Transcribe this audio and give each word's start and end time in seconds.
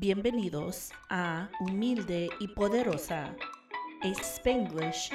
Bienvenidos 0.00 0.90
a 1.08 1.48
Humilde 1.60 2.28
y 2.40 2.48
Poderosa, 2.48 3.32
a 4.02 4.14
Spanglish 4.24 5.10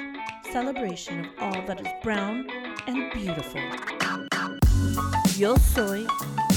celebration 0.50 1.26
of 1.26 1.42
all 1.42 1.66
that 1.66 1.82
is 1.82 1.92
brown 2.02 2.46
and 2.86 3.12
beautiful. 3.12 3.60
Yo 5.36 5.54
soy 5.56 6.06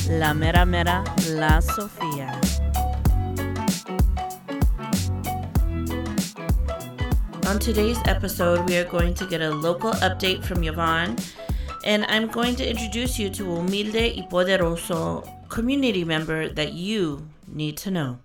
la 0.10 0.34
mera 0.34 0.66
mera 0.66 1.04
La 1.32 1.60
Sofía. 1.60 2.32
On 7.48 7.60
today's 7.60 8.00
episode, 8.06 8.66
we 8.70 8.78
are 8.78 8.90
going 8.90 9.14
to 9.16 9.26
get 9.26 9.42
a 9.42 9.50
local 9.50 9.92
update 9.96 10.46
from 10.46 10.64
Yvonne, 10.64 11.18
and 11.84 12.06
I'm 12.06 12.30
going 12.30 12.56
to 12.56 12.70
introduce 12.70 13.20
you 13.20 13.30
to 13.32 13.44
Humilde 13.44 14.16
y 14.16 14.26
Poderosa 14.32 15.28
community 15.50 16.06
member 16.06 16.48
that 16.48 16.72
you 16.72 17.28
need 17.54 17.78
to 17.78 17.92
know. 17.92 18.20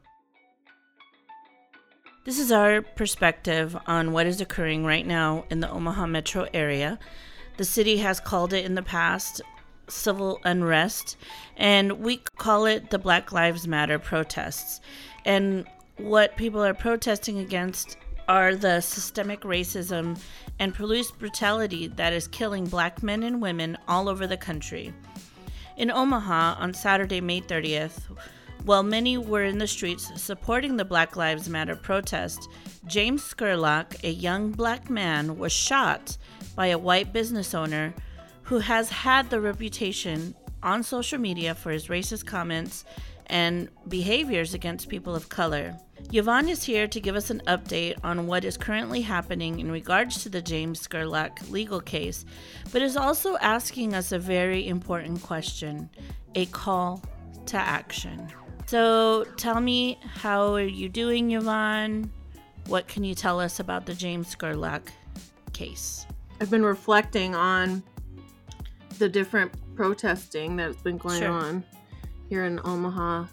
This 2.24 2.38
is 2.38 2.52
our 2.52 2.82
perspective 2.82 3.76
on 3.86 4.12
what 4.12 4.26
is 4.26 4.40
occurring 4.40 4.84
right 4.84 5.06
now 5.06 5.44
in 5.50 5.60
the 5.60 5.70
Omaha 5.70 6.06
metro 6.06 6.46
area. 6.52 6.98
The 7.56 7.64
city 7.64 7.96
has 7.98 8.20
called 8.20 8.52
it 8.52 8.64
in 8.64 8.74
the 8.74 8.82
past 8.82 9.40
civil 9.88 10.38
unrest, 10.44 11.16
and 11.56 11.92
we 12.00 12.18
call 12.36 12.66
it 12.66 12.90
the 12.90 12.98
Black 12.98 13.32
Lives 13.32 13.66
Matter 13.66 13.98
protests. 13.98 14.80
And 15.24 15.66
what 15.96 16.36
people 16.36 16.62
are 16.62 16.74
protesting 16.74 17.38
against 17.38 17.96
are 18.28 18.54
the 18.54 18.80
systemic 18.80 19.40
racism 19.40 20.20
and 20.58 20.74
police 20.74 21.10
brutality 21.10 21.88
that 21.88 22.12
is 22.12 22.28
killing 22.28 22.66
black 22.66 23.02
men 23.02 23.22
and 23.22 23.40
women 23.40 23.78
all 23.88 24.08
over 24.08 24.26
the 24.26 24.36
country. 24.36 24.92
In 25.76 25.90
Omaha 25.90 26.56
on 26.58 26.74
Saturday, 26.74 27.20
May 27.20 27.40
30th, 27.40 28.00
while 28.64 28.82
many 28.82 29.16
were 29.16 29.44
in 29.44 29.58
the 29.58 29.66
streets 29.66 30.10
supporting 30.20 30.76
the 30.76 30.84
Black 30.84 31.16
Lives 31.16 31.48
Matter 31.48 31.76
protest, 31.76 32.48
James 32.86 33.22
Scurlock, 33.22 34.02
a 34.04 34.10
young 34.10 34.50
black 34.50 34.90
man, 34.90 35.38
was 35.38 35.52
shot 35.52 36.16
by 36.54 36.66
a 36.68 36.78
white 36.78 37.12
business 37.12 37.54
owner 37.54 37.94
who 38.42 38.58
has 38.58 38.90
had 38.90 39.30
the 39.30 39.40
reputation 39.40 40.34
on 40.62 40.82
social 40.82 41.18
media 41.18 41.54
for 41.54 41.70
his 41.70 41.88
racist 41.88 42.26
comments 42.26 42.84
and 43.26 43.68
behaviors 43.88 44.54
against 44.54 44.88
people 44.88 45.14
of 45.14 45.28
color. 45.28 45.76
Yvonne 46.12 46.48
is 46.48 46.64
here 46.64 46.88
to 46.88 47.00
give 47.00 47.14
us 47.14 47.28
an 47.28 47.42
update 47.46 47.96
on 48.02 48.26
what 48.26 48.44
is 48.44 48.56
currently 48.56 49.02
happening 49.02 49.60
in 49.60 49.70
regards 49.70 50.22
to 50.22 50.28
the 50.28 50.40
James 50.40 50.80
Scurlock 50.80 51.50
legal 51.50 51.80
case, 51.80 52.24
but 52.72 52.80
is 52.80 52.96
also 52.96 53.36
asking 53.38 53.94
us 53.94 54.12
a 54.12 54.18
very 54.18 54.66
important 54.66 55.22
question 55.22 55.90
a 56.34 56.46
call 56.46 57.02
to 57.46 57.56
action. 57.56 58.28
So 58.68 59.24
tell 59.38 59.62
me, 59.62 59.98
how 60.02 60.52
are 60.54 60.60
you 60.60 60.90
doing, 60.90 61.30
Yvonne? 61.32 62.10
What 62.66 62.86
can 62.86 63.02
you 63.02 63.14
tell 63.14 63.40
us 63.40 63.60
about 63.60 63.86
the 63.86 63.94
James 63.94 64.34
Scurlock 64.34 64.82
case? 65.54 66.04
I've 66.38 66.50
been 66.50 66.62
reflecting 66.62 67.34
on 67.34 67.82
the 68.98 69.08
different 69.08 69.52
protesting 69.74 70.56
that's 70.56 70.76
been 70.82 70.98
going 70.98 71.18
Sure. 71.18 71.30
on 71.30 71.64
here 72.28 72.44
in 72.44 72.60
Omaha 72.62 73.24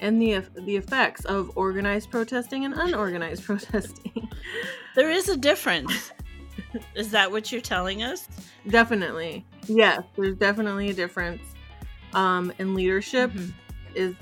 and 0.00 0.22
the 0.22 0.40
the 0.62 0.74
effects 0.76 1.26
of 1.26 1.50
organized 1.54 2.10
protesting 2.10 2.64
and 2.64 2.72
unorganized 2.72 3.44
protesting. 3.50 4.26
There 4.94 5.10
is 5.10 5.28
a 5.28 5.36
difference. 5.36 6.12
is 6.94 7.10
that 7.10 7.30
what 7.30 7.52
you're 7.52 7.60
telling 7.60 8.02
us? 8.02 8.26
definitely. 8.68 9.44
Yes, 9.66 10.02
there's 10.16 10.36
definitely 10.36 10.88
a 10.88 10.94
difference. 10.94 11.42
Um 12.14 12.54
in 12.58 12.74
leadership 12.74 13.32
Mhm. 13.32 13.52
Is 13.94 14.14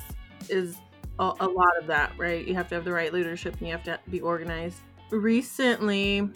is 0.49 0.77
a, 1.19 1.33
a 1.41 1.47
lot 1.47 1.77
of 1.81 1.87
that, 1.89 2.13
right? 2.19 2.47
You 2.47 2.55
have 2.55 2.69
to 2.69 2.75
have 2.77 2.85
the 2.85 2.93
right 2.93 3.13
leadership 3.13 3.55
and 3.59 3.67
you 3.67 3.73
have 3.73 3.83
to 3.85 3.99
be 4.11 4.21
organized. 4.21 4.79
Recently 5.11 6.31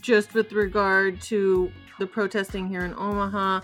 just 0.00 0.34
with 0.34 0.52
regard 0.52 1.20
to 1.22 1.72
the 1.98 2.06
protesting 2.06 2.68
here 2.68 2.84
in 2.84 2.92
Omaha, 2.94 3.60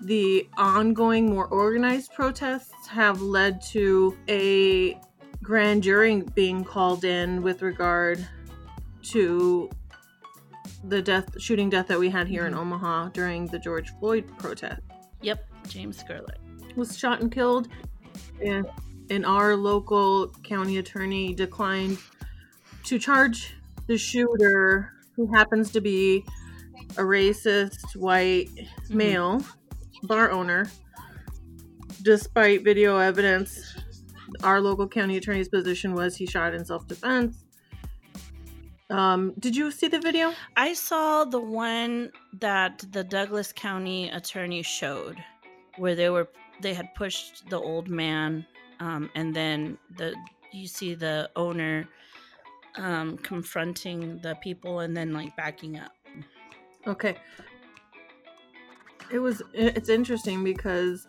the 0.00 0.48
ongoing, 0.56 1.30
more 1.30 1.46
organized 1.46 2.12
protests 2.12 2.86
have 2.88 3.20
led 3.20 3.60
to 3.62 4.16
a 4.28 5.00
grand 5.42 5.82
jury 5.82 6.22
being 6.34 6.64
called 6.64 7.04
in 7.04 7.42
with 7.42 7.62
regard 7.62 8.26
to 9.02 9.70
the 10.84 11.00
death 11.00 11.40
shooting 11.40 11.70
death 11.70 11.86
that 11.86 11.98
we 11.98 12.10
had 12.10 12.26
here 12.26 12.46
in 12.46 12.54
Mhm. 12.54 12.58
Omaha 12.58 13.08
during 13.10 13.46
the 13.46 13.58
George 13.58 13.90
Floyd 14.00 14.26
protest. 14.38 14.82
Yep, 15.20 15.44
James 15.68 16.02
Scurlock. 16.02 16.41
Was 16.76 16.98
shot 16.98 17.20
and 17.20 17.30
killed. 17.30 17.68
And 18.44 18.66
and 19.10 19.26
our 19.26 19.56
local 19.56 20.28
county 20.42 20.78
attorney 20.78 21.34
declined 21.34 21.98
to 22.84 22.98
charge 22.98 23.54
the 23.86 23.98
shooter 23.98 24.92
who 25.16 25.32
happens 25.34 25.70
to 25.72 25.80
be 25.80 26.24
a 26.92 27.02
racist 27.02 27.96
white 27.96 28.48
male 28.88 29.44
bar 30.04 30.30
owner. 30.30 30.70
Despite 32.02 32.64
video 32.64 32.98
evidence 32.98 33.76
our 34.42 34.60
local 34.60 34.88
county 34.88 35.16
attorney's 35.16 35.48
position 35.48 35.94
was 35.94 36.16
he 36.16 36.26
shot 36.26 36.54
in 36.54 36.64
self-defense. 36.64 37.44
Um, 38.90 39.34
did 39.38 39.56
you 39.56 39.70
see 39.70 39.88
the 39.88 40.00
video? 40.00 40.32
I 40.56 40.74
saw 40.74 41.24
the 41.24 41.40
one 41.40 42.10
that 42.40 42.84
the 42.92 43.04
Douglas 43.04 43.52
County 43.52 44.10
attorney 44.10 44.62
showed, 44.62 45.22
where 45.78 45.94
they 45.94 46.10
were 46.10 46.28
they 46.62 46.74
had 46.74 46.94
pushed 46.94 47.48
the 47.50 47.58
old 47.58 47.88
man, 47.88 48.46
um, 48.80 49.10
and 49.14 49.34
then 49.34 49.78
the 49.96 50.14
you 50.52 50.66
see 50.66 50.94
the 50.94 51.30
owner 51.36 51.88
um, 52.76 53.16
confronting 53.18 54.18
the 54.22 54.34
people 54.36 54.80
and 54.80 54.96
then 54.96 55.12
like 55.12 55.34
backing 55.36 55.78
up. 55.78 55.92
Okay. 56.86 57.16
It 59.10 59.18
was 59.18 59.42
it's 59.52 59.88
interesting 59.88 60.42
because 60.42 61.06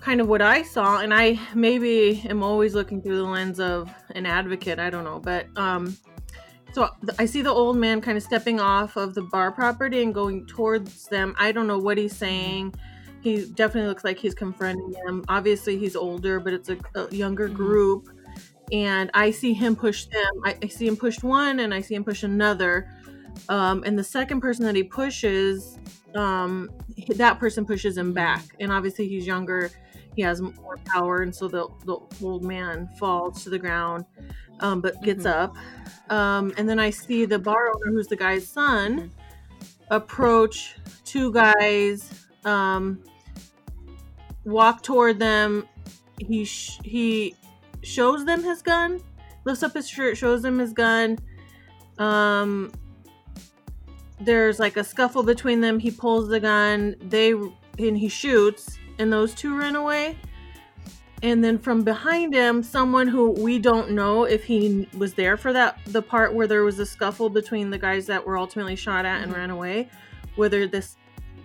kind 0.00 0.20
of 0.20 0.28
what 0.28 0.42
I 0.42 0.62
saw 0.62 1.00
and 1.00 1.14
I 1.14 1.38
maybe 1.54 2.22
am 2.28 2.42
always 2.42 2.74
looking 2.74 3.00
through 3.00 3.16
the 3.16 3.22
lens 3.22 3.58
of 3.58 3.90
an 4.14 4.26
advocate, 4.26 4.78
I 4.78 4.90
don't 4.90 5.04
know, 5.04 5.18
but 5.18 5.46
um 5.56 5.96
so 6.72 6.90
I 7.18 7.26
see 7.26 7.40
the 7.40 7.52
old 7.52 7.76
man 7.76 8.00
kind 8.00 8.16
of 8.16 8.22
stepping 8.22 8.58
off 8.60 8.96
of 8.96 9.14
the 9.14 9.22
bar 9.22 9.52
property 9.52 10.02
and 10.02 10.12
going 10.12 10.44
towards 10.46 11.06
them. 11.06 11.34
I 11.38 11.52
don't 11.52 11.68
know 11.68 11.78
what 11.78 11.98
he's 11.98 12.16
saying. 12.16 12.74
He 13.24 13.46
definitely 13.46 13.88
looks 13.88 14.04
like 14.04 14.18
he's 14.18 14.34
confronting 14.34 14.94
them. 15.06 15.24
Obviously, 15.28 15.78
he's 15.78 15.96
older, 15.96 16.38
but 16.40 16.52
it's 16.52 16.68
a, 16.68 16.76
a 16.94 17.08
younger 17.14 17.48
Mhm. 17.48 17.54
group. 17.54 18.10
And 18.70 19.10
I 19.14 19.30
see 19.30 19.54
him 19.54 19.74
push 19.76 20.04
them. 20.04 20.30
I, 20.44 20.56
I 20.62 20.68
see 20.68 20.86
him 20.86 20.96
push 20.96 21.22
one 21.22 21.60
and 21.60 21.72
I 21.72 21.80
see 21.80 21.94
him 21.94 22.04
push 22.04 22.22
another. 22.22 22.86
Um, 23.48 23.82
and 23.86 23.98
the 23.98 24.04
second 24.04 24.40
person 24.42 24.64
that 24.66 24.76
he 24.76 24.82
pushes, 24.84 25.78
um, 26.14 26.70
that 27.16 27.38
person 27.38 27.64
pushes 27.64 27.96
him 27.96 28.12
back. 28.12 28.44
And 28.60 28.70
obviously, 28.70 29.08
he's 29.08 29.26
younger. 29.26 29.70
He 30.14 30.20
has 30.22 30.42
more 30.42 30.78
power. 30.84 31.22
And 31.22 31.34
so 31.34 31.48
the, 31.48 31.66
the 31.86 31.96
old 32.22 32.44
man 32.44 32.88
falls 32.98 33.42
to 33.44 33.50
the 33.50 33.58
ground, 33.58 34.04
um, 34.60 34.82
but 34.82 35.00
gets 35.02 35.24
Mhm. 35.24 35.30
up. 35.30 35.56
Um, 36.10 36.52
and 36.58 36.68
then 36.68 36.78
I 36.78 36.90
see 36.90 37.24
the 37.24 37.38
bar 37.38 37.68
owner, 37.74 37.90
who's 37.92 38.06
the 38.08 38.16
guy's 38.16 38.46
son, 38.46 39.10
approach 39.90 40.76
two 41.04 41.32
guys, 41.32 42.10
um, 42.44 43.02
walk 44.44 44.82
toward 44.82 45.18
them. 45.18 45.66
He 46.18 46.44
sh- 46.44 46.78
he 46.84 47.34
shows 47.82 48.24
them 48.24 48.42
his 48.42 48.62
gun, 48.62 49.00
lifts 49.44 49.62
up 49.62 49.74
his 49.74 49.88
shirt, 49.88 50.16
shows 50.16 50.42
them 50.42 50.58
his 50.58 50.72
gun. 50.72 51.18
Um, 51.98 52.72
there's 54.20 54.58
like 54.58 54.76
a 54.76 54.84
scuffle 54.84 55.22
between 55.22 55.60
them. 55.60 55.78
He 55.78 55.90
pulls 55.90 56.28
the 56.28 56.40
gun. 56.40 56.96
They 57.00 57.32
and 57.32 57.98
he 57.98 58.08
shoots, 58.08 58.78
and 58.98 59.12
those 59.12 59.34
two 59.34 59.56
run 59.58 59.76
away. 59.76 60.16
And 61.22 61.42
then 61.42 61.58
from 61.58 61.82
behind 61.82 62.34
him, 62.34 62.62
someone 62.62 63.08
who 63.08 63.30
we 63.30 63.58
don't 63.58 63.92
know 63.92 64.24
if 64.24 64.44
he 64.44 64.86
was 64.96 65.14
there 65.14 65.36
for 65.38 65.52
that 65.54 65.78
the 65.86 66.02
part 66.02 66.34
where 66.34 66.46
there 66.46 66.64
was 66.64 66.78
a 66.78 66.86
scuffle 66.86 67.30
between 67.30 67.70
the 67.70 67.78
guys 67.78 68.06
that 68.06 68.24
were 68.26 68.36
ultimately 68.36 68.76
shot 68.76 69.04
at 69.06 69.22
and 69.22 69.32
Mhm. 69.32 69.36
ran 69.36 69.50
away, 69.50 69.88
whether 70.36 70.66
this 70.66 70.96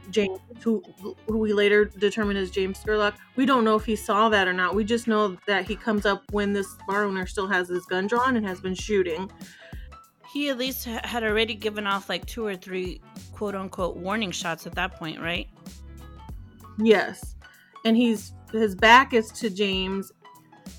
James, 0.10 0.40
who 0.62 0.84
who 1.28 1.38
we 1.38 1.54
later 1.54 1.86
determined 1.86 2.38
is 2.38 2.52
James 2.52 2.80
Scurlock, 2.80 3.16
we 3.36 3.46
don't 3.46 3.64
know 3.64 3.76
if 3.76 3.86
he 3.86 3.96
saw 3.96 4.30
that 4.30 4.48
or 4.48 4.54
not. 4.54 4.76
We 4.76 4.84
just 4.84 5.08
know 5.08 5.38
that 5.48 5.66
he 5.66 5.76
comes 5.76 6.06
up 6.06 6.24
when 6.32 6.54
this 6.54 6.76
bar 6.88 7.06
owner 7.06 7.26
still 7.26 7.48
has 7.48 7.70
his 7.70 7.86
gun 7.86 8.08
drawn 8.08 8.36
and 8.36 8.46
has 8.46 8.60
been 8.60 8.76
shooting. 8.76 9.32
He 10.32 10.50
at 10.50 10.58
least 10.58 10.86
had 10.86 11.24
already 11.24 11.56
given 11.56 11.88
off 11.88 12.08
like 12.08 12.26
two 12.26 12.46
or 12.46 12.56
three 12.56 13.02
quote 13.34 13.56
unquote 13.56 13.98
warning 13.98 14.32
shots 14.32 14.68
at 14.68 14.76
that 14.76 14.96
point, 14.96 15.20
right? 15.20 15.48
Yes. 16.78 17.36
And 17.86 17.98
he's 17.98 18.34
his 18.52 18.76
back 18.76 19.14
is 19.14 19.32
to 19.34 19.50
James. 19.50 20.12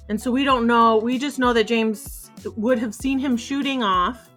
And 0.09 0.21
so 0.21 0.31
we 0.31 0.45
don't 0.45 0.67
know. 0.67 0.97
We 0.97 1.19
just 1.19 1.39
know 1.39 1.53
that 1.53 1.67
James 1.67 2.31
would 2.57 2.79
have 2.79 2.95
seen 2.95 3.19
him 3.19 3.37
shooting 3.37 3.83
off 3.83 4.31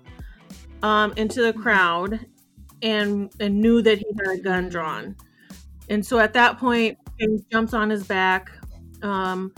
um, 0.82 1.14
into 1.16 1.42
the 1.42 1.54
crowd 1.54 2.26
and 2.84 3.34
and 3.40 3.62
knew 3.62 3.82
that 3.82 3.98
he 4.00 4.06
had 4.20 4.40
a 4.40 4.42
gun 4.44 4.70
drawn. 4.70 5.16
And 5.90 6.06
so 6.06 6.20
at 6.20 6.34
that 6.34 6.60
point, 6.60 7.00
James 7.20 7.44
jumps 7.52 7.74
on 7.74 7.90
his 7.90 8.06
back. 8.06 8.52
Um, 9.04 9.54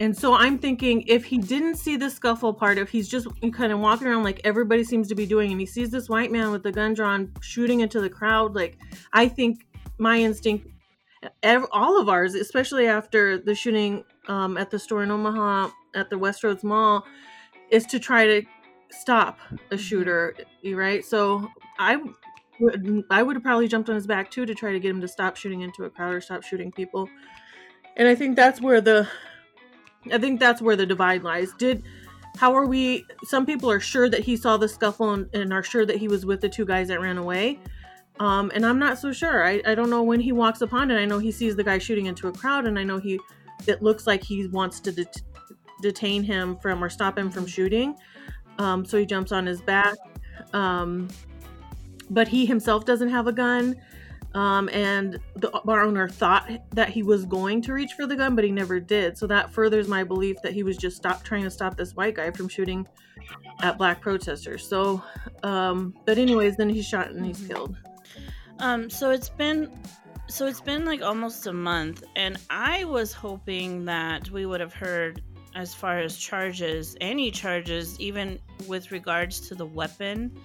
And 0.00 0.16
so 0.16 0.34
I'm 0.34 0.58
thinking 0.58 1.02
if 1.08 1.26
he 1.26 1.38
didn't 1.38 1.76
see 1.76 1.96
the 1.96 2.08
scuffle 2.10 2.54
part, 2.54 2.78
if 2.78 2.88
he's 2.88 3.08
just 3.08 3.26
kind 3.52 3.70
of 3.72 3.80
walking 3.80 4.06
around 4.08 4.24
like 4.24 4.40
everybody 4.44 4.82
seems 4.84 5.08
to 5.08 5.14
be 5.14 5.26
doing, 5.26 5.50
and 5.52 5.60
he 5.60 5.66
sees 5.66 5.90
this 5.90 6.08
white 6.08 6.32
man 6.32 6.50
with 6.52 6.62
the 6.62 6.72
gun 6.72 6.94
drawn 6.94 7.32
shooting 7.42 7.80
into 7.80 8.00
the 8.00 8.08
crowd, 8.10 8.54
like 8.54 8.78
I 9.12 9.28
think 9.28 9.66
my 9.98 10.18
instinct, 10.18 10.68
all 11.72 12.00
of 12.00 12.08
ours, 12.08 12.34
especially 12.34 12.86
after 12.86 13.38
the 13.38 13.54
shooting 13.54 14.04
um, 14.28 14.56
at 14.56 14.70
the 14.70 14.78
store 14.78 15.02
in 15.02 15.10
Omaha 15.10 15.70
at 15.94 16.10
the 16.10 16.16
Westroads 16.16 16.64
Mall, 16.64 17.06
is 17.70 17.86
to 17.86 17.98
try 17.98 18.26
to 18.26 18.42
stop 18.90 19.38
a 19.70 19.76
Mm-hmm. 19.76 19.76
shooter, 19.76 20.34
right? 20.74 21.04
So 21.04 21.48
I 21.78 21.98
would 22.60 23.04
I 23.10 23.22
would 23.22 23.36
have 23.36 23.42
probably 23.42 23.68
jumped 23.68 23.88
on 23.88 23.94
his 23.94 24.06
back 24.06 24.30
too 24.30 24.46
to 24.46 24.54
try 24.54 24.72
to 24.72 24.80
get 24.80 24.90
him 24.90 25.00
to 25.00 25.08
stop 25.08 25.36
shooting 25.36 25.62
into 25.62 25.84
a 25.84 25.90
crowd 25.90 26.14
or 26.14 26.20
stop 26.20 26.42
shooting 26.42 26.70
people. 26.70 27.08
And 27.96 28.06
I 28.08 28.14
think 28.14 28.36
that's 28.36 28.60
where 28.60 28.80
the 28.80 29.08
I 30.12 30.18
think 30.18 30.40
that's 30.40 30.62
where 30.62 30.76
the 30.76 30.86
divide 30.86 31.22
lies. 31.22 31.52
Did 31.58 31.82
how 32.36 32.54
are 32.54 32.66
we 32.66 33.04
some 33.24 33.44
people 33.44 33.70
are 33.70 33.80
sure 33.80 34.08
that 34.08 34.20
he 34.20 34.36
saw 34.36 34.56
the 34.56 34.68
scuffle 34.68 35.12
and, 35.12 35.28
and 35.34 35.52
are 35.52 35.62
sure 35.62 35.84
that 35.84 35.96
he 35.96 36.08
was 36.08 36.24
with 36.24 36.40
the 36.40 36.48
two 36.48 36.64
guys 36.64 36.88
that 36.88 37.00
ran 37.00 37.18
away. 37.18 37.58
Um, 38.18 38.52
and 38.54 38.66
I'm 38.66 38.78
not 38.78 38.98
so 38.98 39.12
sure. 39.12 39.44
I, 39.46 39.62
I 39.64 39.74
don't 39.74 39.88
know 39.88 40.02
when 40.02 40.20
he 40.20 40.30
walks 40.30 40.60
upon 40.60 40.90
it. 40.90 40.98
I 40.98 41.06
know 41.06 41.18
he 41.18 41.32
sees 41.32 41.56
the 41.56 41.64
guy 41.64 41.78
shooting 41.78 42.06
into 42.06 42.28
a 42.28 42.32
crowd, 42.32 42.66
and 42.66 42.78
I 42.78 42.84
know 42.84 42.98
he 42.98 43.18
it 43.66 43.82
looks 43.82 44.06
like 44.06 44.22
he 44.22 44.46
wants 44.48 44.78
to 44.80 44.92
det- 44.92 45.22
detain 45.82 46.22
him 46.22 46.56
from 46.58 46.84
or 46.84 46.90
stop 46.90 47.18
him 47.18 47.30
from 47.30 47.46
shooting. 47.46 47.96
Um, 48.58 48.84
so 48.84 48.98
he 48.98 49.06
jumps 49.06 49.32
on 49.32 49.46
his 49.46 49.62
back. 49.62 49.96
Um, 50.52 51.08
but 52.10 52.28
he 52.28 52.44
himself 52.44 52.84
doesn't 52.84 53.08
have 53.08 53.26
a 53.26 53.32
gun. 53.32 53.76
Um, 54.34 54.68
and 54.68 55.18
the 55.34 55.50
bar 55.64 55.82
owner 55.82 56.08
thought 56.08 56.48
that 56.70 56.90
he 56.90 57.02
was 57.02 57.24
going 57.24 57.62
to 57.62 57.72
reach 57.72 57.94
for 57.94 58.06
the 58.06 58.14
gun, 58.14 58.36
but 58.36 58.44
he 58.44 58.52
never 58.52 58.78
did. 58.78 59.18
So 59.18 59.26
that 59.26 59.52
furthers 59.52 59.88
my 59.88 60.04
belief 60.04 60.36
that 60.42 60.52
he 60.52 60.62
was 60.62 60.76
just 60.76 60.96
stop 60.96 61.24
trying 61.24 61.42
to 61.42 61.50
stop 61.50 61.76
this 61.76 61.96
white 61.96 62.14
guy 62.14 62.30
from 62.30 62.48
shooting 62.48 62.86
at 63.62 63.76
black 63.76 64.00
protesters. 64.00 64.66
So, 64.66 65.02
um, 65.42 65.94
but 66.04 66.16
anyways, 66.18 66.56
then 66.56 66.68
he's 66.68 66.86
shot 66.86 67.10
and 67.10 67.26
he's 67.26 67.44
killed. 67.46 67.76
Um, 68.60 68.90
so 68.90 69.10
it's 69.10 69.28
been 69.28 69.70
so 70.28 70.46
it's 70.46 70.60
been 70.60 70.84
like 70.84 71.02
almost 71.02 71.48
a 71.48 71.52
month 71.52 72.04
and 72.14 72.36
I 72.50 72.84
was 72.84 73.12
hoping 73.12 73.84
that 73.86 74.30
we 74.30 74.46
would 74.46 74.60
have 74.60 74.72
heard 74.72 75.22
as 75.56 75.74
far 75.74 75.98
as 75.98 76.16
charges, 76.16 76.96
any 77.00 77.32
charges, 77.32 77.98
even 77.98 78.38
with 78.68 78.92
regards 78.92 79.40
to 79.48 79.56
the 79.56 79.66
weapon 79.66 80.38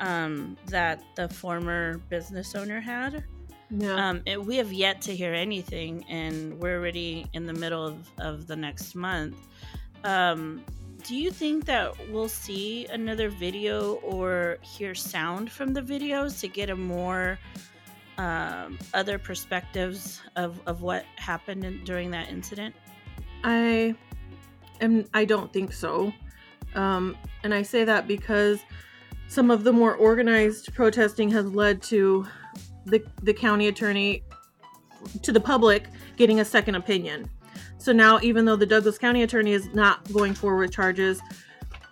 um, 0.00 0.56
that 0.66 1.02
the 1.14 1.28
former 1.28 1.98
business 2.08 2.54
owner 2.54 2.80
had. 2.80 3.24
Yeah. 3.70 4.08
Um, 4.08 4.22
it, 4.26 4.44
we 4.44 4.56
have 4.56 4.72
yet 4.72 5.00
to 5.02 5.16
hear 5.16 5.34
anything, 5.34 6.04
and 6.08 6.58
we're 6.60 6.78
already 6.78 7.26
in 7.32 7.46
the 7.46 7.52
middle 7.52 7.84
of, 7.84 8.10
of 8.18 8.46
the 8.46 8.56
next 8.56 8.94
month. 8.94 9.36
Um, 10.04 10.64
do 11.06 11.16
you 11.16 11.30
think 11.30 11.64
that 11.66 11.94
we'll 12.10 12.28
see 12.28 12.86
another 12.86 13.28
video 13.28 13.94
or 13.96 14.58
hear 14.62 14.94
sound 14.94 15.50
from 15.50 15.72
the 15.72 15.82
videos 15.82 16.40
to 16.40 16.48
get 16.48 16.70
a 16.70 16.76
more 16.76 17.38
um, 18.18 18.78
other 18.94 19.18
perspectives 19.18 20.20
of, 20.36 20.60
of 20.66 20.82
what 20.82 21.04
happened 21.16 21.64
in, 21.64 21.84
during 21.84 22.10
that 22.12 22.28
incident? 22.28 22.74
I 23.44 23.94
am 24.80 25.04
I 25.14 25.24
don't 25.24 25.52
think 25.52 25.72
so. 25.72 26.12
Um, 26.74 27.16
and 27.42 27.54
I 27.54 27.62
say 27.62 27.84
that 27.84 28.08
because 28.08 28.60
some 29.28 29.50
of 29.50 29.64
the 29.64 29.72
more 29.72 29.94
organized 29.94 30.72
protesting 30.74 31.30
has 31.30 31.46
led 31.46 31.82
to 31.82 32.26
the 32.86 33.02
the 33.22 33.34
county 33.34 33.68
attorney 33.68 34.22
to 35.22 35.32
the 35.32 35.40
public 35.40 35.88
getting 36.16 36.40
a 36.40 36.44
second 36.44 36.74
opinion. 36.76 37.28
So 37.78 37.92
now 37.92 38.18
even 38.22 38.44
though 38.44 38.56
the 38.56 38.66
Douglas 38.66 38.98
County 38.98 39.22
attorney 39.22 39.52
is 39.52 39.72
not 39.74 40.10
going 40.12 40.34
forward 40.34 40.60
with 40.60 40.72
charges, 40.72 41.20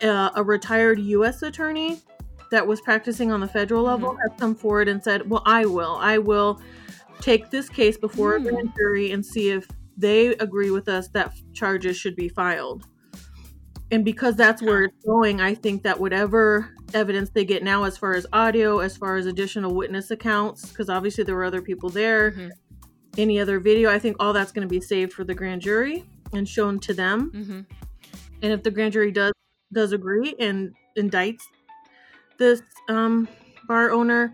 uh, 0.02 0.30
a 0.34 0.42
retired 0.42 0.98
US 0.98 1.42
attorney 1.42 2.00
that 2.50 2.66
was 2.66 2.80
practicing 2.80 3.32
on 3.32 3.40
the 3.40 3.48
federal 3.48 3.82
level 3.84 4.16
has 4.16 4.30
come 4.38 4.54
forward 4.54 4.88
and 4.88 5.02
said, 5.02 5.28
"Well, 5.28 5.42
I 5.44 5.66
will. 5.66 5.96
I 6.00 6.18
will 6.18 6.60
take 7.20 7.50
this 7.50 7.68
case 7.68 7.96
before 7.96 8.38
Hmm. 8.38 8.46
a 8.46 8.50
grand 8.50 8.72
jury 8.76 9.10
and 9.12 9.24
see 9.24 9.50
if 9.50 9.66
they 9.96 10.28
agree 10.36 10.70
with 10.70 10.88
us 10.88 11.08
that 11.08 11.34
charges 11.52 11.96
should 11.96 12.16
be 12.16 12.28
filed. 12.28 12.86
And 13.94 14.04
because 14.04 14.34
that's 14.34 14.60
where 14.60 14.82
it's 14.82 15.04
going, 15.04 15.40
I 15.40 15.54
think 15.54 15.84
that 15.84 16.00
whatever 16.00 16.74
evidence 16.94 17.30
they 17.30 17.44
get 17.44 17.62
now, 17.62 17.84
as 17.84 17.96
far 17.96 18.16
as 18.16 18.26
audio, 18.32 18.80
as 18.80 18.96
far 18.96 19.14
as 19.14 19.26
additional 19.26 19.72
witness 19.72 20.10
accounts, 20.10 20.68
because 20.68 20.90
obviously 20.90 21.22
there 21.22 21.36
were 21.36 21.44
other 21.44 21.62
people 21.62 21.90
there, 21.90 22.32
Mhm. 22.32 22.50
any 23.16 23.38
other 23.38 23.60
video, 23.60 23.88
I 23.88 24.00
think 24.00 24.16
all 24.18 24.32
that's 24.32 24.50
going 24.50 24.66
to 24.66 24.68
be 24.68 24.80
saved 24.80 25.12
for 25.12 25.22
the 25.22 25.32
grand 25.32 25.62
jury 25.62 26.04
and 26.32 26.48
shown 26.48 26.80
to 26.80 26.92
them. 26.92 27.30
Mm-hmm. 27.30 27.60
And 28.42 28.52
if 28.52 28.64
the 28.64 28.72
grand 28.72 28.94
jury 28.94 29.12
does 29.12 29.32
does 29.72 29.92
agree 29.92 30.34
and 30.40 30.74
indicts 30.98 31.44
this 32.36 32.62
um, 32.88 33.28
bar 33.68 33.92
owner, 33.92 34.32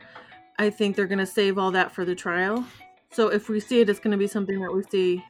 I 0.58 0.70
think 0.70 0.96
they're 0.96 1.06
going 1.06 1.18
to 1.18 1.26
save 1.26 1.58
all 1.58 1.70
that 1.72 1.92
for 1.92 2.06
the 2.06 2.14
trial. 2.14 2.64
So 3.12 3.28
if 3.28 3.50
we 3.50 3.60
see 3.60 3.80
it, 3.80 3.90
it's 3.90 4.00
going 4.00 4.12
to 4.12 4.16
be 4.16 4.26
something 4.26 4.58
that 4.60 4.72
we 4.72 4.84
see 4.84 5.22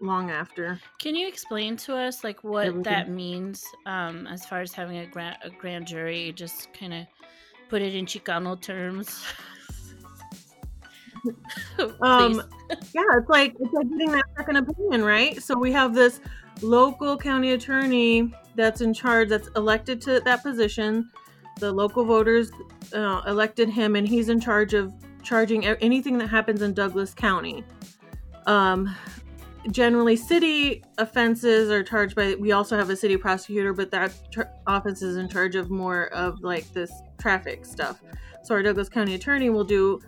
long 0.00 0.30
after. 0.30 0.80
Can 0.98 1.14
you 1.14 1.28
explain 1.28 1.76
to 1.78 1.96
us 1.96 2.24
like 2.24 2.42
what 2.42 2.66
Everything. 2.66 2.82
that 2.84 3.10
means 3.10 3.64
um, 3.86 4.26
as 4.26 4.44
far 4.46 4.60
as 4.60 4.72
having 4.72 4.98
a 4.98 5.06
grand 5.06 5.36
a 5.42 5.50
grand 5.50 5.86
jury? 5.86 6.32
Just 6.32 6.72
kind 6.72 6.94
of 6.94 7.06
put 7.68 7.82
it 7.82 7.94
in 7.94 8.06
Chicano 8.06 8.60
terms. 8.60 9.24
Um, 12.00 12.42
yeah, 12.94 13.02
it's 13.14 13.28
like 13.28 13.54
it's 13.60 13.72
like 13.74 13.90
getting 13.90 14.12
that 14.12 14.24
second 14.36 14.56
opinion, 14.56 15.04
right? 15.04 15.42
So 15.42 15.58
we 15.58 15.72
have 15.72 15.94
this 15.94 16.20
local 16.62 17.16
county 17.16 17.52
attorney 17.52 18.32
that's 18.54 18.80
in 18.80 18.94
charge, 18.94 19.28
that's 19.28 19.48
elected 19.56 20.00
to 20.02 20.20
that 20.20 20.42
position. 20.42 21.10
The 21.58 21.72
local 21.72 22.04
voters 22.04 22.50
uh, 22.94 23.22
elected 23.26 23.68
him, 23.68 23.96
and 23.96 24.08
he's 24.08 24.28
in 24.28 24.40
charge 24.40 24.74
of 24.74 24.92
charging 25.22 25.66
anything 25.66 26.16
that 26.18 26.28
happens 26.28 26.62
in 26.62 26.72
Douglas 26.72 27.12
County. 27.12 27.64
Um, 28.46 28.94
generally, 29.70 30.16
city 30.16 30.82
offenses 30.98 31.70
are 31.70 31.82
charged 31.82 32.14
by. 32.14 32.34
We 32.34 32.52
also 32.52 32.76
have 32.76 32.90
a 32.90 32.96
city 32.96 33.16
prosecutor, 33.16 33.72
but 33.72 33.90
that 33.90 34.12
tr- 34.30 34.42
office 34.66 35.02
is 35.02 35.16
in 35.16 35.28
charge 35.28 35.54
of 35.54 35.70
more 35.70 36.06
of 36.08 36.40
like 36.40 36.70
this 36.72 36.90
traffic 37.20 37.64
stuff. 37.64 38.02
So 38.42 38.54
our 38.54 38.62
Douglas 38.62 38.88
County 38.88 39.14
attorney 39.14 39.50
will 39.50 39.64
do 39.64 40.00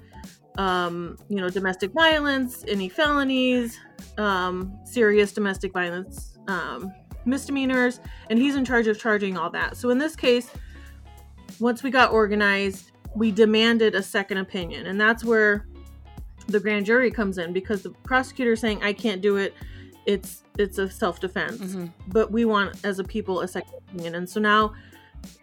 um, 0.57 1.17
you 1.29 1.37
know, 1.37 1.49
domestic 1.49 1.93
violence, 1.93 2.65
any 2.69 2.89
felonies, 2.89 3.79
um, 4.19 4.79
serious 4.85 5.33
domestic 5.33 5.73
violence, 5.73 6.39
um, 6.49 6.93
misdemeanors, 7.25 8.01
and 8.31 8.39
he's 8.39 8.55
in 8.55 8.65
charge 8.65 8.87
of 8.87 8.99
charging 8.99 9.37
all 9.37 9.51
that. 9.51 9.77
So 9.77 9.91
in 9.91 9.99
this 9.99 10.17
case, 10.17 10.51
once 11.61 11.83
we 11.83 11.91
got 11.91 12.13
organized, 12.13 12.93
we 13.15 13.31
demanded 13.31 13.95
a 13.95 14.03
second 14.03 14.39
opinion, 14.39 14.87
and 14.87 15.01
that's 15.01 15.25
where 15.25 15.67
the 16.49 16.61
grand 16.61 16.87
jury 16.87 17.11
comes 17.11 17.39
in 17.39 17.53
because 17.53 17.83
the 17.83 17.91
prosecutor 17.91 18.57
saying 18.57 18.83
I 18.83 18.93
can't 18.93 19.21
do 19.21 19.37
it. 19.37 19.55
It's 20.07 20.43
it's 20.59 20.79
a 20.79 20.91
self 20.91 21.21
defense, 21.21 21.59
Mhm. 21.75 21.93
but 22.09 22.31
we 22.31 22.45
want 22.45 22.77
as 22.85 22.99
a 22.99 23.05
people 23.05 23.41
a 23.41 23.49
second 23.49 23.73
opinion, 23.89 24.17
and 24.17 24.29
so 24.29 24.41
now 24.41 24.75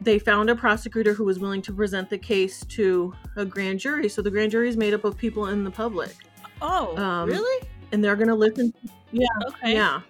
they 0.02 0.20
found 0.20 0.50
a 0.50 0.56
prosecutor 0.56 1.14
who 1.14 1.24
was 1.24 1.40
willing 1.40 1.62
to 1.64 1.74
present 1.74 2.10
the 2.10 2.18
case 2.18 2.66
to 2.66 3.14
a 3.38 3.46
grand 3.46 3.80
jury. 3.80 4.10
So 4.10 4.22
the 4.22 4.30
grand 4.30 4.52
jury 4.52 4.68
is 4.70 4.76
made 4.78 4.94
up 4.94 5.06
of 5.06 5.18
people 5.18 5.48
in 5.48 5.64
the 5.64 5.72
public, 5.72 6.14
Oh, 6.62 6.96
Um, 6.98 7.30
really? 7.30 7.68
and 7.94 8.04
they're 8.04 8.18
going 8.18 8.28
to 8.28 8.36
listen. 8.36 8.74
Yeah, 9.14 9.26
Okay. 9.48 9.74
yeah, 9.74 10.02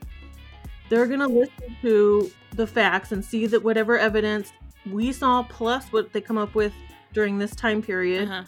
they're 0.90 1.06
going 1.06 1.20
to 1.20 1.28
listen 1.28 1.76
to 1.84 2.32
the 2.56 2.66
facts 2.66 3.12
and 3.12 3.24
see 3.24 3.46
that 3.46 3.64
whatever 3.64 3.98
evidence 3.98 4.52
we 4.92 5.12
saw 5.12 5.44
plus 5.44 5.86
what 5.94 6.12
they 6.14 6.20
come 6.22 6.38
up 6.40 6.56
with 6.56 6.74
during 7.14 7.38
this 7.38 7.56
time 7.56 7.82
period, 7.84 8.28
Uh-huh. 8.28 8.44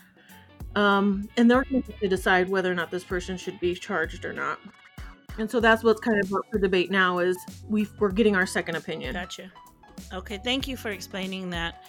Um, 0.75 1.27
and 1.37 1.49
they're 1.49 1.63
going 1.63 1.83
to 1.83 2.07
decide 2.07 2.49
whether 2.49 2.71
or 2.71 2.75
not 2.75 2.91
this 2.91 3.03
person 3.03 3.37
should 3.37 3.59
be 3.59 3.75
charged 3.75 4.25
or 4.25 4.33
not. 4.33 4.59
And 5.37 5.49
so 5.49 5.59
that's 5.59 5.83
what's 5.83 6.01
kind 6.01 6.23
of 6.23 6.33
up 6.33 6.41
for 6.51 6.59
debate 6.59 6.91
now 6.91 7.19
is 7.19 7.37
we 7.69 7.87
we're 7.99 8.11
getting 8.11 8.35
our 8.35 8.45
second 8.45 8.75
opinion. 8.75 9.13
Gotcha. 9.13 9.51
Okay, 10.13 10.39
thank 10.43 10.67
you 10.67 10.75
for 10.75 10.89
explaining 10.89 11.49
that 11.51 11.85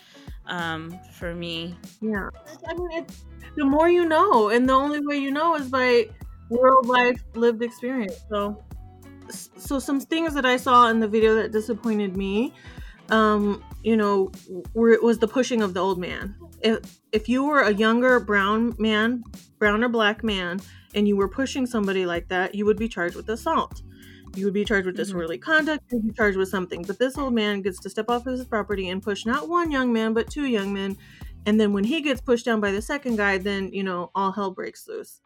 um, 0.47 0.99
for 1.13 1.35
me. 1.35 1.77
Yeah. 2.01 2.29
I 2.69 2.75
mean, 2.75 2.89
it's, 2.93 3.25
the 3.57 3.65
more 3.65 3.89
you 3.89 4.07
know, 4.07 4.51
and 4.51 4.69
the 4.69 4.73
only 4.73 5.01
way 5.05 5.17
you 5.17 5.31
know 5.31 5.57
is 5.57 5.69
by 5.69 6.09
world 6.49 6.87
life 6.87 7.23
lived 7.35 7.63
experience. 7.63 8.21
So, 8.29 8.63
so 9.29 9.79
some 9.79 10.01
things 10.01 10.35
that 10.35 10.47
I 10.47 10.57
saw 10.57 10.89
in 10.89 11.01
the 11.01 11.09
video 11.09 11.35
that 11.37 11.53
disappointed 11.53 12.17
me, 12.17 12.53
um, 13.11 13.65
you 13.83 13.97
know, 13.97 14.31
where 14.73 14.93
it 14.93 15.03
was 15.03 15.19
the 15.19 15.29
pushing 15.29 15.63
of 15.63 15.75
the 15.75 15.81
old 15.81 15.99
man. 15.99 16.35
If 16.63 17.01
if 17.13 17.29
you 17.29 17.45
were 17.45 17.61
a 17.61 17.75
younger 17.75 18.21
brown 18.21 18.75
man, 18.79 19.25
brown 19.59 19.83
or 19.85 19.89
black 19.89 20.23
man, 20.25 20.61
and 20.95 21.09
you 21.09 21.17
were 21.17 21.29
pushing 21.29 21.67
somebody 21.67 22.07
like 22.07 22.29
that, 22.29 22.55
you 22.55 22.65
would 22.67 22.79
be 22.79 22.89
charged 22.89 23.17
with 23.17 23.29
assault. 23.29 23.83
You 24.37 24.47
would 24.47 24.55
be 24.55 24.65
charged 24.65 24.87
with 24.87 24.95
Mhm. 24.95 24.99
disorderly 24.99 25.39
conduct. 25.39 25.85
You'd 25.93 26.05
be 26.07 26.13
charged 26.13 26.39
with 26.39 26.49
something. 26.49 26.83
But 26.83 26.99
this 26.99 27.19
old 27.19 27.35
man 27.35 27.63
gets 27.63 27.81
to 27.81 27.91
step 27.91 28.09
off 28.09 28.25
his 28.25 28.45
property 28.47 28.89
and 28.89 29.03
push 29.03 29.27
not 29.27 29.49
one 29.49 29.71
young 29.71 29.93
man, 29.93 30.15
but 30.15 30.31
two 30.31 30.47
young 30.47 30.73
men. 30.73 30.97
And 31.47 31.61
then 31.61 31.73
when 31.73 31.85
he 31.85 32.01
gets 32.01 32.21
pushed 32.21 32.45
down 32.47 32.61
by 32.61 32.71
the 32.71 32.81
second 32.83 33.17
guy, 33.17 33.39
then 33.39 33.73
you 33.73 33.83
know 33.85 34.11
all 34.15 34.33
hell 34.33 34.51
breaks 34.53 34.87
loose. 34.89 35.21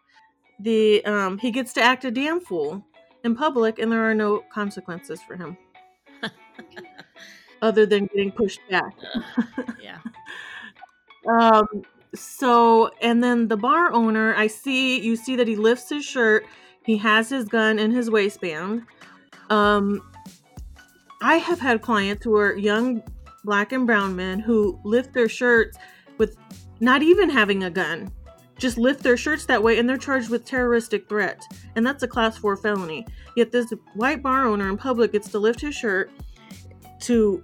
The 0.61 1.05
um, 1.05 1.39
he 1.39 1.51
gets 1.51 1.73
to 1.75 1.83
act 1.83 2.05
a 2.05 2.11
damn 2.11 2.41
fool, 2.41 2.85
in 3.25 3.35
public 3.37 3.79
and 3.79 3.93
there 3.93 4.09
are 4.11 4.15
no 4.15 4.41
consequences 4.53 5.21
for 5.23 5.37
him 5.37 5.57
other 7.63 7.87
than 7.87 8.07
getting 8.07 8.33
pushed 8.33 8.61
back. 8.71 8.95
yeah. 9.83 9.99
Um 11.29 11.67
so 12.15 12.91
and 13.03 13.23
then 13.23 13.49
the 13.49 13.57
bar 13.57 13.93
owner, 13.93 14.35
I 14.35 14.47
see 14.47 15.01
you 15.01 15.17
see 15.17 15.37
that 15.37 15.49
he 15.49 15.57
lifts 15.57 15.89
his 15.89 16.05
shirt, 16.05 16.47
he 16.85 16.97
has 16.99 17.29
his 17.29 17.47
gun 17.47 17.79
in 17.79 17.91
his 17.91 18.11
waistband. 18.11 18.83
Um 19.51 20.03
I 21.23 21.37
have 21.37 21.61
had 21.61 21.83
clients 21.83 22.25
who 22.25 22.37
are 22.37 22.57
young 22.57 23.03
black 23.45 23.73
and 23.73 23.87
brown 23.87 24.15
men 24.15 24.39
who 24.39 24.79
lift 24.85 25.15
their 25.15 25.29
shirts 25.29 25.79
with 26.19 26.37
not 26.81 27.03
even 27.03 27.31
having 27.31 27.65
a 27.65 27.71
gun. 27.71 28.13
Just 28.59 28.79
lift 28.79 29.03
their 29.03 29.17
shirts 29.17 29.45
that 29.47 29.63
way 29.63 29.79
and 29.79 29.89
they're 29.89 29.97
charged 29.97 30.31
with 30.31 30.45
terroristic 30.45 31.09
threat. 31.09 31.43
And 31.75 31.87
that's 31.87 32.03
a 32.03 32.09
class 32.09 32.37
4 32.37 32.57
felony. 32.57 33.07
Yet 33.37 33.53
this 33.53 33.73
white 33.95 34.23
bar 34.23 34.47
owner 34.47 34.69
in 34.69 34.77
public 34.77 35.13
gets 35.13 35.31
to 35.31 35.39
lift 35.39 35.61
his 35.61 35.75
shirt 35.75 36.11
to 37.07 37.43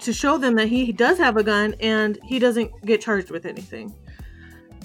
to 0.00 0.12
show 0.12 0.38
them 0.38 0.54
that 0.56 0.68
he 0.68 0.92
does 0.92 1.18
have 1.18 1.36
a 1.36 1.42
gun 1.42 1.74
and 1.80 2.18
he 2.24 2.38
doesn't 2.38 2.70
get 2.84 3.00
charged 3.00 3.30
with 3.30 3.46
anything. 3.46 3.94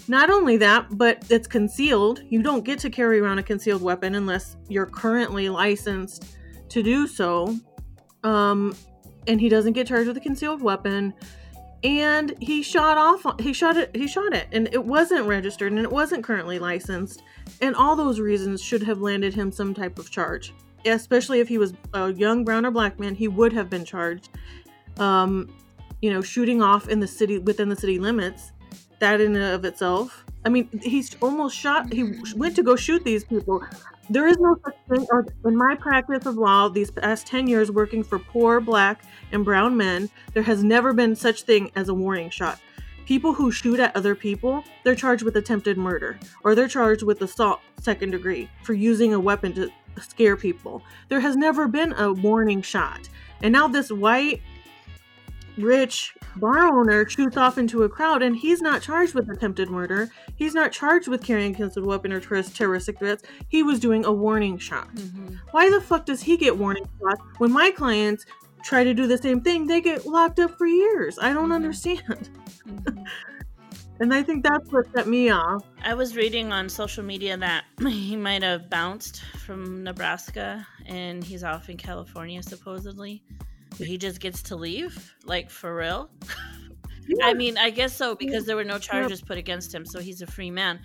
Not 0.07 0.29
only 0.29 0.57
that, 0.57 0.98
but 0.98 1.25
it's 1.29 1.48
concealed. 1.48 2.24
You 2.29 2.41
don't 2.41 2.63
get 2.63 2.79
to 2.79 2.89
carry 2.89 3.19
around 3.19 3.39
a 3.39 3.43
concealed 3.43 3.81
weapon 3.81 4.15
unless 4.15 4.57
you're 4.69 4.86
currently 4.86 5.50
licensed 5.50 6.38
to 6.69 6.81
do 6.81 7.07
so. 7.07 7.55
Um, 8.24 8.75
and 9.27 9.41
he 9.41 9.50
doesn't 9.50 9.74
get 9.74 9.88
charged 9.88 10.07
with 10.07 10.17
a 10.17 10.22
concealed 10.22 10.62
weapon. 10.62 11.13
And 11.84 12.34
he 12.39 12.63
shot 12.63 12.98
off. 12.98 13.39
He 13.39 13.53
shot 13.53 13.77
it. 13.77 13.96
He 13.96 14.07
shot 14.07 14.34
it, 14.34 14.48
and 14.51 14.67
it 14.74 14.84
wasn't 14.84 15.25
registered, 15.27 15.72
and 15.72 15.81
it 15.81 15.91
wasn't 15.91 16.24
currently 16.24 16.57
licensed. 16.57 17.22
And 17.62 17.75
all 17.75 17.96
those 17.96 18.19
reasons 18.19 18.62
should 18.62 18.81
have 18.84 19.00
landed 19.00 19.34
him 19.36 19.51
some 19.51 19.74
type 19.75 20.00
of 20.00 20.10
charge. 20.10 20.53
Especially 20.86 21.39
if 21.39 21.48
he 21.48 21.57
was 21.57 21.74
a 21.93 22.13
young 22.13 22.43
brown 22.43 22.65
or 22.65 22.72
black 22.72 23.00
man, 23.00 23.15
he 23.15 23.27
would 23.27 23.53
have 23.53 23.69
been 23.69 23.86
charged. 23.86 24.29
Um, 24.98 25.53
you 26.01 26.12
know, 26.12 26.22
shooting 26.22 26.62
off 26.62 26.88
in 26.89 27.00
the 27.00 27.07
city 27.07 27.39
within 27.39 27.69
the 27.69 27.75
city 27.75 28.00
limits 28.00 28.51
that 29.00 29.22
in 29.22 29.36
and 29.36 29.53
of 29.53 29.65
itself. 29.65 30.25
I 30.46 30.50
mean, 30.50 30.69
he's 30.81 31.15
almost 31.22 31.55
shot. 31.57 31.91
He 31.91 32.13
went 32.36 32.55
to 32.55 32.63
go 32.63 32.75
shoot 32.75 33.03
these 33.03 33.24
people. 33.24 33.63
There 34.10 34.27
is 34.27 34.38
no 34.38 34.55
such 34.63 34.75
thing, 34.89 35.05
in 35.46 35.57
my 35.57 35.75
practice 35.75 36.25
of 36.25 36.36
law, 36.36 36.69
these 36.69 36.89
past 36.89 37.27
10 37.27 37.48
years 37.48 37.69
working 37.69 38.03
for 38.03 38.19
poor 38.19 38.62
black 38.62 39.03
and 39.34 39.43
brown 39.43 39.75
men, 39.75 40.10
there 40.34 40.43
has 40.43 40.63
never 40.63 40.93
been 40.93 41.15
such 41.15 41.41
thing 41.43 41.72
as 41.75 41.89
a 41.89 41.93
warning 41.93 42.29
shot. 42.29 42.60
People 43.05 43.34
who 43.34 43.51
shoot 43.51 43.79
at 43.79 43.96
other 43.96 44.15
people, 44.15 44.63
they're 44.84 44.96
charged 44.96 45.24
with 45.24 45.36
attempted 45.36 45.77
murder, 45.77 46.17
or 46.43 46.55
they're 46.55 46.67
charged 46.67 47.03
with 47.03 47.22
assault 47.22 47.60
second 47.79 48.12
degree 48.12 48.50
for 48.63 48.74
using 48.74 49.13
a 49.13 49.19
weapon 49.19 49.53
to 49.53 49.69
scare 50.01 50.36
people. 50.36 50.84
There 51.10 51.20
has 51.20 51.36
never 51.36 51.68
been 51.68 51.94
a 51.94 52.13
warning 52.13 52.62
shot. 52.62 53.10
And 53.42 53.51
now 53.51 53.68
this 53.68 53.92
white 53.92 54.42
rich 55.58 56.13
bar 56.36 56.68
owner 56.68 57.08
shoots 57.10 57.36
off 57.36 57.58
into 57.58 57.84
a 57.84 57.89
crowd 57.89 58.22
and 58.22 58.36
he's 58.36 58.62
not 58.62 58.82
charged 58.82 59.13
with 59.13 59.30
attempted 59.30 59.70
murder. 59.70 60.10
He's 60.36 60.54
not 60.54 60.72
charged 60.72 61.08
with 61.08 61.24
carrying 61.24 61.54
a 61.54 61.58
concealed 61.58 61.86
weapon 61.86 62.13
or 62.13 62.20
terroristic 62.20 63.00
threats. 63.00 63.24
He 63.50 63.63
was 63.63 63.80
doing 63.80 64.06
a 64.06 64.12
warning 64.12 64.58
shot. 64.58 64.94
Mm-hmm. 64.96 65.36
Why 65.51 65.70
the 65.70 65.82
fuck 65.82 66.06
does 66.06 66.22
he 66.22 66.38
get 66.38 66.58
warning 66.58 66.88
shots 67.00 67.22
when 67.39 67.51
my 67.51 67.72
clients 67.72 68.25
try 68.63 68.84
to 68.84 68.94
do 68.94 69.08
the 69.08 69.18
same 69.18 69.42
thing? 69.42 69.68
They 69.68 69.82
get 69.82 70.06
locked 70.06 70.39
up 70.39 70.58
for 70.58 70.68
years. 70.68 71.18
I 71.20 71.34
don't 71.34 71.46
mm-hmm. 71.46 71.51
understand. 71.54 72.30
Mm-hmm. 72.68 73.04
And 74.00 74.13
I 74.13 74.22
think 74.22 74.44
that's 74.44 74.72
what 74.72 74.86
set 74.94 75.08
me 75.08 75.30
off. 75.30 75.63
I 75.84 75.94
was 75.94 76.16
reading 76.16 76.51
on 76.51 76.70
social 76.70 77.04
media 77.04 77.36
that 77.38 77.66
he 77.80 78.16
might 78.16 78.44
have 78.44 78.70
bounced 78.70 79.24
from 79.46 79.84
Nebraska 79.84 80.66
and 80.86 81.24
he's 81.24 81.44
off 81.44 81.70
in 81.70 81.77
California 81.77 82.44
supposedly. 82.44 83.24
He 83.77 83.98
just 83.98 84.20
gets 84.20 84.42
to 84.44 84.56
leave? 84.56 85.16
Like 85.25 85.50
for 85.50 85.75
real? 85.75 86.10
Yeah. 87.10 87.27
i 87.27 87.34
mean 87.34 87.58
i 87.58 87.70
guess 87.70 87.96
so 87.96 88.16
because 88.16 88.46
there 88.46 88.58
were 88.58 88.66
no 88.66 88.77
charges 88.77 89.22
put 89.22 89.38
against 89.38 89.74
him 89.74 89.86
so 89.86 90.01
he's 90.01 90.22
a 90.22 90.27
free 90.27 90.51
man. 90.51 90.82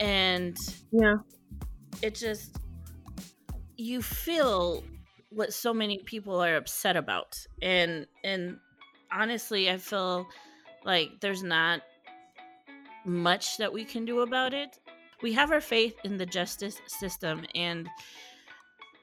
And 0.00 0.56
yeah. 0.90 1.16
it 2.00 2.14
just 2.14 2.56
you 3.76 4.00
feel 4.00 4.82
what 5.28 5.52
so 5.52 5.74
many 5.74 5.98
people 5.98 6.42
are 6.42 6.56
upset 6.56 6.96
about. 6.96 7.36
And 7.60 8.06
and 8.24 8.56
honestly 9.12 9.70
i 9.70 9.76
feel 9.76 10.26
like 10.86 11.20
there's 11.20 11.42
not 11.42 11.82
much 13.04 13.56
that 13.56 13.72
we 13.72 13.84
can 13.84 14.04
do 14.04 14.20
about 14.20 14.54
it. 14.54 14.78
We 15.22 15.32
have 15.32 15.50
our 15.50 15.60
faith 15.60 15.96
in 16.04 16.16
the 16.16 16.26
justice 16.26 16.80
system 16.86 17.44
and 17.54 17.88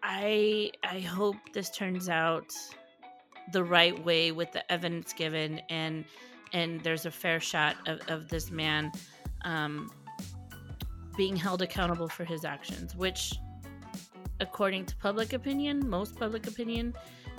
i 0.05 0.69
i 0.83 0.99
hope 0.99 1.35
this 1.51 1.71
turns 1.71 2.09
out 2.09 2.53
the 3.53 3.63
right 3.63 4.05
way 4.05 4.31
with 4.31 4.51
the 4.51 4.71
evidence 4.71 5.13
given 5.13 5.59
and 5.69 6.05
and 6.53 6.79
there's 6.81 7.05
a 7.07 7.11
fair 7.11 7.39
shot 7.39 7.75
of, 7.87 7.99
of 8.07 8.29
this 8.29 8.51
man 8.51 8.91
um, 9.43 9.89
being 11.17 11.35
held 11.35 11.61
accountable 11.61 12.07
for 12.07 12.23
his 12.23 12.45
actions 12.45 12.95
which 12.95 13.33
according 14.39 14.85
to 14.85 14.95
public 14.97 15.33
opinion 15.33 15.89
most 15.89 16.15
public 16.19 16.45
opinion 16.45 16.93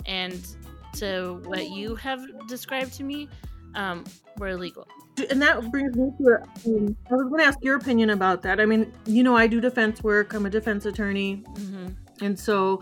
and 0.05 0.55
to 0.93 1.39
what 1.45 1.69
you 1.69 1.95
have 1.95 2.21
described 2.47 2.91
to 2.93 3.03
me 3.03 3.29
um, 3.75 4.03
were 4.37 4.49
illegal 4.49 4.87
and 5.29 5.41
that 5.41 5.69
brings 5.71 5.95
me 5.95 6.11
to 6.17 6.35
um, 6.67 6.95
i 7.09 7.13
was 7.13 7.27
going 7.27 7.39
to 7.39 7.45
ask 7.45 7.57
your 7.61 7.75
opinion 7.75 8.11
about 8.11 8.41
that 8.41 8.59
i 8.59 8.65
mean 8.65 8.91
you 9.05 9.23
know 9.23 9.35
i 9.35 9.47
do 9.47 9.59
defense 9.59 10.03
work 10.03 10.33
i'm 10.33 10.45
a 10.45 10.49
defense 10.49 10.85
attorney 10.85 11.43
mm-hmm. 11.53 11.87
and 12.23 12.39
so 12.39 12.79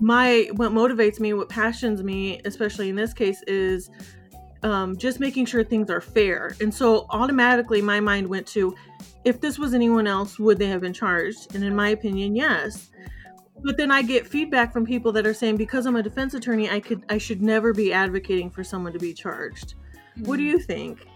my 0.00 0.48
what 0.54 0.72
motivates 0.72 1.20
me 1.20 1.32
what 1.32 1.48
passions 1.48 2.02
me 2.02 2.40
especially 2.44 2.88
in 2.88 2.96
this 2.96 3.12
case 3.12 3.42
is 3.46 3.90
um, 4.62 4.96
just 4.96 5.20
making 5.20 5.46
sure 5.46 5.62
things 5.62 5.90
are 5.90 6.00
fair 6.00 6.56
and 6.60 6.72
so 6.72 7.06
automatically 7.10 7.80
my 7.80 8.00
mind 8.00 8.26
went 8.26 8.46
to 8.46 8.74
if 9.24 9.40
this 9.40 9.58
was 9.58 9.74
anyone 9.74 10.06
else 10.06 10.38
would 10.38 10.58
they 10.58 10.66
have 10.66 10.80
been 10.80 10.92
charged 10.92 11.54
and 11.54 11.62
in 11.62 11.74
my 11.74 11.90
opinion 11.90 12.34
yes 12.34 12.90
but 13.62 13.76
then 13.76 13.90
i 13.90 14.02
get 14.02 14.26
feedback 14.26 14.72
from 14.72 14.84
people 14.84 15.12
that 15.12 15.26
are 15.26 15.34
saying 15.34 15.56
because 15.56 15.86
i'm 15.86 15.96
a 15.96 16.02
defense 16.02 16.34
attorney 16.34 16.68
i 16.68 16.80
could 16.80 17.04
i 17.08 17.18
should 17.18 17.42
never 17.42 17.72
be 17.72 17.92
advocating 17.92 18.50
for 18.50 18.64
someone 18.64 18.92
to 18.92 18.98
be 18.98 19.12
charged 19.12 19.74
mm-hmm. 19.74 20.24
what 20.24 20.36
do 20.38 20.42
hmm. 20.42 20.50
you 20.50 20.58
think 20.58 21.06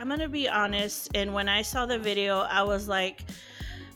i'm 0.00 0.08
gonna 0.08 0.28
be 0.28 0.48
honest 0.48 1.08
and 1.14 1.32
when 1.32 1.48
i 1.48 1.62
saw 1.62 1.86
the 1.86 1.98
video 1.98 2.40
i 2.50 2.62
was 2.62 2.88
like 2.88 3.22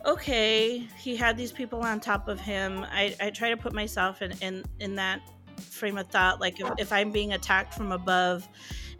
okay, 0.06 0.86
he 0.98 1.16
had 1.16 1.36
these 1.36 1.52
people 1.52 1.80
on 1.80 2.00
top 2.00 2.28
of 2.28 2.40
him. 2.40 2.84
I, 2.90 3.14
I 3.20 3.30
try 3.30 3.50
to 3.50 3.56
put 3.56 3.72
myself 3.72 4.22
in, 4.22 4.32
in, 4.40 4.64
in 4.80 4.94
that 4.96 5.20
frame 5.58 5.98
of 5.98 6.08
thought. 6.08 6.40
Like, 6.40 6.60
if, 6.60 6.70
if 6.78 6.92
I'm 6.92 7.10
being 7.10 7.32
attacked 7.32 7.74
from 7.74 7.92
above 7.92 8.48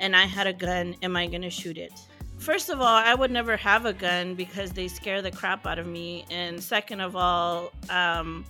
and 0.01 0.17
I 0.17 0.25
had 0.25 0.47
a 0.47 0.53
gun, 0.53 0.97
am 1.03 1.17
I 1.17 1.27
going 1.27 1.43
to 1.43 1.51
shoot 1.51 1.77
it? 1.77 1.93
First 2.39 2.69
of 2.69 2.81
all, 2.81 2.87
I 2.87 3.15
would 3.15 3.31
never 3.31 3.57
have 3.57 3.87
a 3.87 3.93
gun 3.93 4.35
because 4.35 4.73
they 4.73 4.89
scare 4.89 5.23
the 5.23 5.31
crap 5.31 5.67
out 5.67 5.79
of 5.79 5.87
me. 5.87 6.25
And 6.31 6.63
second 6.63 7.01
of 7.01 7.17
all, 7.17 7.73
um, 7.91 8.45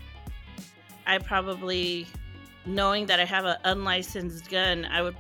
I 1.06 1.18
probably, 1.18 2.06
knowing 2.66 3.06
that 3.06 3.20
I 3.20 3.24
have 3.24 3.44
an 3.44 3.56
unlicensed 3.64 4.48
gun, 4.48 4.84
I 4.86 5.02
would 5.02 5.16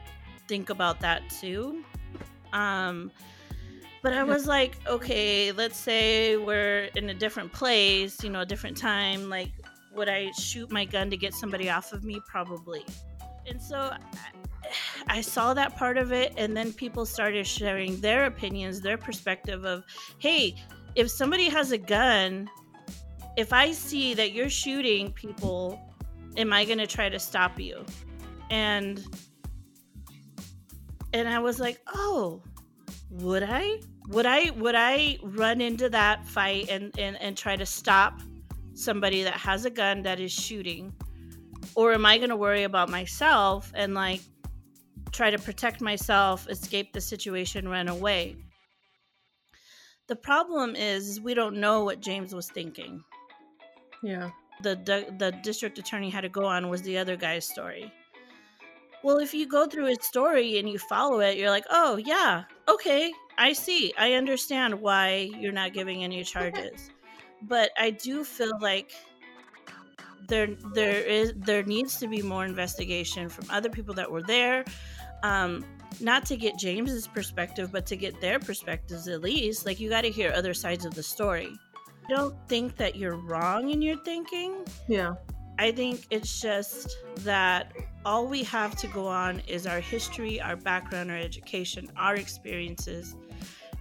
think 0.48 0.70
about 0.70 1.00
that 1.00 1.28
too. 1.30 1.84
Um, 2.54 3.10
but 4.02 4.12
I 4.12 4.22
was 4.22 4.46
like, 4.46 4.76
okay, 4.86 5.52
let's 5.52 5.76
say 5.76 6.36
we're 6.36 6.90
in 6.94 7.10
a 7.10 7.14
different 7.14 7.52
place, 7.52 8.22
you 8.22 8.30
know, 8.30 8.40
a 8.40 8.46
different 8.46 8.76
time. 8.76 9.28
Like, 9.28 9.50
would 9.94 10.08
I 10.08 10.30
shoot 10.32 10.70
my 10.70 10.84
gun 10.84 11.10
to 11.10 11.16
get 11.16 11.34
somebody 11.34 11.68
off 11.70 11.92
of 11.92 12.04
me? 12.04 12.20
Probably. 12.26 12.84
And 13.46 13.60
so 13.60 13.92
I 15.08 15.20
saw 15.20 15.54
that 15.54 15.76
part 15.76 15.98
of 15.98 16.12
it, 16.12 16.32
and 16.36 16.56
then 16.56 16.72
people 16.72 17.04
started 17.04 17.46
sharing 17.46 18.00
their 18.00 18.26
opinions, 18.26 18.80
their 18.80 18.98
perspective 18.98 19.64
of, 19.64 19.84
hey, 20.18 20.54
if 20.94 21.10
somebody 21.10 21.48
has 21.48 21.72
a 21.72 21.78
gun, 21.78 22.48
if 23.36 23.52
I 23.52 23.72
see 23.72 24.14
that 24.14 24.32
you're 24.32 24.50
shooting 24.50 25.12
people, 25.12 25.80
am 26.36 26.52
I 26.52 26.64
going 26.64 26.78
to 26.78 26.86
try 26.86 27.08
to 27.08 27.18
stop 27.18 27.58
you? 27.58 27.84
And 28.50 29.04
and 31.14 31.26
I 31.28 31.38
was 31.38 31.58
like, 31.58 31.80
oh, 31.86 32.42
would 33.10 33.42
I? 33.42 33.80
would 34.08 34.26
I 34.26 34.50
would 34.50 34.74
I 34.74 35.18
run 35.22 35.60
into 35.60 35.88
that 35.90 36.26
fight 36.26 36.68
and, 36.68 36.96
and, 36.98 37.20
and 37.20 37.36
try 37.36 37.56
to 37.56 37.66
stop 37.66 38.20
somebody 38.74 39.22
that 39.22 39.34
has 39.34 39.64
a 39.64 39.70
gun 39.70 40.02
that 40.02 40.20
is 40.20 40.32
shooting? 40.32 40.92
Or 41.74 41.92
am 41.92 42.04
I 42.04 42.18
gonna 42.18 42.36
worry 42.36 42.64
about 42.64 42.90
myself 42.90 43.72
and 43.74 43.94
like 43.94 44.20
try 45.12 45.30
to 45.30 45.38
protect 45.38 45.80
myself, 45.80 46.48
escape 46.48 46.92
the 46.92 47.00
situation, 47.00 47.68
run 47.68 47.88
away? 47.88 48.36
The 50.06 50.16
problem 50.16 50.76
is 50.76 51.20
we 51.20 51.32
don't 51.32 51.56
know 51.56 51.84
what 51.84 52.00
James 52.00 52.34
was 52.34 52.50
thinking. 52.50 53.02
Yeah. 54.02 54.30
The, 54.62 54.76
the 54.76 55.14
the 55.18 55.32
district 55.42 55.78
attorney 55.78 56.10
had 56.10 56.20
to 56.20 56.28
go 56.28 56.44
on 56.44 56.68
was 56.68 56.82
the 56.82 56.98
other 56.98 57.16
guy's 57.16 57.48
story. 57.48 57.90
Well, 59.04 59.18
if 59.18 59.34
you 59.34 59.46
go 59.46 59.66
through 59.66 59.84
his 59.86 59.98
story 60.00 60.58
and 60.58 60.66
you 60.66 60.78
follow 60.78 61.20
it, 61.20 61.36
you're 61.36 61.50
like, 61.50 61.66
oh 61.68 61.96
yeah, 61.96 62.44
okay, 62.66 63.12
I 63.36 63.52
see. 63.52 63.92
I 63.98 64.14
understand 64.14 64.80
why 64.80 65.30
you're 65.38 65.52
not 65.52 65.74
giving 65.74 66.02
any 66.02 66.24
charges. 66.34 66.90
But 67.42 67.70
I 67.78 67.90
do 67.90 68.24
feel 68.24 68.58
like 68.60 68.92
there 70.26 70.48
there 70.72 71.02
is 71.02 71.34
there 71.36 71.62
needs 71.64 71.98
to 71.98 72.08
be 72.08 72.22
more 72.22 72.46
investigation 72.46 73.28
from 73.28 73.44
other 73.50 73.68
people 73.68 73.92
that 73.92 74.10
were 74.10 74.22
there 74.22 74.64
um 75.22 75.62
not 76.00 76.24
to 76.24 76.34
get 76.34 76.58
james's 76.58 77.06
perspective 77.06 77.70
but 77.70 77.84
to 77.84 77.94
get 77.94 78.18
their 78.22 78.38
perspectives 78.38 79.06
at 79.06 79.20
least 79.20 79.66
like 79.66 79.78
you 79.78 79.90
got 79.90 80.00
to 80.00 80.10
hear 80.10 80.32
other 80.34 80.54
sides 80.54 80.86
of 80.86 80.94
the 80.94 81.02
story 81.02 81.52
i 81.76 82.08
don't 82.08 82.34
think 82.48 82.74
that 82.76 82.96
you're 82.96 83.16
wrong 83.16 83.68
in 83.68 83.82
your 83.82 83.98
thinking 83.98 84.64
Yeah. 84.88 85.14
I 85.58 85.70
think 85.70 86.06
it's 86.10 86.40
just 86.40 86.96
that 87.16 87.72
all 88.04 88.26
we 88.26 88.42
have 88.42 88.76
to 88.76 88.86
go 88.88 89.06
on 89.06 89.40
is 89.46 89.66
our 89.66 89.80
history 89.80 90.40
our 90.40 90.56
background 90.56 91.10
our 91.10 91.16
education 91.16 91.90
our 91.96 92.16
experiences 92.16 93.16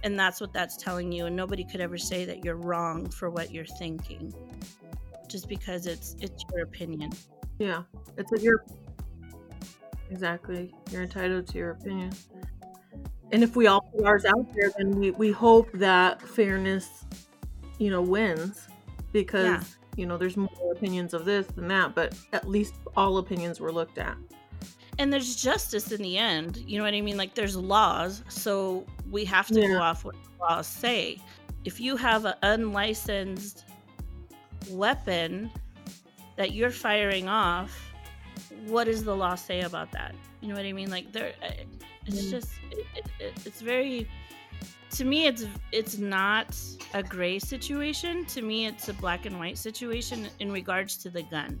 and 0.02 0.18
that's 0.18 0.40
what 0.40 0.52
that's 0.52 0.76
telling 0.76 1.10
you 1.10 1.26
and 1.26 1.34
nobody 1.36 1.64
could 1.64 1.80
ever 1.80 1.98
say 1.98 2.24
that 2.24 2.44
you're 2.44 2.56
wrong 2.56 3.08
for 3.08 3.30
what 3.30 3.50
you're 3.50 3.64
thinking 3.64 4.32
just 5.28 5.48
because 5.48 5.86
it's 5.86 6.16
it's 6.20 6.44
your 6.52 6.62
opinion 6.62 7.10
Yeah. 7.58 7.82
It's 8.16 8.30
like 8.32 8.42
your 8.42 8.64
exactly. 10.10 10.72
You're 10.90 11.02
entitled 11.02 11.46
to 11.48 11.58
your 11.58 11.70
opinion. 11.72 12.12
And 13.32 13.42
if 13.42 13.56
we 13.56 13.66
all 13.66 13.80
put 13.80 14.04
ours 14.04 14.24
out 14.24 14.52
there, 14.54 14.70
then 14.76 14.98
we, 14.98 15.10
we 15.12 15.32
hope 15.32 15.70
that 15.72 16.22
fairness, 16.22 17.04
you 17.78 17.90
know, 17.90 18.02
wins. 18.02 18.68
Because, 19.12 19.44
Yeah. 19.44 19.62
You 19.96 20.06
know, 20.06 20.16
there's 20.16 20.36
more 20.36 20.72
opinions 20.72 21.14
of 21.14 21.24
this 21.24 21.46
than 21.48 21.68
that, 21.68 21.94
but 21.94 22.16
at 22.32 22.48
least 22.48 22.74
all 22.96 23.18
opinions 23.18 23.60
were 23.60 23.72
looked 23.72 23.98
at. 23.98 24.16
and 24.98 25.12
there's 25.12 25.34
justice 25.36 25.90
in 25.90 26.00
the 26.02 26.16
end 26.16 26.56
you 26.58 26.78
know 26.78 26.84
what 26.84 26.94
i 26.94 27.00
mean 27.00 27.16
like 27.16 27.34
there's 27.34 27.56
laws 27.56 28.22
so 28.28 28.84
we 29.10 29.24
have 29.24 29.48
to 29.48 29.60
Yeah. 29.60 29.66
go 29.68 29.78
off 29.82 30.04
what 30.04 30.14
the 30.14 30.30
laws 30.44 30.66
say 30.68 31.18
if 31.64 31.80
you 31.80 31.96
have 31.96 32.24
an 32.26 32.34
unlicensed 32.42 33.64
weapon 34.70 35.50
that 36.36 36.52
you're 36.52 36.70
firing 36.70 37.28
off 37.28 37.72
what 38.66 38.84
does 38.84 39.02
the 39.04 39.14
law 39.14 39.34
say 39.34 39.62
about 39.62 39.90
that 39.92 40.14
you 40.40 40.48
know 40.48 40.54
what 40.54 40.64
i 40.64 40.72
mean 40.72 40.90
like 40.90 41.10
there 41.12 41.32
uh, 41.42 41.50
it's 42.06 42.22
Mm. 42.26 42.30
just 42.30 42.50
it, 42.70 42.86
it, 42.96 43.06
it, 43.18 43.32
it's 43.46 43.60
very 43.60 44.06
to 44.94 45.04
me 45.04 45.26
it's 45.26 45.46
it's 45.72 45.98
not 45.98 46.56
a 46.94 47.02
gray 47.02 47.38
situation 47.38 48.24
to 48.26 48.42
me 48.42 48.66
it's 48.66 48.88
a 48.88 48.94
black 48.94 49.26
and 49.26 49.38
white 49.38 49.58
situation 49.58 50.28
in 50.38 50.50
regards 50.52 50.96
to 50.96 51.10
the 51.10 51.22
gun 51.24 51.58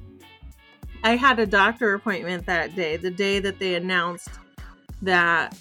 I 1.04 1.16
had 1.16 1.38
a 1.38 1.46
doctor 1.46 1.92
appointment 1.92 2.46
that 2.46 2.74
day, 2.74 2.96
the 2.96 3.10
day 3.10 3.38
that 3.38 3.58
they 3.58 3.74
announced 3.74 4.30
that 5.02 5.54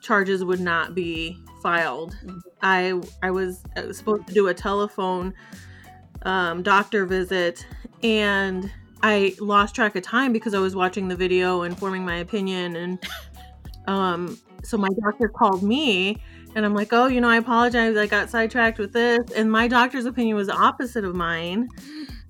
charges 0.00 0.42
would 0.42 0.58
not 0.60 0.94
be 0.94 1.36
filed. 1.62 2.16
Mhm. 2.24 2.40
I 2.62 3.00
I 3.22 3.30
was, 3.30 3.62
I 3.76 3.82
was 3.82 3.98
supposed 3.98 4.26
to 4.28 4.32
do 4.32 4.48
a 4.48 4.54
telephone 4.54 5.34
um, 6.22 6.62
doctor 6.62 7.04
visit, 7.04 7.66
and 8.02 8.72
I 9.02 9.34
lost 9.38 9.74
track 9.74 9.96
of 9.96 10.02
time 10.02 10.32
because 10.32 10.54
I 10.54 10.60
was 10.60 10.74
watching 10.74 11.08
the 11.08 11.16
video 11.16 11.62
and 11.62 11.78
forming 11.78 12.04
my 12.06 12.16
opinion, 12.16 12.74
and 12.76 12.98
um, 13.86 14.38
so 14.62 14.78
my 14.78 14.88
doctor 15.04 15.28
called 15.28 15.62
me. 15.62 16.22
And 16.54 16.64
I'm 16.64 16.74
like, 16.74 16.92
oh, 16.92 17.06
you 17.06 17.20
know, 17.20 17.28
I 17.28 17.36
apologize. 17.36 17.96
I 17.96 18.06
got 18.06 18.28
sidetracked 18.28 18.78
with 18.78 18.92
this. 18.92 19.20
And 19.36 19.50
my 19.50 19.68
doctor's 19.68 20.04
opinion 20.04 20.36
was 20.36 20.48
the 20.48 20.56
opposite 20.56 21.04
of 21.04 21.14
mine 21.14 21.68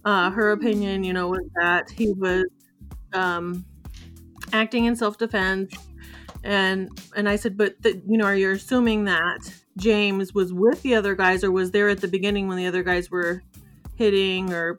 uh, 0.04 0.30
her 0.30 0.52
opinion, 0.52 1.04
you 1.04 1.12
know, 1.12 1.28
was 1.28 1.46
that 1.60 1.90
he 1.90 2.12
was 2.12 2.44
um, 3.12 3.64
acting 4.52 4.86
in 4.86 4.96
self-defense, 4.96 5.74
and 6.42 6.88
and 7.14 7.28
I 7.28 7.36
said, 7.36 7.56
but 7.56 7.80
the, 7.82 8.00
you 8.06 8.16
know, 8.16 8.24
are 8.24 8.36
you 8.36 8.50
assuming 8.50 9.04
that 9.04 9.40
James 9.76 10.32
was 10.34 10.52
with 10.52 10.82
the 10.82 10.94
other 10.94 11.14
guys 11.14 11.44
or 11.44 11.50
was 11.50 11.70
there 11.70 11.88
at 11.88 12.00
the 12.00 12.08
beginning 12.08 12.48
when 12.48 12.56
the 12.56 12.66
other 12.66 12.82
guys 12.82 13.10
were 13.10 13.42
hitting 13.96 14.52
or 14.52 14.78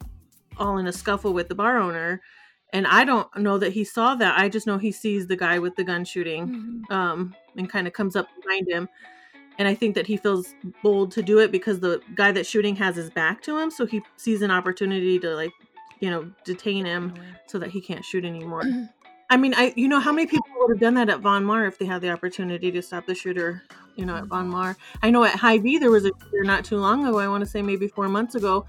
all 0.58 0.78
in 0.78 0.86
a 0.86 0.92
scuffle 0.92 1.32
with 1.32 1.48
the 1.48 1.54
bar 1.54 1.78
owner? 1.78 2.20
And 2.74 2.86
I 2.86 3.04
don't 3.04 3.28
know 3.36 3.58
that 3.58 3.74
he 3.74 3.84
saw 3.84 4.14
that. 4.14 4.38
I 4.38 4.48
just 4.48 4.66
know 4.66 4.78
he 4.78 4.92
sees 4.92 5.26
the 5.26 5.36
guy 5.36 5.58
with 5.58 5.76
the 5.76 5.84
gun 5.84 6.06
shooting 6.06 6.84
um, 6.88 7.34
and 7.54 7.68
kind 7.68 7.86
of 7.86 7.92
comes 7.92 8.16
up 8.16 8.28
behind 8.42 8.66
him. 8.66 8.88
And 9.58 9.68
I 9.68 9.74
think 9.74 9.94
that 9.94 10.06
he 10.06 10.16
feels 10.16 10.54
bold 10.82 11.12
to 11.12 11.22
do 11.22 11.38
it 11.38 11.52
because 11.52 11.80
the 11.80 12.00
guy 12.14 12.32
that's 12.32 12.48
shooting 12.48 12.76
has 12.76 12.96
his 12.96 13.10
back 13.10 13.42
to 13.42 13.58
him, 13.58 13.70
so 13.70 13.86
he 13.86 14.02
sees 14.16 14.42
an 14.42 14.50
opportunity 14.50 15.18
to 15.18 15.34
like, 15.34 15.52
you 16.00 16.10
know, 16.10 16.30
detain 16.44 16.84
him 16.84 17.14
so 17.46 17.58
that 17.58 17.70
he 17.70 17.80
can't 17.80 18.04
shoot 18.04 18.24
anymore. 18.24 18.62
I 19.30 19.38
mean, 19.38 19.54
I 19.56 19.72
you 19.76 19.88
know 19.88 19.98
how 19.98 20.12
many 20.12 20.26
people 20.26 20.46
would 20.56 20.74
have 20.74 20.80
done 20.80 20.92
that 20.94 21.08
at 21.08 21.20
Von 21.20 21.42
Maur 21.42 21.64
if 21.64 21.78
they 21.78 21.86
had 21.86 22.02
the 22.02 22.10
opportunity 22.10 22.70
to 22.70 22.82
stop 22.82 23.06
the 23.06 23.14
shooter, 23.14 23.62
you 23.96 24.04
know, 24.04 24.16
at 24.16 24.26
Von 24.26 24.46
Maur. 24.46 24.76
I 25.02 25.10
know 25.10 25.24
at 25.24 25.36
Hy-Vee 25.36 25.78
there 25.78 25.90
was 25.90 26.04
a 26.04 26.10
shooter 26.22 26.44
not 26.44 26.66
too 26.66 26.76
long 26.76 27.06
ago. 27.06 27.18
I 27.18 27.28
want 27.28 27.42
to 27.42 27.48
say 27.48 27.62
maybe 27.62 27.88
four 27.88 28.10
months 28.10 28.34
ago. 28.34 28.66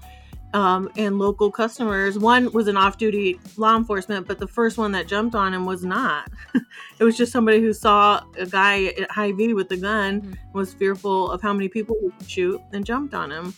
Um, 0.54 0.88
and 0.96 1.18
local 1.18 1.50
customers, 1.50 2.16
one 2.16 2.52
was 2.52 2.68
an 2.68 2.76
off-duty 2.76 3.40
law 3.56 3.76
enforcement, 3.76 4.28
but 4.28 4.38
the 4.38 4.46
first 4.46 4.78
one 4.78 4.92
that 4.92 5.08
jumped 5.08 5.34
on 5.34 5.52
him 5.52 5.66
was 5.66 5.84
not. 5.84 6.30
it 7.00 7.02
was 7.02 7.16
just 7.16 7.32
somebody 7.32 7.60
who 7.60 7.72
saw 7.72 8.22
a 8.38 8.46
guy 8.46 8.84
at 8.98 9.10
Hy-Vee 9.10 9.52
with 9.54 9.70
a 9.72 9.76
gun, 9.76 10.20
Mhm. 10.22 10.36
was 10.52 10.72
fearful 10.72 11.28
of 11.32 11.42
how 11.42 11.52
many 11.52 11.68
people 11.68 11.96
he 12.00 12.10
could 12.16 12.30
shoot, 12.30 12.60
and 12.72 12.86
jumped 12.86 13.14
on 13.14 13.32
him. 13.32 13.52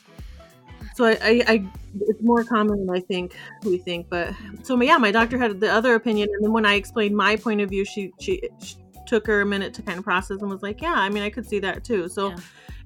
So 0.95 1.05
I, 1.05 1.19
I, 1.23 1.45
I, 1.49 1.69
it's 2.01 2.23
more 2.23 2.43
common 2.45 2.87
than 2.87 2.97
I 2.97 3.01
think 3.01 3.37
we 3.63 3.77
think. 3.77 4.09
But 4.09 4.33
so 4.63 4.81
yeah, 4.81 4.97
my 4.97 5.11
doctor 5.11 5.37
had 5.37 5.61
the 5.61 5.71
other 5.71 5.95
opinion, 5.97 6.31
and 6.33 6.43
then 6.45 6.53
when 6.55 6.65
I 6.65 6.75
explained 6.77 7.15
my 7.15 7.37
point 7.37 7.61
of 7.61 7.69
view, 7.69 7.85
she 7.85 8.11
she, 8.19 8.41
she 8.63 8.77
took 9.07 9.27
her 9.27 9.43
a 9.43 9.47
minute 9.47 9.75
to 9.75 9.83
kind 9.83 9.99
of 9.99 10.05
process 10.05 10.41
and 10.41 10.49
was 10.51 10.63
like, 10.63 10.81
yeah, 10.81 10.95
I 10.95 11.11
mean, 11.11 11.23
I 11.23 11.29
could 11.29 11.47
see 11.47 11.59
that 11.61 11.85
too. 11.85 12.09
So 12.09 12.31
Yeah. 12.31 12.37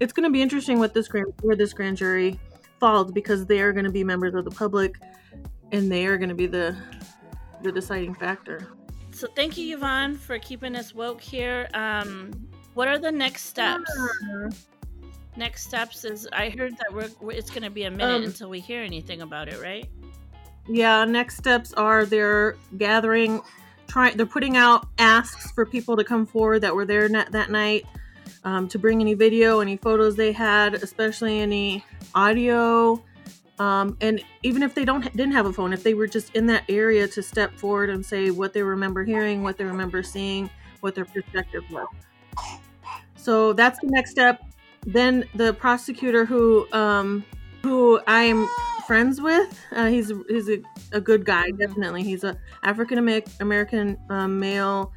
it's 0.01 0.13
going 0.13 0.25
to 0.25 0.31
be 0.31 0.43
interesting 0.43 0.81
what 0.81 0.93
this 0.95 1.07
grand 1.07 1.33
where 1.43 1.55
this 1.55 1.73
grand 1.73 1.97
jury 1.97 2.41
falls 2.81 3.13
because 3.13 3.47
they 3.47 3.61
are 3.61 3.73
going 3.73 3.85
to 3.85 3.93
be 3.93 4.03
members 4.03 4.35
of 4.35 4.45
the 4.45 4.51
public, 4.51 4.97
and 5.71 5.93
they 5.93 6.07
are 6.07 6.17
going 6.17 6.31
to 6.31 6.35
be 6.35 6.47
the 6.47 6.75
the 7.63 7.71
deciding 7.71 8.15
factor. 8.15 8.67
So 9.13 9.29
thank 9.37 9.59
you, 9.59 9.77
Yvonne, 9.77 10.17
for 10.17 10.39
keeping 10.39 10.75
us 10.75 10.95
woke 10.95 11.21
here. 11.21 11.69
Um, 11.75 12.33
what 12.75 12.89
are 12.89 12.99
the 12.99 13.13
next 13.13 13.45
steps? 13.45 13.91
Next 15.37 15.65
steps 15.67 16.05
is 16.05 16.27
I 16.33 16.49
heard 16.49 16.77
that 16.79 16.93
we're, 16.93 17.09
we're- 17.21 17.37
it's 17.39 17.51
going 17.51 17.63
to 17.63 17.71
be 17.71 17.85
a 17.85 17.91
minute 17.91 18.17
Um, 18.17 18.25
until 18.25 18.49
we 18.49 18.61
hear 18.61 18.83
anything 18.83 19.21
about 19.23 19.49
it, 19.49 19.61
right? 19.61 19.89
Yeah, 20.69 21.05
next 21.05 21.37
steps 21.37 21.73
are 21.75 22.05
they're 22.07 22.57
gathering, 22.79 23.41
trying, 23.89 24.17
they're 24.17 24.27
putting 24.27 24.57
out 24.57 24.87
asks 24.99 25.51
for 25.53 25.67
people 25.67 25.97
to 25.97 26.05
come 26.05 26.25
forward 26.27 26.61
that 26.61 26.75
were 26.75 26.85
there 26.87 27.09
na- 27.09 27.25
that 27.31 27.51
night 27.51 27.85
um, 28.45 28.69
to 28.69 28.79
bring 28.79 29.01
any 29.01 29.15
video, 29.15 29.61
any 29.61 29.77
photos 29.77 30.17
they 30.17 30.33
had, 30.33 30.75
especially 30.75 31.41
any 31.41 31.85
audio. 32.15 33.03
Um, 33.59 33.97
and 34.01 34.23
even 34.43 34.63
if 34.63 34.75
they 34.75 34.87
don't 34.87 35.05
didn't 35.13 35.33
have 35.33 35.47
a 35.47 35.53
phone, 35.53 35.73
if 35.73 35.83
they 35.83 35.93
were 35.93 36.07
just 36.07 36.35
in 36.35 36.47
that 36.47 36.65
area 36.69 37.07
to 37.09 37.23
step 37.23 37.53
forward 37.55 37.91
and 37.91 38.05
say 38.05 38.31
what 38.31 38.55
they 38.55 38.63
remember 38.63 39.05
hearing, 39.05 39.43
what 39.43 39.59
they 39.59 39.65
remember 39.65 40.03
seeing, 40.03 40.49
what 40.81 40.95
their 40.95 41.05
perspective 41.05 41.63
was. 41.71 41.87
So 43.17 43.53
that's 43.53 43.79
the 43.81 43.89
next 43.89 44.13
step. 44.13 44.41
Then 44.87 45.27
the 45.35 45.53
prosecutor 45.53 46.25
who 46.25 46.67
um, 46.73 47.23
who 47.63 48.01
I'm 48.07 48.49
friends 48.87 49.21
with, 49.21 49.61
uh, 49.73 49.89
he's 49.89 50.11
he's 50.29 50.49
a, 50.49 50.63
a 50.93 51.01
good 51.01 51.27
guy, 51.27 51.51
definitely. 51.51 52.03
He's 52.03 52.25
a 52.25 52.39
African 52.63 53.23
American 53.41 53.99
um, 54.09 54.41
male 54.41 54.91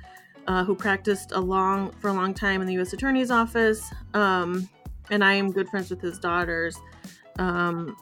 uh, 0.48 0.64
who 0.64 0.76
practiced 0.76 1.32
a 1.32 1.40
long 1.40 1.92
for 1.94 2.10
a 2.10 2.14
long 2.14 2.34
time 2.34 2.62
in 2.62 2.68
the 2.68 2.74
U.S. 2.74 2.94
Attorney's 2.94 3.32
Office, 3.32 3.92
um, 4.14 4.68
and 5.10 5.24
I 5.24 5.34
am 5.34 5.52
good 5.52 5.70
friends 5.70 5.90
with 5.90 6.02
his 6.02 6.20
daughters. 6.20 6.78
Um, 7.40 7.96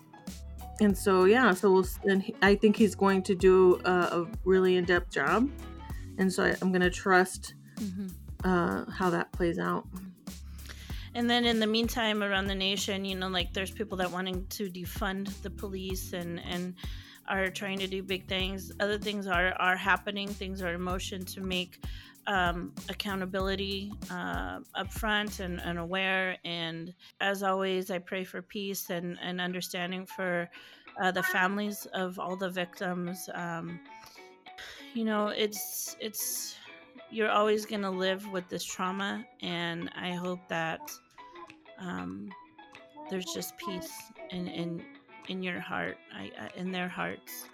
and 0.79 0.97
so 0.97 1.25
yeah, 1.25 1.53
so 1.53 1.71
we'll, 1.71 1.85
and 2.05 2.23
he, 2.23 2.35
I 2.41 2.55
think 2.55 2.75
he's 2.75 2.95
going 2.95 3.21
to 3.23 3.35
do 3.35 3.79
a, 3.85 3.91
a 3.91 4.27
really 4.43 4.77
in-depth 4.77 5.11
job, 5.11 5.49
and 6.17 6.31
so 6.31 6.43
I, 6.45 6.55
I'm 6.61 6.71
going 6.71 6.81
to 6.81 6.89
trust 6.89 7.53
Mm-hmm. 7.81 8.07
uh, 8.47 8.91
how 8.91 9.09
that 9.09 9.31
plays 9.31 9.57
out. 9.57 9.87
And 11.15 11.27
then 11.27 11.45
in 11.45 11.59
the 11.59 11.65
meantime, 11.65 12.21
around 12.21 12.45
the 12.45 12.53
nation, 12.55 13.05
you 13.05 13.15
know, 13.15 13.27
like 13.27 13.53
there's 13.53 13.71
people 13.71 13.97
that 13.97 14.11
wanting 14.11 14.45
to 14.49 14.69
defund 14.69 15.41
the 15.41 15.49
police 15.49 16.13
and 16.13 16.39
and 16.39 16.75
are 17.27 17.49
trying 17.49 17.79
to 17.79 17.87
do 17.87 18.03
big 18.03 18.27
things. 18.27 18.71
Other 18.79 18.99
things 18.99 19.25
are 19.25 19.53
are 19.53 19.75
happening. 19.75 20.27
Things 20.27 20.61
are 20.61 20.73
in 20.75 20.81
motion 20.81 21.25
to 21.25 21.41
make 21.41 21.83
um, 22.27 22.73
accountability 22.89 23.91
uh, 24.09 24.59
upfront 24.77 25.39
and, 25.39 25.59
and 25.61 25.79
aware. 25.79 26.37
And 26.45 26.93
as 27.19 27.43
always, 27.43 27.91
I 27.91 27.99
pray 27.99 28.23
for 28.23 28.41
peace 28.41 28.89
and, 28.89 29.17
and 29.21 29.41
understanding 29.41 30.05
for 30.05 30.49
uh, 31.01 31.11
the 31.11 31.23
families 31.23 31.87
of 31.93 32.19
all 32.19 32.35
the 32.35 32.49
victims. 32.49 33.29
Um, 33.33 33.79
you 34.93 35.05
know, 35.05 35.27
it's 35.27 35.95
it's 35.99 36.57
you're 37.11 37.29
always 37.29 37.65
going 37.65 37.81
to 37.81 37.89
live 37.89 38.31
with 38.31 38.47
this 38.47 38.63
trauma 38.63 39.25
and 39.41 39.89
i 39.95 40.11
hope 40.13 40.39
that 40.47 40.91
um, 41.79 42.29
there's 43.09 43.25
just 43.33 43.57
peace 43.57 43.91
in 44.29 44.47
in 44.47 44.83
in 45.27 45.43
your 45.43 45.59
heart 45.59 45.97
I, 46.13 46.31
in 46.55 46.71
their 46.71 46.87
hearts 46.87 47.45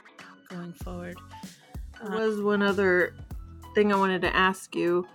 going 0.50 0.74
forward 0.74 1.18
There 2.02 2.28
was 2.28 2.42
one 2.42 2.62
other 2.62 3.16
thing 3.78 3.94
I 3.94 3.96
wanted 3.96 4.22
to 4.24 4.36
ask 4.36 4.76
you, 4.76 5.08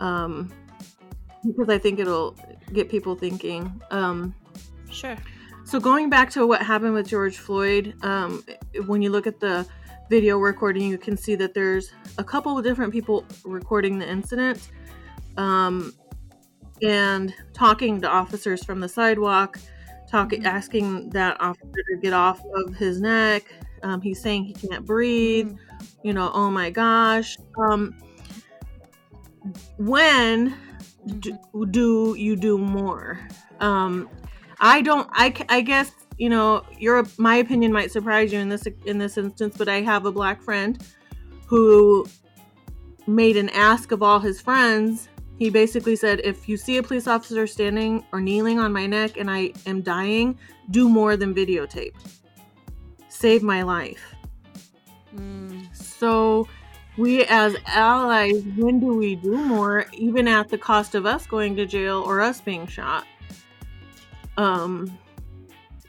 um, 0.00 0.52
because 1.44 1.68
I 1.68 1.78
think 1.78 1.98
it'll 1.98 2.36
get 2.72 2.88
people 2.88 3.14
thinking. 3.14 3.80
Um, 3.90 4.34
sure 4.90 5.16
so 5.64 5.80
going 5.80 6.10
back 6.10 6.30
to 6.30 6.46
what 6.46 6.62
happened 6.62 6.92
with 6.92 7.08
George 7.08 7.38
Floyd, 7.38 7.94
um, 8.02 8.44
when 8.86 9.00
you 9.00 9.10
look 9.10 9.26
at 9.26 9.40
the 9.40 9.66
video 10.10 10.36
recording, 10.38 10.82
you 10.82 10.98
can 10.98 11.16
see 11.16 11.34
that 11.36 11.54
there's 11.54 11.90
a 12.18 12.24
couple 12.24 12.56
of 12.58 12.64
different 12.64 12.92
people 12.92 13.24
recording 13.44 13.98
the 13.98 14.08
incident 14.08 14.68
um, 15.38 15.94
and 16.82 17.34
talking 17.54 17.98
to 18.02 18.08
officers 18.08 18.62
from 18.62 18.78
the 18.78 18.88
sidewalk, 18.88 19.58
talking, 20.10 20.40
mm-hmm. 20.40 20.54
asking 20.54 21.08
that 21.10 21.40
officer 21.40 21.82
to 21.90 21.96
get 22.02 22.12
off 22.12 22.42
of 22.56 22.74
his 22.74 23.00
neck. 23.00 23.44
Um, 23.82 24.02
he's 24.02 24.20
saying 24.20 24.44
he 24.44 24.52
can't 24.52 24.84
breathe. 24.84 25.48
Mm-hmm. 25.48 25.73
You 26.04 26.12
know, 26.12 26.30
oh 26.34 26.50
my 26.50 26.70
gosh. 26.70 27.36
Um, 27.58 27.96
when 29.78 30.54
do, 31.18 31.32
mm-hmm. 31.32 31.70
do 31.70 32.14
you 32.16 32.36
do 32.36 32.58
more? 32.58 33.18
Um, 33.60 34.08
I 34.60 34.82
don't. 34.82 35.08
I, 35.12 35.34
I 35.48 35.62
guess 35.62 35.92
you 36.18 36.28
know 36.28 36.62
your 36.78 37.04
my 37.18 37.36
opinion 37.36 37.72
might 37.72 37.90
surprise 37.90 38.32
you 38.32 38.38
in 38.38 38.50
this 38.50 38.68
in 38.84 38.98
this 38.98 39.16
instance, 39.16 39.56
but 39.56 39.68
I 39.68 39.80
have 39.80 40.04
a 40.06 40.12
black 40.12 40.42
friend 40.42 40.80
who 41.46 42.06
made 43.06 43.36
an 43.36 43.48
ask 43.50 43.90
of 43.90 44.02
all 44.02 44.20
his 44.20 44.40
friends. 44.40 45.08
He 45.38 45.50
basically 45.50 45.96
said, 45.96 46.20
if 46.22 46.48
you 46.48 46.56
see 46.56 46.76
a 46.76 46.82
police 46.82 47.06
officer 47.08 47.46
standing 47.46 48.04
or 48.12 48.20
kneeling 48.20 48.60
on 48.60 48.72
my 48.72 48.86
neck 48.86 49.16
and 49.16 49.28
I 49.28 49.52
am 49.66 49.82
dying, 49.82 50.38
do 50.70 50.88
more 50.88 51.16
than 51.16 51.34
videotape. 51.34 51.94
Save 53.08 53.42
my 53.42 53.62
life. 53.62 54.14
Mm. 55.16 55.66
So, 55.98 56.48
we 56.96 57.24
as 57.24 57.56
allies, 57.66 58.42
when 58.56 58.78
do 58.78 58.94
we 58.94 59.16
do 59.16 59.36
more, 59.36 59.86
even 59.92 60.28
at 60.28 60.48
the 60.48 60.58
cost 60.58 60.94
of 60.94 61.06
us 61.06 61.26
going 61.26 61.56
to 61.56 61.66
jail 61.66 62.02
or 62.06 62.20
us 62.20 62.40
being 62.40 62.66
shot? 62.66 63.04
Um, 64.36 64.96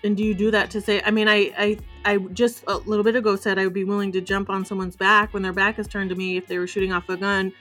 and 0.04 0.16
do 0.16 0.24
you 0.24 0.34
do 0.34 0.52
that 0.52 0.70
to 0.72 0.82
say? 0.82 1.02
I 1.04 1.12
mean, 1.12 1.28
I, 1.28 1.52
I, 1.58 1.78
I 2.06 2.18
just 2.18 2.64
a 2.68 2.78
little 2.78 3.04
bit 3.04 3.16
ago 3.16 3.36
said 3.36 3.58
I 3.58 3.66
would 3.66 3.74
be 3.74 3.84
willing 3.84 4.12
to 4.14 4.22
jump 4.22 4.50
on 4.50 4.66
someone's 4.66 4.96
back 4.96 5.34
when 5.34 5.44
their 5.44 5.54
back 5.54 5.80
is 5.80 5.88
turned 5.88 6.10
to 6.10 6.16
me 6.16 6.38
if 6.38 6.48
they 6.48 6.58
were 6.58 6.68
shooting 6.68 6.92
off 6.92 7.10
a 7.10 7.18
gun, 7.18 7.52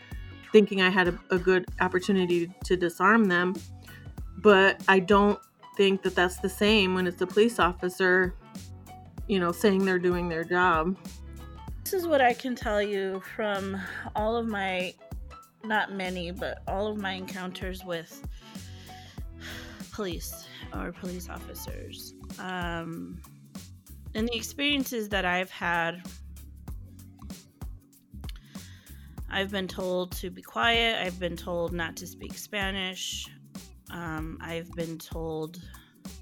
thinking 0.53 0.83
I 0.83 0.91
had 0.91 1.09
a, 1.09 1.19
a 1.31 1.39
good 1.39 1.67
opportunity 1.81 2.51
to 2.65 2.77
disarm 2.77 3.27
them. 3.27 3.55
But 4.39 4.83
I 4.89 5.01
don't 5.01 5.39
think 5.77 6.03
that 6.03 6.15
that's 6.15 6.39
the 6.39 6.49
same 6.49 6.95
when 6.95 7.07
it's 7.07 7.21
a 7.21 7.27
police 7.27 7.59
officer, 7.59 8.35
you 9.27 9.39
know, 9.39 9.53
saying 9.53 9.85
they're 9.85 9.99
doing 9.99 10.29
their 10.29 10.45
job. 10.45 10.97
This 11.85 11.93
is 11.93 12.07
what 12.07 12.23
I 12.23 12.33
can 12.33 12.57
tell 12.57 12.81
you 12.81 13.23
from 13.37 13.79
all 14.17 14.37
of 14.37 14.49
my, 14.49 14.95
not 15.65 15.93
many, 15.93 16.31
but 16.31 16.63
all 16.67 16.87
of 16.87 16.97
my 16.97 17.13
encounters 17.13 17.85
with 17.85 18.27
police 19.93 20.49
or 20.73 20.93
police 20.93 21.29
officers. 21.29 22.15
Um, 22.39 23.21
and 24.15 24.27
the 24.27 24.35
experiences 24.35 25.11
that 25.11 25.27
I've 25.27 25.51
had, 25.51 26.03
I've 29.29 29.51
been 29.51 29.69
told 29.69 30.13
to 30.13 30.31
be 30.31 30.41
quiet. 30.41 31.05
I've 31.05 31.21
been 31.21 31.37
told 31.37 31.75
not 31.75 31.97
to 31.97 32.07
speak 32.07 32.33
Spanish. 32.39 33.29
Um, 33.91 34.39
I've 34.41 34.73
been 34.73 34.97
told 34.97 35.61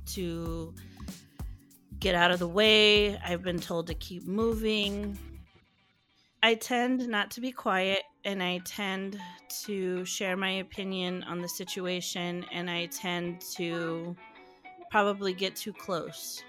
to 0.07 0.75
get 2.01 2.17
out 2.17 2.33
of 2.33 2.41
the 2.41 2.49
way. 2.49 3.17
I've 3.19 3.45
been 3.45 3.61
told 3.61 3.87
to 3.87 3.95
keep 3.95 4.27
moving. 4.27 5.17
I 6.45 6.55
tend 6.55 7.07
not 7.09 7.31
to 7.33 7.41
be 7.41 7.53
quiet 7.53 8.03
and 8.25 8.43
I 8.43 8.59
tend 8.65 9.19
to 9.65 10.05
share 10.05 10.37
my 10.37 10.51
opinion 10.51 11.23
on 11.23 11.41
the 11.41 11.49
situation 11.49 12.45
and 12.51 12.69
I 12.69 12.87
tend 12.87 13.41
to 13.53 14.17
probably 14.91 15.35
get 15.35 15.55
too 15.55 15.73
close. 15.73 16.43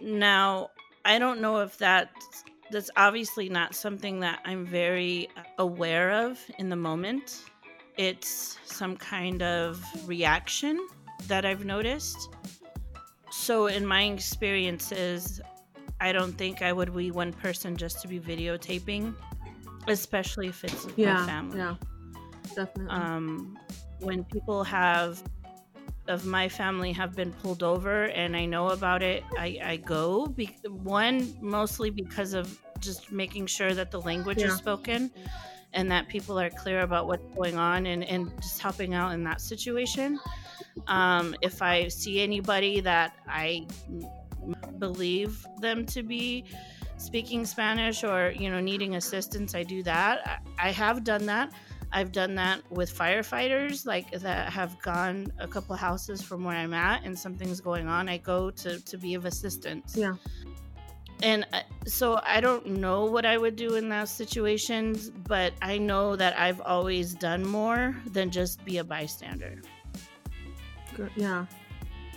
Now, 0.00 0.70
I 1.04 1.18
don't 1.18 1.40
know 1.40 1.58
if 1.60 1.76
that 1.78 2.10
that's 2.70 2.90
obviously 2.96 3.48
not 3.48 3.74
something 3.74 4.20
that 4.20 4.40
I'm 4.44 4.64
very 4.64 5.28
aware 5.58 6.12
of 6.12 6.38
in 6.58 6.68
the 6.68 6.76
moment. 6.76 7.44
It's 7.96 8.58
some 8.64 8.96
kind 8.96 9.42
of 9.42 9.84
reaction 10.06 10.86
that 11.26 11.44
I've 11.44 11.64
noticed. 11.64 12.28
So 13.32 13.66
in 13.66 13.84
my 13.84 14.04
experiences, 14.04 15.40
I 16.00 16.12
don't 16.12 16.32
think 16.32 16.62
I 16.62 16.72
would 16.72 16.94
be 16.96 17.10
one 17.10 17.32
person 17.32 17.76
just 17.76 18.00
to 18.02 18.08
be 18.08 18.18
videotaping, 18.18 19.14
especially 19.86 20.48
if 20.48 20.64
it's 20.64 20.86
yeah, 20.96 21.14
my 21.14 21.26
family. 21.26 21.58
Yeah, 21.58 21.74
definitely. 22.54 22.88
Um, 22.90 23.58
when 24.00 24.24
people 24.24 24.64
have 24.64 25.22
of 26.08 26.26
my 26.26 26.48
family 26.48 26.92
have 26.92 27.14
been 27.14 27.32
pulled 27.32 27.62
over 27.62 28.04
and 28.04 28.36
I 28.36 28.44
know 28.44 28.70
about 28.70 29.02
it, 29.02 29.22
I, 29.38 29.58
I 29.62 29.76
go. 29.76 30.26
Be- 30.26 30.56
one, 30.68 31.34
mostly 31.40 31.90
because 31.90 32.34
of 32.34 32.58
just 32.80 33.12
making 33.12 33.46
sure 33.46 33.74
that 33.74 33.90
the 33.90 34.00
language 34.00 34.38
yeah. 34.38 34.48
is 34.48 34.54
spoken 34.54 35.10
and 35.72 35.90
that 35.90 36.08
people 36.08 36.38
are 36.38 36.50
clear 36.50 36.80
about 36.80 37.06
what's 37.06 37.24
going 37.36 37.56
on 37.56 37.86
and, 37.86 38.02
and 38.04 38.34
just 38.42 38.60
helping 38.60 38.94
out 38.94 39.12
in 39.12 39.22
that 39.24 39.40
situation. 39.40 40.18
Um, 40.88 41.36
if 41.42 41.62
I 41.62 41.88
see 41.88 42.20
anybody 42.20 42.80
that 42.80 43.14
I 43.28 43.66
believe 44.78 45.46
them 45.60 45.86
to 45.86 46.02
be 46.02 46.44
speaking 46.96 47.46
Spanish 47.46 48.04
or 48.04 48.32
you 48.36 48.50
know 48.50 48.60
needing 48.60 48.96
assistance, 48.96 49.54
I 49.54 49.62
do 49.62 49.82
that. 49.84 50.42
I 50.58 50.70
have 50.70 51.04
done 51.04 51.26
that. 51.26 51.52
I've 51.92 52.12
done 52.12 52.36
that 52.36 52.60
with 52.70 52.96
firefighters, 52.96 53.84
like 53.84 54.10
that 54.12 54.52
have 54.52 54.80
gone 54.80 55.32
a 55.40 55.48
couple 55.48 55.74
houses 55.74 56.22
from 56.22 56.44
where 56.44 56.56
I'm 56.56 56.74
at, 56.74 57.04
and 57.04 57.18
something's 57.18 57.60
going 57.60 57.88
on. 57.88 58.08
I 58.08 58.18
go 58.18 58.50
to 58.50 58.80
to 58.80 58.98
be 58.98 59.14
of 59.14 59.24
assistance. 59.24 59.96
Yeah. 59.96 60.14
And 61.22 61.46
uh, 61.52 61.60
so 61.86 62.18
I 62.24 62.40
don't 62.40 62.66
know 62.66 63.04
what 63.04 63.26
I 63.26 63.36
would 63.36 63.56
do 63.56 63.74
in 63.74 63.90
those 63.90 64.10
situations, 64.10 65.10
but 65.10 65.52
I 65.60 65.76
know 65.76 66.16
that 66.16 66.38
I've 66.38 66.62
always 66.62 67.14
done 67.14 67.46
more 67.46 67.94
than 68.06 68.30
just 68.30 68.64
be 68.64 68.78
a 68.78 68.84
bystander. 68.84 69.60
Yeah 71.16 71.46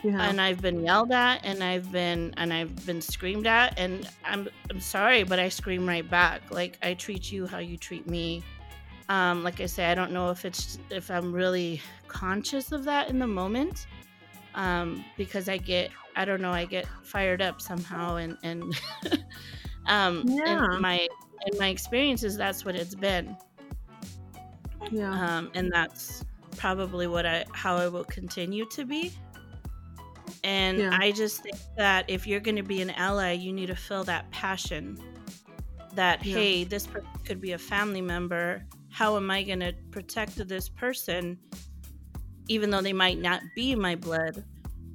yeah. 0.03 0.29
and 0.29 0.39
I've 0.41 0.61
been 0.61 0.83
yelled 0.83 1.11
at 1.11 1.43
and 1.43 1.63
I've 1.63 1.91
been 1.91 2.33
and 2.37 2.53
I've 2.53 2.85
been 2.85 3.01
screamed 3.01 3.47
at 3.47 3.77
and 3.79 4.07
I'm 4.25 4.49
I'm 4.69 4.79
sorry 4.79 5.23
but 5.23 5.39
I 5.39 5.49
scream 5.49 5.87
right 5.87 6.07
back 6.07 6.41
like 6.51 6.77
I 6.83 6.93
treat 6.93 7.31
you 7.31 7.47
how 7.47 7.59
you 7.59 7.77
treat 7.77 8.07
me 8.07 8.43
um 9.09 9.43
like 9.43 9.61
I 9.61 9.65
say 9.65 9.85
I 9.85 9.95
don't 9.95 10.11
know 10.11 10.29
if 10.29 10.45
it's 10.45 10.77
if 10.89 11.09
I'm 11.09 11.31
really 11.31 11.81
conscious 12.07 12.71
of 12.71 12.83
that 12.83 13.09
in 13.09 13.19
the 13.19 13.27
moment 13.27 13.87
um 14.55 15.03
because 15.17 15.47
I 15.47 15.57
get 15.57 15.89
I 16.15 16.25
don't 16.25 16.41
know 16.41 16.51
I 16.51 16.65
get 16.65 16.85
fired 17.03 17.41
up 17.41 17.61
somehow 17.61 18.17
and 18.17 18.37
and 18.43 18.63
um 19.87 20.23
yeah. 20.27 20.65
and 20.71 20.81
my 20.81 21.07
in 21.47 21.57
my 21.57 21.69
experiences 21.69 22.37
that's 22.37 22.65
what 22.65 22.75
it's 22.75 22.95
been 22.95 23.37
yeah 24.91 25.37
um 25.37 25.49
and 25.53 25.71
that's 25.71 26.25
probably 26.57 27.07
what 27.07 27.25
I 27.25 27.45
how 27.53 27.77
I 27.77 27.87
will 27.87 28.03
continue 28.03 28.65
to 28.71 28.85
be 28.85 29.13
and 30.43 30.77
yeah. 30.77 30.97
I 30.99 31.11
just 31.11 31.41
think 31.41 31.55
that 31.77 32.05
if 32.09 32.27
you're 32.27 32.41
going 32.41 32.57
to 32.57 32.63
be 32.63 32.81
an 32.81 32.89
ally, 32.91 33.31
you 33.31 33.53
need 33.53 33.67
to 33.67 33.75
feel 33.75 34.03
that 34.05 34.29
passion 34.31 34.97
that, 35.95 36.25
yeah. 36.25 36.35
hey, 36.35 36.63
this 36.63 36.87
person 36.87 37.09
could 37.23 37.39
be 37.39 37.53
a 37.53 37.57
family 37.57 38.01
member. 38.01 38.65
How 38.89 39.15
am 39.15 39.31
I 39.31 39.43
going 39.43 39.61
to 39.61 39.73
protect 39.91 40.35
this 40.47 40.67
person, 40.67 41.37
even 42.47 42.69
though 42.69 42.81
they 42.81 42.93
might 42.93 43.19
not 43.19 43.41
be 43.55 43.75
my 43.75 43.95
blood? 43.95 44.43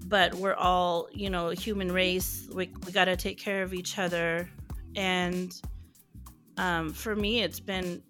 But 0.06 0.34
we're 0.34 0.54
all, 0.54 1.08
you 1.12 1.30
know, 1.30 1.50
human 1.50 1.92
race. 1.92 2.48
We, 2.52 2.72
we 2.84 2.92
got 2.92 3.06
to 3.06 3.16
take 3.16 3.38
care 3.38 3.62
of 3.62 3.74
each 3.74 3.98
other. 3.98 4.48
And 4.96 5.52
um, 6.56 6.92
for 6.92 7.14
me, 7.14 7.42
it's 7.42 7.60
been 7.60 8.02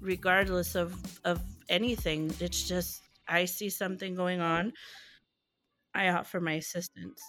regardless 0.00 0.74
of, 0.74 0.94
of 1.24 1.40
anything, 1.68 2.32
it's 2.40 2.66
just 2.66 3.02
I 3.28 3.44
see 3.44 3.70
something 3.70 4.14
going 4.14 4.40
on 4.40 4.72
I 5.94 6.08
offer 6.08 6.40
my 6.40 6.52
assistance. 6.52 7.22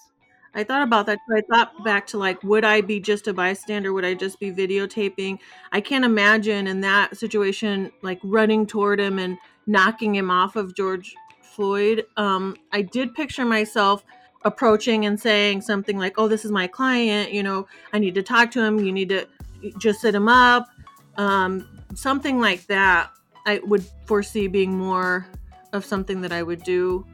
I 0.53 0.63
thought 0.63 0.83
about 0.83 1.05
that. 1.05 1.19
I 1.33 1.41
thought 1.49 1.83
back 1.83 2.07
to 2.07 2.17
like, 2.17 2.43
would 2.43 2.65
I 2.65 2.81
be 2.81 2.99
just 2.99 3.27
a 3.27 3.33
bystander? 3.33 3.93
Would 3.93 4.03
I 4.03 4.13
just 4.13 4.39
be 4.39 4.51
videotaping? 4.51 5.39
I 5.71 5.79
can't 5.79 6.03
imagine 6.03 6.67
in 6.67 6.81
that 6.81 7.17
situation, 7.17 7.91
like 8.01 8.19
running 8.23 8.67
toward 8.67 8.99
him 8.99 9.17
and 9.17 9.37
knocking 9.65 10.13
him 10.15 10.29
off 10.29 10.57
of 10.57 10.75
George 10.75 11.15
Floyd. 11.41 12.05
Um, 12.17 12.57
I 12.73 12.81
did 12.81 13.15
picture 13.15 13.45
myself 13.45 14.03
approaching 14.43 15.05
and 15.05 15.19
saying 15.19 15.61
something 15.61 15.97
like, 15.97 16.15
"Oh, 16.17 16.27
this 16.27 16.43
is 16.43 16.51
my 16.51 16.67
client. 16.67 17.31
You 17.31 17.43
know, 17.43 17.67
I 17.93 17.99
need 17.99 18.15
to 18.15 18.23
talk 18.23 18.51
to 18.51 18.63
him. 18.63 18.79
You 18.79 18.91
need 18.91 19.09
to 19.09 19.27
just 19.77 20.01
sit 20.01 20.13
him 20.13 20.27
up." 20.27 20.67
Um, 21.17 21.67
something 21.95 22.39
like 22.39 22.65
that. 22.67 23.11
I 23.45 23.59
would 23.59 23.85
foresee 24.05 24.47
being 24.47 24.77
more 24.77 25.27
of 25.73 25.85
something 25.85 26.21
that 26.21 26.33
I 26.33 26.43
would 26.43 26.63
do 26.63 27.05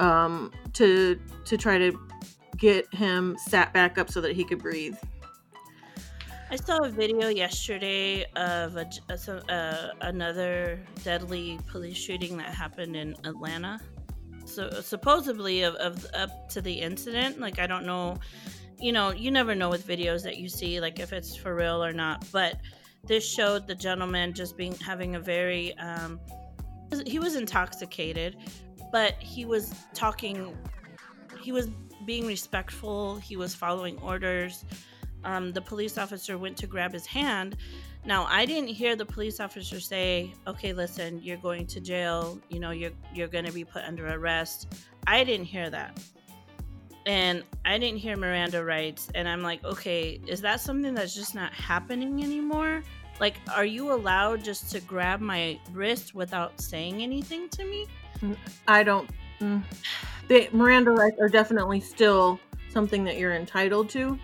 um, 0.00 0.50
to 0.74 1.18
to 1.44 1.56
try 1.56 1.78
to 1.78 1.98
get 2.56 2.92
him 2.92 3.36
sat 3.46 3.72
back 3.72 3.98
up 3.98 4.10
so 4.10 4.20
that 4.20 4.34
he 4.34 4.44
could 4.44 4.58
breathe. 4.58 4.96
I 6.50 6.56
saw 6.56 6.78
a 6.78 6.88
video 6.88 7.28
yesterday 7.28 8.24
of 8.34 8.76
a, 8.76 8.90
a, 9.08 9.52
uh, 9.52 9.90
another 10.00 10.80
deadly 11.04 11.60
police 11.68 11.96
shooting 11.96 12.36
that 12.38 12.52
happened 12.52 12.96
in 12.96 13.14
Atlanta. 13.22 13.80
So 14.46 14.68
supposedly 14.80 15.62
of, 15.62 15.76
of 15.76 16.04
up 16.12 16.48
to 16.48 16.60
the 16.60 16.72
incident, 16.72 17.38
like 17.38 17.60
I 17.60 17.68
don't 17.68 17.86
know 17.86 18.18
you 18.80 18.92
know, 18.92 19.12
you 19.12 19.30
never 19.30 19.54
know 19.54 19.68
with 19.68 19.86
videos 19.86 20.22
that 20.22 20.38
you 20.38 20.48
see, 20.48 20.80
like 20.80 20.98
if 20.98 21.12
it's 21.12 21.36
for 21.36 21.54
real 21.54 21.84
or 21.84 21.92
not. 21.92 22.24
But 22.32 22.56
this 23.04 23.26
showed 23.26 23.66
the 23.66 23.74
gentleman 23.74 24.32
just 24.32 24.56
being 24.56 24.74
having 24.76 25.16
a 25.16 25.20
very, 25.20 25.76
um, 25.78 26.18
he 27.06 27.18
was 27.18 27.36
intoxicated, 27.36 28.36
but 28.92 29.14
he 29.18 29.44
was 29.44 29.74
talking, 29.94 30.56
he 31.40 31.52
was 31.52 31.68
being 32.04 32.26
respectful, 32.26 33.16
he 33.16 33.36
was 33.36 33.54
following 33.54 33.98
orders. 33.98 34.64
Um, 35.24 35.52
the 35.52 35.60
police 35.60 35.98
officer 35.98 36.38
went 36.38 36.56
to 36.58 36.66
grab 36.66 36.92
his 36.92 37.06
hand. 37.06 37.56
Now, 38.06 38.24
I 38.30 38.46
didn't 38.46 38.68
hear 38.68 38.96
the 38.96 39.04
police 39.04 39.38
officer 39.38 39.78
say, 39.78 40.32
"Okay, 40.46 40.72
listen, 40.72 41.20
you're 41.22 41.36
going 41.36 41.66
to 41.66 41.80
jail. 41.80 42.40
You 42.48 42.58
know, 42.58 42.70
you're 42.70 42.92
you're 43.14 43.28
going 43.28 43.44
to 43.44 43.52
be 43.52 43.64
put 43.64 43.84
under 43.84 44.06
arrest." 44.08 44.74
I 45.06 45.22
didn't 45.24 45.44
hear 45.44 45.68
that 45.68 46.00
and 47.06 47.42
I 47.64 47.78
didn't 47.78 47.98
hear 47.98 48.16
Miranda 48.16 48.64
rights. 48.64 49.08
And 49.14 49.28
I'm 49.28 49.42
like, 49.42 49.64
okay, 49.64 50.20
is 50.26 50.40
that 50.42 50.60
something 50.60 50.94
that's 50.94 51.14
just 51.14 51.34
not 51.34 51.52
happening 51.52 52.22
anymore? 52.22 52.82
Like, 53.18 53.36
are 53.54 53.64
you 53.64 53.92
allowed 53.92 54.44
just 54.44 54.70
to 54.72 54.80
grab 54.80 55.20
my 55.20 55.58
wrist 55.72 56.14
without 56.14 56.60
saying 56.60 57.02
anything 57.02 57.48
to 57.50 57.64
me? 57.64 57.86
Mm, 58.22 58.36
I 58.68 58.82
don't. 58.82 59.10
Mm. 59.40 59.62
The 60.28 60.48
Miranda 60.52 60.92
rights 60.92 61.16
are 61.20 61.28
definitely 61.28 61.80
still 61.80 62.38
something 62.70 63.04
that 63.04 63.18
you're 63.18 63.34
entitled 63.34 63.88
to 63.90 64.18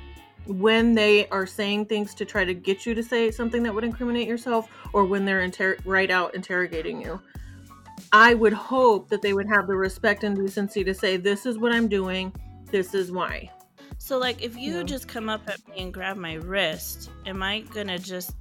when 0.46 0.94
they 0.94 1.26
are 1.28 1.46
saying 1.46 1.86
things 1.86 2.14
to 2.14 2.24
try 2.24 2.44
to 2.44 2.54
get 2.54 2.86
you 2.86 2.94
to 2.94 3.02
say 3.02 3.30
something 3.32 3.62
that 3.64 3.74
would 3.74 3.82
incriminate 3.82 4.28
yourself 4.28 4.68
or 4.92 5.04
when 5.04 5.24
they're 5.24 5.42
inter- 5.42 5.76
right 5.84 6.10
out 6.10 6.34
interrogating 6.34 7.00
you. 7.02 7.20
I 8.12 8.34
would 8.34 8.52
hope 8.52 9.08
that 9.08 9.22
they 9.22 9.32
would 9.32 9.48
have 9.48 9.66
the 9.66 9.74
respect 9.74 10.22
and 10.22 10.36
decency 10.36 10.84
to 10.84 10.94
say, 10.94 11.16
This 11.16 11.46
is 11.46 11.58
what 11.58 11.72
I'm 11.72 11.88
doing 11.88 12.32
this 12.70 12.94
is 12.94 13.12
why. 13.12 13.50
So, 13.98 14.18
like, 14.18 14.42
if 14.42 14.56
you 14.56 14.84
just 14.84 15.08
come 15.08 15.28
up 15.28 15.48
at 15.48 15.66
me 15.68 15.82
and 15.82 15.94
grab 15.94 16.16
my 16.16 16.34
wrist, 16.34 17.10
am 17.24 17.42
I 17.42 17.60
gonna 17.60 17.98
just 17.98 18.34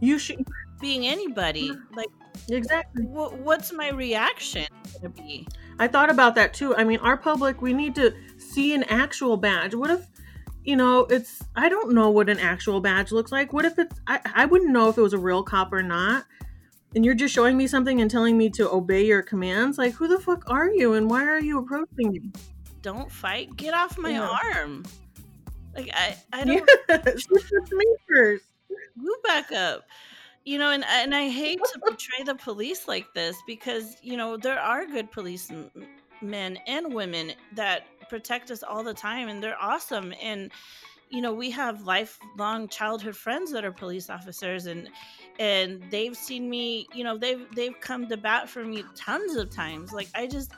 you 0.00 0.18
should 0.18 0.44
being 0.80 1.06
anybody 1.06 1.72
like 1.94 2.08
exactly 2.48 3.04
wh- 3.04 3.32
what's 3.44 3.72
my 3.72 3.90
reaction 3.90 4.66
gonna 4.94 5.10
be? 5.10 5.46
I 5.78 5.88
thought 5.88 6.10
about 6.10 6.34
that 6.36 6.54
too. 6.54 6.74
I 6.76 6.84
mean, 6.84 6.98
our 7.00 7.16
public, 7.16 7.62
we 7.62 7.72
need 7.72 7.94
to 7.96 8.14
see 8.38 8.74
an 8.74 8.84
actual 8.84 9.36
badge. 9.36 9.74
What 9.74 9.90
if, 9.90 10.06
you 10.64 10.76
know, 10.76 11.00
it's 11.10 11.42
I 11.56 11.68
don't 11.68 11.92
know 11.92 12.10
what 12.10 12.28
an 12.28 12.38
actual 12.38 12.80
badge 12.80 13.12
looks 13.12 13.32
like. 13.32 13.52
What 13.52 13.64
if 13.64 13.78
it's 13.78 14.00
I 14.06 14.20
I 14.34 14.44
wouldn't 14.46 14.72
know 14.72 14.88
if 14.88 14.98
it 14.98 15.02
was 15.02 15.12
a 15.12 15.18
real 15.18 15.42
cop 15.42 15.72
or 15.72 15.82
not. 15.82 16.26
And 16.94 17.04
you're 17.04 17.14
just 17.14 17.34
showing 17.34 17.56
me 17.56 17.66
something 17.66 18.00
and 18.00 18.10
telling 18.10 18.38
me 18.38 18.48
to 18.50 18.70
obey 18.70 19.04
your 19.04 19.20
commands. 19.20 19.76
Like, 19.76 19.92
who 19.92 20.08
the 20.08 20.18
fuck 20.18 20.48
are 20.48 20.70
you 20.70 20.94
and 20.94 21.10
why 21.10 21.22
are 21.22 21.38
you 21.38 21.58
approaching 21.58 22.12
me? 22.12 22.32
don't 22.82 23.10
fight. 23.10 23.54
Get 23.56 23.74
off 23.74 23.98
my 23.98 24.10
yeah. 24.10 24.38
arm. 24.54 24.84
Like 25.74 25.90
I, 25.92 26.16
I 26.32 26.44
don't. 26.44 26.68
me 27.72 27.86
first. 28.08 28.44
Move 28.96 29.22
back 29.22 29.52
up. 29.52 29.84
You 30.48 30.56
know, 30.56 30.70
and 30.70 30.82
and 30.86 31.14
I 31.14 31.28
hate 31.28 31.60
to 31.74 31.78
portray 31.86 32.24
the 32.24 32.34
police 32.34 32.88
like 32.88 33.12
this 33.12 33.36
because 33.46 33.98
you 34.00 34.16
know 34.16 34.38
there 34.38 34.58
are 34.58 34.86
good 34.86 35.12
police 35.12 35.52
men 36.22 36.58
and 36.66 36.94
women 36.94 37.32
that 37.54 37.84
protect 38.08 38.50
us 38.50 38.62
all 38.62 38.82
the 38.82 38.94
time, 38.94 39.28
and 39.28 39.42
they're 39.42 39.62
awesome. 39.62 40.14
And 40.22 40.50
you 41.10 41.20
know, 41.20 41.34
we 41.34 41.50
have 41.50 41.82
lifelong 41.82 42.66
childhood 42.68 43.14
friends 43.14 43.52
that 43.52 43.62
are 43.62 43.72
police 43.72 44.08
officers, 44.08 44.64
and 44.64 44.88
and 45.38 45.82
they've 45.90 46.16
seen 46.16 46.48
me. 46.48 46.88
You 46.94 47.04
know, 47.04 47.18
they've 47.18 47.44
they've 47.54 47.78
come 47.78 48.08
to 48.08 48.16
bat 48.16 48.48
for 48.48 48.64
me 48.64 48.84
tons 48.96 49.36
of 49.36 49.50
times. 49.50 49.92
Like 49.92 50.08
I 50.14 50.26
just 50.26 50.52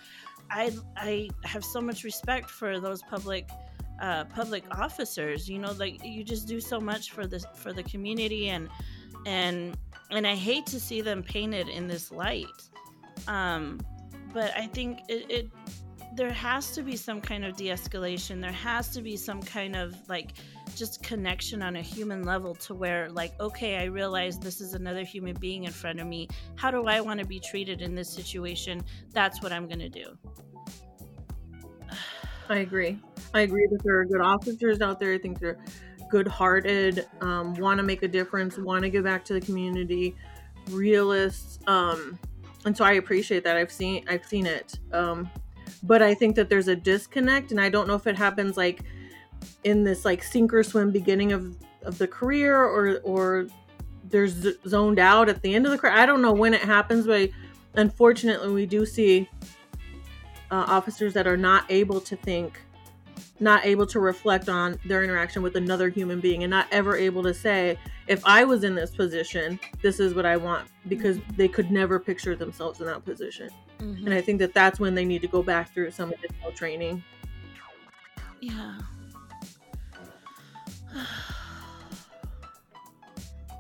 I 0.53 0.71
I 0.97 1.31
have 1.43 1.65
so 1.65 1.81
much 1.81 2.05
respect 2.05 2.49
for 2.49 2.79
those 2.79 3.03
public 3.03 3.49
uh, 4.01 4.27
public 4.27 4.63
officers. 4.71 5.49
You 5.49 5.59
know, 5.59 5.73
like 5.73 6.05
you 6.05 6.23
just 6.23 6.47
do 6.47 6.61
so 6.61 6.79
much 6.79 7.11
for 7.11 7.27
this 7.27 7.45
for 7.57 7.73
the 7.73 7.83
community, 7.83 8.51
and 8.51 8.69
and 9.27 9.77
and 10.11 10.27
I 10.27 10.35
hate 10.35 10.67
to 10.67 10.81
see 10.81 11.01
them 11.01 11.23
painted 11.23 11.69
in 11.69 11.87
this 11.87 12.11
light. 12.11 12.47
Um, 13.29 13.81
but 14.33 14.53
I 14.57 14.67
think 14.67 15.01
it, 15.09 15.31
it 15.31 15.51
there 16.15 16.33
has 16.33 16.73
to 16.73 16.83
be 16.83 16.97
some 16.97 17.21
kind 17.21 17.45
of 17.45 17.57
de-escalation. 17.57 18.41
There 18.41 18.51
has 18.51 18.89
to 18.91 19.03
be 19.03 19.17
some 19.17 19.41
kind 19.41 19.77
of 19.77 19.95
like 20.09 20.33
just 20.75 21.03
connection 21.03 21.63
on 21.63 21.77
a 21.77 21.83
human 21.83 22.25
level 22.25 22.55
to 22.55 22.75
where 22.75 23.11
like 23.11 23.33
okay 23.41 23.77
i 23.79 23.85
realize 23.85 24.39
this 24.39 24.61
is 24.61 24.73
another 24.73 25.03
human 25.03 25.35
being 25.41 25.65
in 25.65 25.73
front 25.73 26.01
of 26.01 26.07
me. 26.07 26.29
How 26.57 26.71
do 26.71 26.85
i 26.87 27.01
want 27.01 27.21
to 27.21 27.27
be 27.27 27.41
treated 27.41 27.81
in 27.81 27.95
this 27.95 28.09
situation? 28.09 28.83
That's 29.13 29.43
what 29.43 29.53
i'm 29.53 29.67
going 29.67 29.81
to 29.81 29.89
do. 29.89 30.17
I 32.49 32.59
agree. 32.59 32.99
I 33.33 33.43
agree 33.43 33.69
that 33.71 33.83
there 33.85 34.01
are 34.01 34.05
good 34.05 34.21
officers 34.21 34.81
out 34.81 34.99
there. 34.99 35.13
I 35.13 35.19
think 35.19 35.39
they're 35.39 35.59
good 36.11 36.27
hearted 36.27 37.07
um, 37.21 37.55
want 37.55 37.79
to 37.79 37.83
make 37.83 38.03
a 38.03 38.09
difference 38.09 38.59
want 38.59 38.83
to 38.83 38.91
give 38.91 39.05
back 39.05 39.25
to 39.25 39.33
the 39.33 39.41
community 39.41 40.15
realists 40.71 41.59
um, 41.67 42.19
and 42.65 42.77
so 42.77 42.85
i 42.85 42.93
appreciate 42.93 43.45
that 43.45 43.57
i've 43.57 43.73
seen 43.73 44.05
i've 44.09 44.25
seen 44.25 44.47
it 44.47 44.79
um, 44.93 45.31
but 45.83 46.03
i 46.03 46.13
think 46.15 46.37
that 46.37 46.49
there's 46.49 46.69
a 46.69 46.77
disconnect 46.77 47.51
and 47.51 47.61
i 47.61 47.69
don't 47.69 47.89
know 47.89 47.95
if 47.95 48.07
it 48.07 48.17
happens 48.17 48.57
like 48.57 48.83
in 49.65 49.85
this 49.85 50.05
like 50.05 50.23
sink 50.23 50.53
or 50.53 50.63
swim 50.63 50.91
beginning 50.91 51.33
of 51.33 51.57
of 51.85 51.97
the 51.99 52.07
career 52.07 52.57
or 52.57 53.01
or 53.05 53.47
there's 54.11 54.47
zoned 54.67 54.99
out 54.99 55.29
at 55.29 55.41
the 55.43 55.55
end 55.55 55.67
of 55.67 55.73
the 55.73 55.79
career. 55.79 55.93
I 55.93 56.07
don't 56.07 56.23
know 56.23 56.33
when 56.33 56.53
it 56.53 56.63
happens, 56.63 57.07
but 57.07 57.31
unfortunately, 57.75 58.53
we 58.53 58.67
do 58.67 58.85
see 58.85 59.29
uh, 60.51 60.65
officers 60.67 61.15
that 61.15 61.27
are 61.27 61.37
not 61.37 61.65
able 61.71 62.01
to 62.01 62.17
think, 62.17 62.61
not 63.41 63.65
able 63.65 63.87
to 63.87 64.01
reflect 64.01 64.49
on 64.49 64.79
their 64.85 65.03
interaction 65.03 65.43
with 65.43 65.57
another 65.57 65.89
human 65.89 66.21
being, 66.21 66.43
and 66.43 66.51
not 66.51 66.67
ever 66.71 66.97
able 66.97 67.23
to 67.23 67.35
say, 67.35 67.79
if 68.07 68.25
I 68.27 68.45
was 68.45 68.65
in 68.65 68.75
this 68.75 68.91
position, 68.91 69.59
this 69.83 70.01
is 70.01 70.15
what 70.15 70.27
I 70.27 70.37
want, 70.37 70.69
because 70.89 71.19
mm-hmm. 71.19 71.37
they 71.37 71.49
could 71.49 71.71
never 71.71 71.99
picture 71.99 72.35
themselves 72.35 72.81
in 72.81 72.87
that 72.87 73.05
position. 73.05 73.51
Mm-hmm. 73.79 74.07
And 74.07 74.15
I 74.15 74.21
think 74.21 74.39
that 74.41 74.53
that's 74.53 74.81
when 74.81 74.95
they 74.95 75.05
need 75.05 75.23
to 75.23 75.29
go 75.29 75.43
back 75.43 75.73
through 75.73 75.91
some 75.93 76.13
additional 76.13 76.53
training. 76.53 77.03
Yeah. 78.41 78.79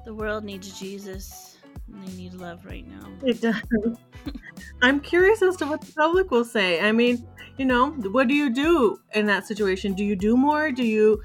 the 0.04 0.14
world 0.14 0.44
needs 0.44 0.78
Jesus. 0.78 1.58
They 1.88 2.12
need 2.14 2.34
love 2.34 2.64
right 2.64 2.86
now. 2.86 3.08
It 3.24 3.40
does. 3.40 3.62
I'm 4.82 5.00
curious 5.00 5.42
as 5.42 5.56
to 5.56 5.66
what 5.66 5.80
the 5.80 5.92
public 5.92 6.30
will 6.30 6.44
say. 6.44 6.80
I 6.80 6.92
mean, 6.92 7.26
you 7.60 7.66
know, 7.66 7.90
what 7.90 8.26
do 8.26 8.32
you 8.32 8.48
do 8.48 8.98
in 9.12 9.26
that 9.26 9.46
situation? 9.46 9.92
Do 9.92 10.02
you 10.02 10.16
do 10.16 10.34
more? 10.34 10.72
Do 10.72 10.82
you 10.82 11.22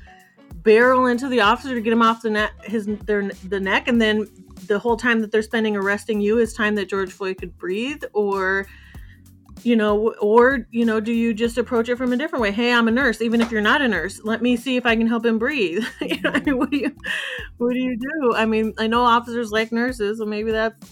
barrel 0.63 1.05
into 1.05 1.29
the 1.29 1.39
officer 1.39 1.73
to 1.73 1.79
get 1.79 1.93
him 1.93 2.01
off 2.01 2.23
the 2.23 2.29
net, 2.29 2.51
his 2.61 2.87
their 3.05 3.29
the 3.47 3.57
neck, 3.61 3.87
and 3.87 4.01
then 4.01 4.27
the 4.67 4.77
whole 4.77 4.97
time 4.97 5.21
that 5.21 5.31
they're 5.31 5.41
spending 5.41 5.77
arresting 5.77 6.19
you 6.19 6.37
is 6.37 6.53
time 6.53 6.75
that 6.75 6.89
George 6.89 7.13
Floyd 7.13 7.37
could 7.37 7.57
breathe, 7.57 8.03
or 8.11 8.67
you 9.63 9.77
know 9.77 10.13
or 10.19 10.67
you 10.71 10.83
know 10.83 10.99
do 10.99 11.13
you 11.13 11.33
just 11.33 11.57
approach 11.57 11.87
it 11.87 11.95
from 11.95 12.11
a 12.11 12.17
different 12.17 12.41
way? 12.41 12.51
Hey 12.51 12.73
i'm 12.73 12.89
a 12.89 12.91
nurse. 12.91 13.21
Even 13.21 13.39
if 13.39 13.49
you're 13.49 13.61
not 13.61 13.81
a 13.81 13.87
nurse 13.87 14.19
let 14.25 14.41
me 14.41 14.57
see 14.57 14.75
if 14.75 14.85
i 14.85 14.93
can 14.93 15.07
help 15.07 15.25
him 15.25 15.39
breathe. 15.39 15.85
You 16.01 16.19
know, 16.19 16.31
I 16.31 16.41
mean, 16.41 16.57
what 16.57 16.69
do 16.69 16.77
you 16.79 16.95
what 17.59 17.73
do 17.73 17.79
you 17.79 17.97
do? 17.97 18.35
I 18.35 18.45
mean 18.45 18.73
i 18.77 18.87
know 18.87 19.03
officers 19.03 19.51
like 19.51 19.71
nurses 19.71 20.17
so 20.17 20.25
maybe 20.25 20.51
that's 20.51 20.91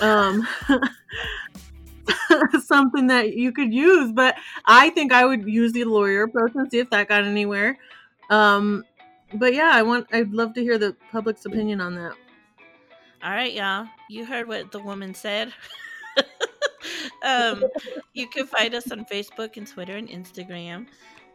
um 0.00 0.48
something 2.64 3.06
that 3.06 3.34
you 3.34 3.52
could 3.52 3.72
use 3.72 4.12
but 4.12 4.36
i 4.64 4.90
think 4.90 5.12
i 5.12 5.24
would 5.24 5.46
use 5.46 5.72
the 5.72 5.84
lawyer 5.84 6.24
approach 6.24 6.52
and 6.54 6.70
see 6.70 6.78
if 6.78 6.90
that 6.90 7.08
got 7.08 7.24
anywhere 7.24 7.78
um 8.30 8.84
but 9.34 9.54
yeah 9.54 9.70
i 9.74 9.82
want 9.82 10.06
i'd 10.12 10.32
love 10.32 10.54
to 10.54 10.62
hear 10.62 10.78
the 10.78 10.94
public's 11.12 11.44
opinion 11.46 11.80
on 11.80 11.94
that 11.94 12.14
all 13.22 13.30
right 13.30 13.52
y'all 13.54 13.86
you 14.08 14.24
heard 14.24 14.46
what 14.46 14.70
the 14.72 14.78
woman 14.78 15.14
said 15.14 15.52
um, 17.22 17.64
you 18.14 18.28
can 18.28 18.46
find 18.46 18.74
us 18.74 18.90
on 18.90 19.04
Facebook 19.04 19.56
and 19.56 19.66
Twitter 19.66 19.96
and 19.96 20.08
Instagram. 20.08 20.86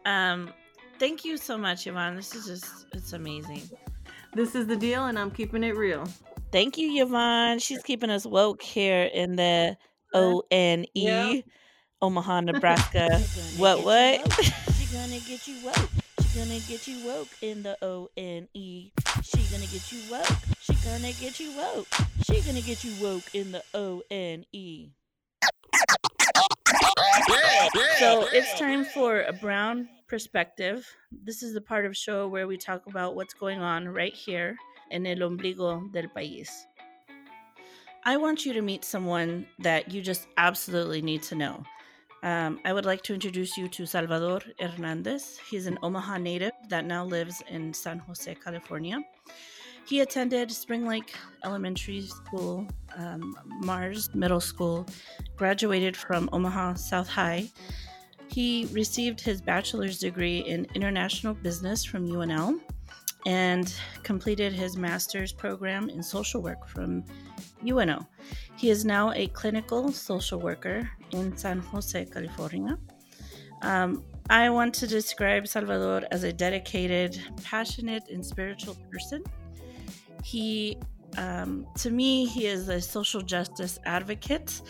Um, 0.04 0.52
thank 0.98 1.24
you 1.24 1.36
so 1.36 1.56
much, 1.56 1.86
Yvonne. 1.86 2.16
This 2.16 2.34
is 2.34 2.46
just, 2.46 2.86
it's 2.92 3.12
amazing. 3.12 3.62
This 4.34 4.54
is 4.54 4.66
the 4.66 4.76
deal, 4.76 5.06
and 5.06 5.18
I'm 5.18 5.30
keeping 5.30 5.62
it 5.62 5.76
real. 5.76 6.08
Thank 6.52 6.76
you, 6.76 7.02
Yvonne. 7.04 7.58
She's 7.58 7.82
keeping 7.82 8.10
us 8.10 8.26
woke 8.26 8.62
here 8.62 9.04
in 9.14 9.36
the 9.36 9.76
O 10.14 10.42
N 10.50 10.86
E, 10.94 11.42
Omaha, 12.00 12.40
Nebraska. 12.42 13.20
what, 13.56 13.84
what? 13.84 14.32
She 14.42 14.86
gonna 14.94 15.18
get 15.20 15.46
you 15.48 15.56
woke. 15.64 15.90
She 16.22 16.38
gonna 16.38 16.60
get 16.60 16.86
you 16.86 17.04
woke 17.06 17.28
in 17.42 17.62
the 17.62 17.76
O 17.82 18.08
N 18.16 18.48
E. 18.54 18.90
She 19.22 19.38
gonna 19.50 19.66
get 19.66 19.92
you 19.92 20.00
woke. 20.10 20.26
She 20.60 20.74
gonna 20.84 21.12
get 21.12 21.40
you 21.40 21.56
woke. 21.56 21.86
She 22.24 22.40
gonna 22.42 22.60
get 22.60 22.84
you 22.84 22.92
woke 23.02 23.34
in 23.34 23.52
the 23.52 23.62
O 23.74 24.02
N 24.10 24.44
E. 24.52 24.90
So 27.98 28.26
it's 28.32 28.58
time 28.58 28.84
for 28.84 29.22
a 29.22 29.32
brown 29.32 29.88
perspective. 30.08 30.86
This 31.10 31.42
is 31.42 31.54
the 31.54 31.60
part 31.60 31.86
of 31.86 31.96
show 31.96 32.28
where 32.28 32.46
we 32.46 32.56
talk 32.56 32.86
about 32.86 33.14
what's 33.16 33.34
going 33.34 33.60
on 33.60 33.88
right 33.88 34.14
here 34.14 34.56
in 34.90 35.06
el 35.06 35.18
ombligo 35.28 35.90
del 35.92 36.08
país. 36.14 36.48
I 38.06 38.18
want 38.18 38.44
you 38.44 38.52
to 38.52 38.60
meet 38.60 38.84
someone 38.84 39.46
that 39.60 39.90
you 39.90 40.02
just 40.02 40.26
absolutely 40.36 41.00
need 41.00 41.22
to 41.22 41.34
know. 41.34 41.64
Um, 42.22 42.60
I 42.66 42.74
would 42.74 42.84
like 42.84 43.02
to 43.04 43.14
introduce 43.14 43.56
you 43.56 43.66
to 43.68 43.86
Salvador 43.86 44.40
Hernandez. 44.60 45.38
He's 45.48 45.66
an 45.66 45.78
Omaha 45.82 46.18
native 46.18 46.52
that 46.68 46.84
now 46.84 47.04
lives 47.04 47.42
in 47.48 47.72
San 47.72 47.98
Jose, 48.00 48.34
California. 48.44 49.02
He 49.86 50.00
attended 50.00 50.50
Spring 50.50 50.86
Lake 50.86 51.14
Elementary 51.44 52.02
School, 52.02 52.66
um, 52.94 53.36
Marrs 53.62 54.14
Middle 54.14 54.40
School, 54.40 54.86
graduated 55.36 55.96
from 55.96 56.28
Omaha 56.30 56.74
South 56.74 57.08
High. 57.08 57.50
He 58.28 58.68
received 58.72 59.20
his 59.20 59.40
bachelor's 59.40 59.98
degree 59.98 60.40
in 60.40 60.66
international 60.74 61.32
business 61.32 61.84
from 61.84 62.06
UNL 62.06 62.60
and 63.26 63.74
completed 64.02 64.52
his 64.52 64.76
master's 64.76 65.32
program 65.32 65.88
in 65.88 66.02
social 66.02 66.42
work 66.42 66.68
from 66.68 67.04
UNO. 67.64 68.06
He 68.56 68.70
is 68.70 68.84
now 68.84 69.12
a 69.12 69.26
clinical 69.28 69.92
social 69.92 70.40
worker 70.40 70.88
in 71.10 71.36
San 71.36 71.58
Jose, 71.58 72.04
California. 72.06 72.78
Um, 73.62 74.04
I 74.30 74.50
want 74.50 74.74
to 74.74 74.86
describe 74.86 75.46
Salvador 75.46 76.02
as 76.10 76.22
a 76.24 76.32
dedicated, 76.32 77.20
passionate, 77.42 78.08
and 78.08 78.24
spiritual 78.24 78.76
person. 78.90 79.22
He, 80.22 80.78
um, 81.18 81.66
to 81.78 81.90
me, 81.90 82.24
he 82.26 82.46
is 82.46 82.68
a 82.68 82.80
social 82.80 83.20
justice 83.20 83.78
advocate, 83.84 84.62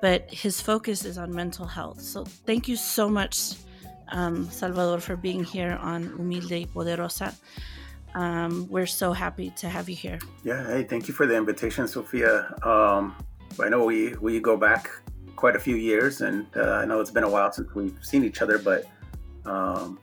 but 0.00 0.30
his 0.32 0.60
focus 0.60 1.04
is 1.04 1.18
on 1.18 1.34
mental 1.34 1.66
health. 1.66 2.00
So, 2.00 2.24
thank 2.24 2.68
you 2.68 2.76
so 2.76 3.08
much, 3.08 3.54
um, 4.08 4.50
Salvador, 4.50 5.00
for 5.00 5.16
being 5.16 5.44
here 5.44 5.78
on 5.80 6.04
Humilde 6.16 6.50
y 6.50 6.66
Poderosa. 6.74 7.34
Um, 8.14 8.68
we're 8.68 8.86
so 8.86 9.12
happy 9.12 9.50
to 9.56 9.68
have 9.68 9.88
you 9.88 9.96
here. 9.96 10.18
Yeah, 10.44 10.66
hey, 10.66 10.84
thank 10.84 11.08
you 11.08 11.14
for 11.14 11.26
the 11.26 11.36
invitation, 11.36 11.88
Sophia. 11.88 12.54
Um, 12.62 13.16
I 13.60 13.68
know 13.68 13.84
we, 13.84 14.14
we 14.14 14.40
go 14.40 14.56
back 14.56 14.90
quite 15.36 15.56
a 15.56 15.60
few 15.60 15.76
years, 15.76 16.20
and 16.20 16.46
uh, 16.56 16.72
I 16.72 16.84
know 16.84 17.00
it's 17.00 17.10
been 17.10 17.24
a 17.24 17.30
while 17.30 17.52
since 17.52 17.74
we've 17.74 17.96
seen 18.02 18.24
each 18.24 18.42
other, 18.42 18.58
but 18.58 18.84
um, 19.44 19.98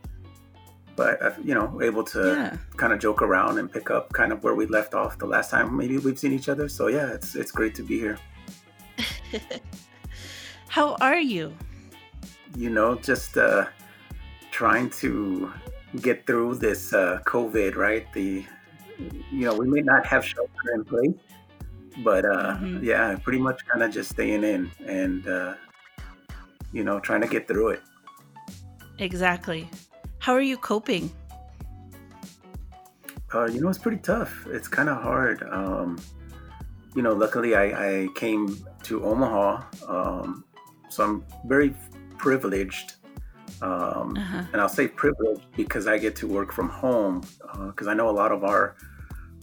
but 0.99 1.21
uh, 1.21 1.31
you 1.41 1.55
know, 1.55 1.81
able 1.81 2.03
to 2.03 2.19
yeah. 2.35 2.57
kind 2.75 2.91
of 2.91 2.99
joke 2.99 3.21
around 3.21 3.57
and 3.57 3.71
pick 3.71 3.89
up 3.89 4.11
kind 4.11 4.33
of 4.33 4.43
where 4.43 4.53
we 4.53 4.65
left 4.65 4.93
off 4.93 5.17
the 5.17 5.25
last 5.25 5.49
time 5.49 5.77
maybe 5.77 5.97
we've 5.97 6.19
seen 6.19 6.33
each 6.33 6.49
other. 6.49 6.67
So 6.67 6.87
yeah, 6.87 7.13
it's 7.13 7.35
it's 7.35 7.51
great 7.51 7.73
to 7.75 7.83
be 7.83 7.97
here. 7.97 8.19
How 10.67 10.95
are 10.99 11.19
you? 11.19 11.55
You 12.57 12.69
know, 12.69 12.95
just 12.95 13.37
uh, 13.37 13.67
trying 14.51 14.89
to 15.01 15.53
get 16.01 16.25
through 16.25 16.55
this 16.55 16.93
uh, 16.93 17.19
COVID, 17.25 17.75
right? 17.75 18.11
The 18.13 18.45
you 19.31 19.45
know, 19.45 19.55
we 19.55 19.67
may 19.67 19.81
not 19.81 20.05
have 20.05 20.25
shelter 20.25 20.73
in 20.73 20.83
place, 20.83 21.15
but 22.03 22.25
uh, 22.25 22.57
mm-hmm. 22.57 22.83
yeah, 22.83 23.15
pretty 23.23 23.39
much 23.39 23.65
kind 23.65 23.83
of 23.83 23.91
just 23.91 24.11
staying 24.11 24.43
in 24.43 24.71
and 24.85 25.27
uh, 25.27 25.53
you 26.71 26.83
know, 26.83 26.99
trying 26.99 27.21
to 27.21 27.27
get 27.27 27.47
through 27.47 27.69
it. 27.69 27.81
Exactly. 28.97 29.69
How 30.19 30.33
are 30.33 30.41
you 30.41 30.57
coping? 30.57 31.11
Uh, 33.33 33.45
you 33.45 33.61
know, 33.61 33.69
it's 33.69 33.77
pretty 33.77 33.99
tough. 33.99 34.45
It's 34.47 34.67
kind 34.67 34.89
of 34.89 35.01
hard. 35.01 35.43
Um, 35.43 35.99
you 36.95 37.01
know, 37.01 37.13
luckily 37.13 37.55
I, 37.55 37.65
I 38.03 38.07
came 38.15 38.57
to 38.83 39.05
Omaha, 39.05 39.63
um, 39.87 40.43
so 40.89 41.03
I'm 41.03 41.23
very 41.45 41.75
privileged 42.17 42.95
um, 43.61 44.15
uh-huh. 44.15 44.43
And 44.53 44.61
I'll 44.61 44.69
say 44.69 44.87
privileged 44.87 45.45
because 45.55 45.87
I 45.87 45.97
get 45.97 46.15
to 46.17 46.27
work 46.27 46.51
from 46.51 46.69
home 46.69 47.21
because 47.67 47.87
uh, 47.87 47.91
I 47.91 47.93
know 47.93 48.09
a 48.09 48.11
lot 48.11 48.31
of 48.31 48.43
our 48.43 48.75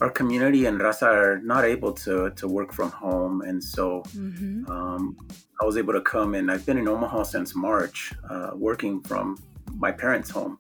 our 0.01 0.11
community 0.11 0.67
and 0.67 0.79
Raza 0.79 1.07
are 1.07 1.39
not 1.43 1.65
able 1.65 1.93
to 1.93 2.31
to 2.31 2.49
work 2.49 2.73
from 2.73 2.91
home, 2.91 3.43
and 3.43 3.63
so 3.63 4.03
mm-hmm. 4.09 4.71
um, 4.71 5.17
I 5.61 5.65
was 5.65 5.77
able 5.77 5.93
to 5.93 6.01
come 6.01 6.35
and 6.35 6.51
I've 6.51 6.65
been 6.67 6.79
in 6.79 6.89
Omaha 6.89 7.23
since 7.25 7.55
March, 7.55 8.13
uh, 8.31 8.51
working 8.55 9.03
from 9.03 9.39
my 9.75 9.93
parents' 9.93 10.31
home. 10.31 10.59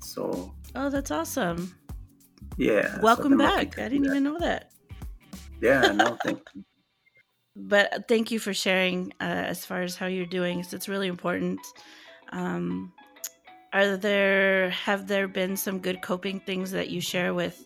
So 0.00 0.54
oh, 0.74 0.88
that's 0.88 1.10
awesome! 1.10 1.74
Yeah, 2.56 3.00
welcome 3.00 3.36
back. 3.36 3.78
I 3.78 3.88
didn't 3.88 4.06
even 4.06 4.24
know 4.24 4.38
that. 4.38 4.70
Yeah, 5.60 5.92
no, 5.92 6.16
thank 6.24 6.40
you. 6.54 6.64
But 7.56 8.08
thank 8.08 8.32
you 8.32 8.40
for 8.40 8.52
sharing 8.52 9.12
uh, 9.20 9.46
as 9.46 9.64
far 9.64 9.82
as 9.82 9.94
how 9.94 10.06
you're 10.06 10.26
doing. 10.26 10.64
So 10.64 10.74
it's 10.74 10.88
really 10.88 11.06
important 11.06 11.60
um, 12.34 12.92
are 13.72 13.96
there 13.96 14.70
have 14.70 15.06
there 15.06 15.26
been 15.26 15.56
some 15.56 15.78
good 15.78 16.02
coping 16.02 16.40
things 16.40 16.70
that 16.72 16.90
you 16.90 17.00
share 17.00 17.32
with 17.32 17.64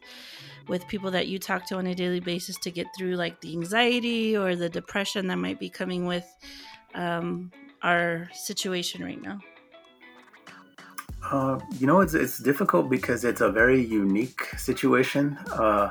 with 0.68 0.86
people 0.86 1.10
that 1.10 1.26
you 1.28 1.38
talk 1.38 1.66
to 1.66 1.76
on 1.76 1.86
a 1.86 1.94
daily 1.94 2.20
basis 2.20 2.56
to 2.58 2.70
get 2.70 2.86
through 2.96 3.14
like 3.16 3.40
the 3.40 3.52
anxiety 3.52 4.36
or 4.36 4.54
the 4.54 4.68
depression 4.68 5.26
that 5.26 5.36
might 5.36 5.58
be 5.58 5.70
coming 5.70 6.06
with 6.06 6.26
um, 6.94 7.50
our 7.82 8.28
situation 8.32 9.02
right 9.02 9.20
now? 9.22 9.38
Uh, 11.30 11.58
you 11.78 11.86
know, 11.86 12.00
it's 12.00 12.14
it's 12.14 12.38
difficult 12.38 12.88
because 12.88 13.24
it's 13.24 13.40
a 13.40 13.50
very 13.50 13.84
unique 13.84 14.44
situation, 14.56 15.36
uh, 15.52 15.90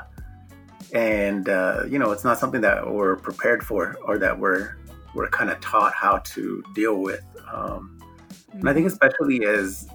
and 0.93 1.49
uh, 1.49 1.83
you 1.87 1.99
know, 1.99 2.11
it's 2.11 2.23
not 2.23 2.39
something 2.39 2.61
that 2.61 2.89
we're 2.91 3.17
prepared 3.17 3.63
for 3.63 3.97
or 4.03 4.17
that 4.17 4.39
we're 4.39 4.77
we're 5.13 5.29
kind 5.29 5.49
of 5.49 5.59
taught 5.59 5.93
how 5.93 6.17
to 6.19 6.63
deal 6.73 7.01
with. 7.01 7.23
Um, 7.51 7.96
and 8.53 8.69
I 8.69 8.73
think 8.73 8.87
especially 8.87 9.45
as 9.45 9.87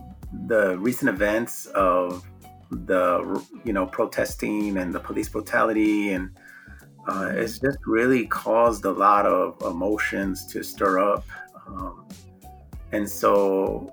the 0.47 0.79
recent 0.79 1.09
events 1.09 1.67
of 1.67 2.25
the 2.71 3.45
you 3.65 3.73
know 3.73 3.87
protesting 3.87 4.79
and 4.79 4.95
the 4.95 5.01
police 5.01 5.29
brutality 5.29 6.13
and 6.13 6.31
uh, 7.09 7.31
it's 7.35 7.59
just 7.59 7.79
really 7.87 8.27
caused 8.27 8.85
a 8.85 8.91
lot 8.91 9.27
of 9.27 9.61
emotions 9.63 10.47
to 10.47 10.63
stir 10.63 10.99
up 10.99 11.25
um, 11.67 12.07
and 12.93 13.09
so 13.09 13.93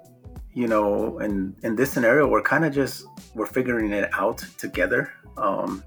you 0.54 0.68
know 0.68 1.20
in 1.20 1.54
in 1.64 1.76
this 1.76 1.92
scenario 1.92 2.28
we're 2.28 2.42
kind 2.42 2.64
of 2.64 2.74
just 2.74 3.06
we're 3.36 3.46
figuring 3.46 3.92
it 3.92 4.10
out 4.14 4.38
together 4.58 5.12
um, 5.38 5.84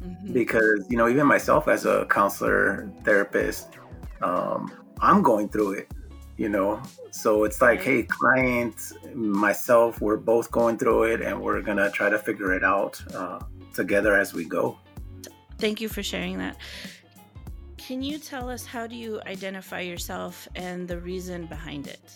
mm-hmm. 0.00 0.32
because 0.32 0.86
you 0.88 0.96
know 0.96 1.08
even 1.08 1.26
myself 1.26 1.66
as 1.66 1.84
a 1.84 2.06
counselor 2.06 2.90
therapist 3.02 3.70
um, 4.22 4.70
i'm 5.00 5.20
going 5.20 5.48
through 5.48 5.72
it 5.72 5.90
you 6.36 6.48
know? 6.48 6.82
So 7.10 7.44
it's 7.44 7.60
like 7.60 7.82
hey 7.82 8.02
client 8.02 8.92
myself 9.14 10.00
we're 10.00 10.16
both 10.16 10.50
going 10.50 10.78
through 10.78 11.04
it 11.04 11.20
and 11.22 11.40
we're 11.40 11.62
gonna 11.62 11.90
try 11.90 12.10
to 12.10 12.18
figure 12.18 12.54
it 12.54 12.64
out 12.64 13.02
uh, 13.14 13.40
together 13.74 14.16
as 14.16 14.34
we 14.34 14.44
go. 14.44 14.78
Thank 15.58 15.80
you 15.80 15.88
for 15.88 16.02
sharing 16.02 16.38
that. 16.38 16.56
Can 17.78 18.02
you 18.02 18.18
tell 18.18 18.50
us 18.50 18.66
how 18.66 18.86
do 18.86 18.96
you 18.96 19.20
identify 19.26 19.80
yourself 19.80 20.48
and 20.56 20.88
the 20.88 20.98
reason 20.98 21.46
behind 21.46 21.86
it? 21.86 22.10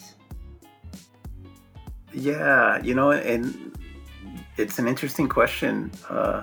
Yeah 2.12 2.82
you 2.82 2.94
know 2.94 3.12
and 3.12 3.72
it's 4.56 4.78
an 4.78 4.86
interesting 4.86 5.28
question 5.28 5.90
uh, 6.10 6.42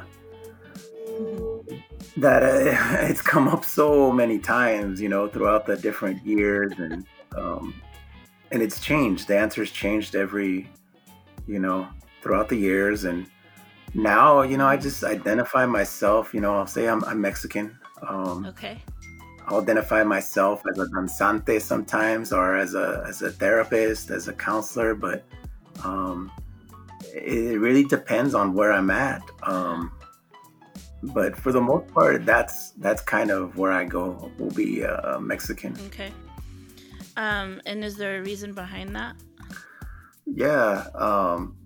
that 2.17 2.43
uh, 2.43 3.05
it's 3.09 3.21
come 3.21 3.47
up 3.47 3.63
so 3.63 4.11
many 4.11 4.39
times 4.39 5.01
you 5.01 5.09
know 5.09 5.27
throughout 5.27 5.65
the 5.65 5.77
different 5.77 6.25
years 6.25 6.73
and 6.77 7.05
um, 7.35 7.73
and 8.51 8.61
it's 8.61 8.79
changed. 8.79 9.27
The 9.27 9.37
answer's 9.37 9.71
changed 9.71 10.15
every, 10.15 10.69
you 11.47 11.59
know, 11.59 11.87
throughout 12.21 12.49
the 12.49 12.55
years. 12.55 13.03
And 13.03 13.27
now, 13.93 14.41
you 14.41 14.57
know, 14.57 14.67
I 14.67 14.77
just 14.77 15.03
identify 15.03 15.65
myself. 15.65 16.33
You 16.33 16.41
know, 16.41 16.55
I'll 16.55 16.67
say 16.67 16.87
I'm, 16.87 17.03
I'm 17.05 17.19
Mexican. 17.21 17.77
Um, 18.07 18.45
okay. 18.45 18.81
I'll 19.47 19.61
identify 19.61 20.03
myself 20.03 20.61
as 20.69 20.77
a 20.77 20.85
danzante 20.87 21.61
sometimes, 21.61 22.33
or 22.33 22.57
as 22.57 22.75
a 22.75 23.03
as 23.07 23.21
a 23.21 23.31
therapist, 23.31 24.11
as 24.11 24.27
a 24.27 24.33
counselor. 24.33 24.93
But 24.93 25.23
um, 25.85 26.31
it 27.13 27.59
really 27.59 27.85
depends 27.85 28.35
on 28.35 28.53
where 28.53 28.73
I'm 28.73 28.89
at. 28.89 29.21
Um, 29.43 29.91
but 31.01 31.37
for 31.37 31.53
the 31.53 31.61
most 31.61 31.87
part, 31.93 32.25
that's 32.25 32.71
that's 32.71 33.01
kind 33.01 33.31
of 33.31 33.57
where 33.57 33.71
I 33.71 33.85
go. 33.85 34.31
Will 34.37 34.51
be 34.51 34.83
uh, 34.83 35.19
Mexican. 35.19 35.77
Okay. 35.87 36.11
Um, 37.17 37.61
and 37.65 37.83
is 37.83 37.97
there 37.97 38.19
a 38.19 38.21
reason 38.21 38.53
behind 38.53 38.95
that? 38.95 39.15
Yeah, 40.25 40.87
um, 40.93 41.57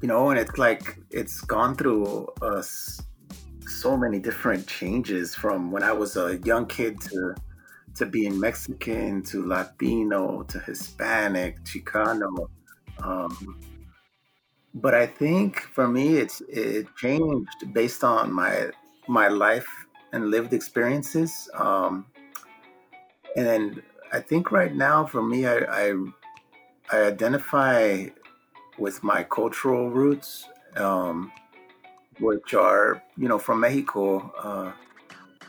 you 0.00 0.08
know, 0.08 0.30
and 0.30 0.38
it's 0.38 0.56
like 0.56 0.98
it's 1.10 1.42
gone 1.42 1.76
through 1.76 2.26
us 2.40 3.00
so 3.66 3.96
many 3.96 4.18
different 4.18 4.66
changes 4.66 5.34
from 5.34 5.70
when 5.70 5.82
I 5.82 5.92
was 5.92 6.16
a 6.16 6.38
young 6.44 6.66
kid 6.66 7.00
to 7.02 7.34
to 7.96 8.06
being 8.06 8.40
Mexican 8.40 9.22
to 9.24 9.46
Latino 9.46 10.42
to 10.44 10.58
Hispanic, 10.58 11.62
Chicano. 11.64 12.48
Um, 13.02 13.60
but 14.74 14.94
I 14.94 15.06
think 15.06 15.60
for 15.60 15.86
me, 15.86 16.16
it's 16.16 16.40
it 16.48 16.86
changed 16.96 17.72
based 17.74 18.02
on 18.04 18.32
my 18.32 18.70
my 19.06 19.28
life 19.28 19.68
and 20.12 20.30
lived 20.30 20.54
experiences. 20.54 21.50
Um, 21.54 22.06
and 23.36 23.82
I 24.12 24.20
think 24.20 24.52
right 24.52 24.74
now 24.74 25.06
for 25.06 25.22
me, 25.22 25.46
I, 25.46 25.58
I, 25.58 25.94
I 26.90 27.02
identify 27.04 28.06
with 28.78 29.02
my 29.02 29.22
cultural 29.22 29.90
roots, 29.90 30.48
um, 30.76 31.32
which 32.20 32.54
are 32.54 33.02
you 33.16 33.28
know 33.28 33.38
from 33.38 33.60
Mexico, 33.60 34.32
uh, 34.42 34.72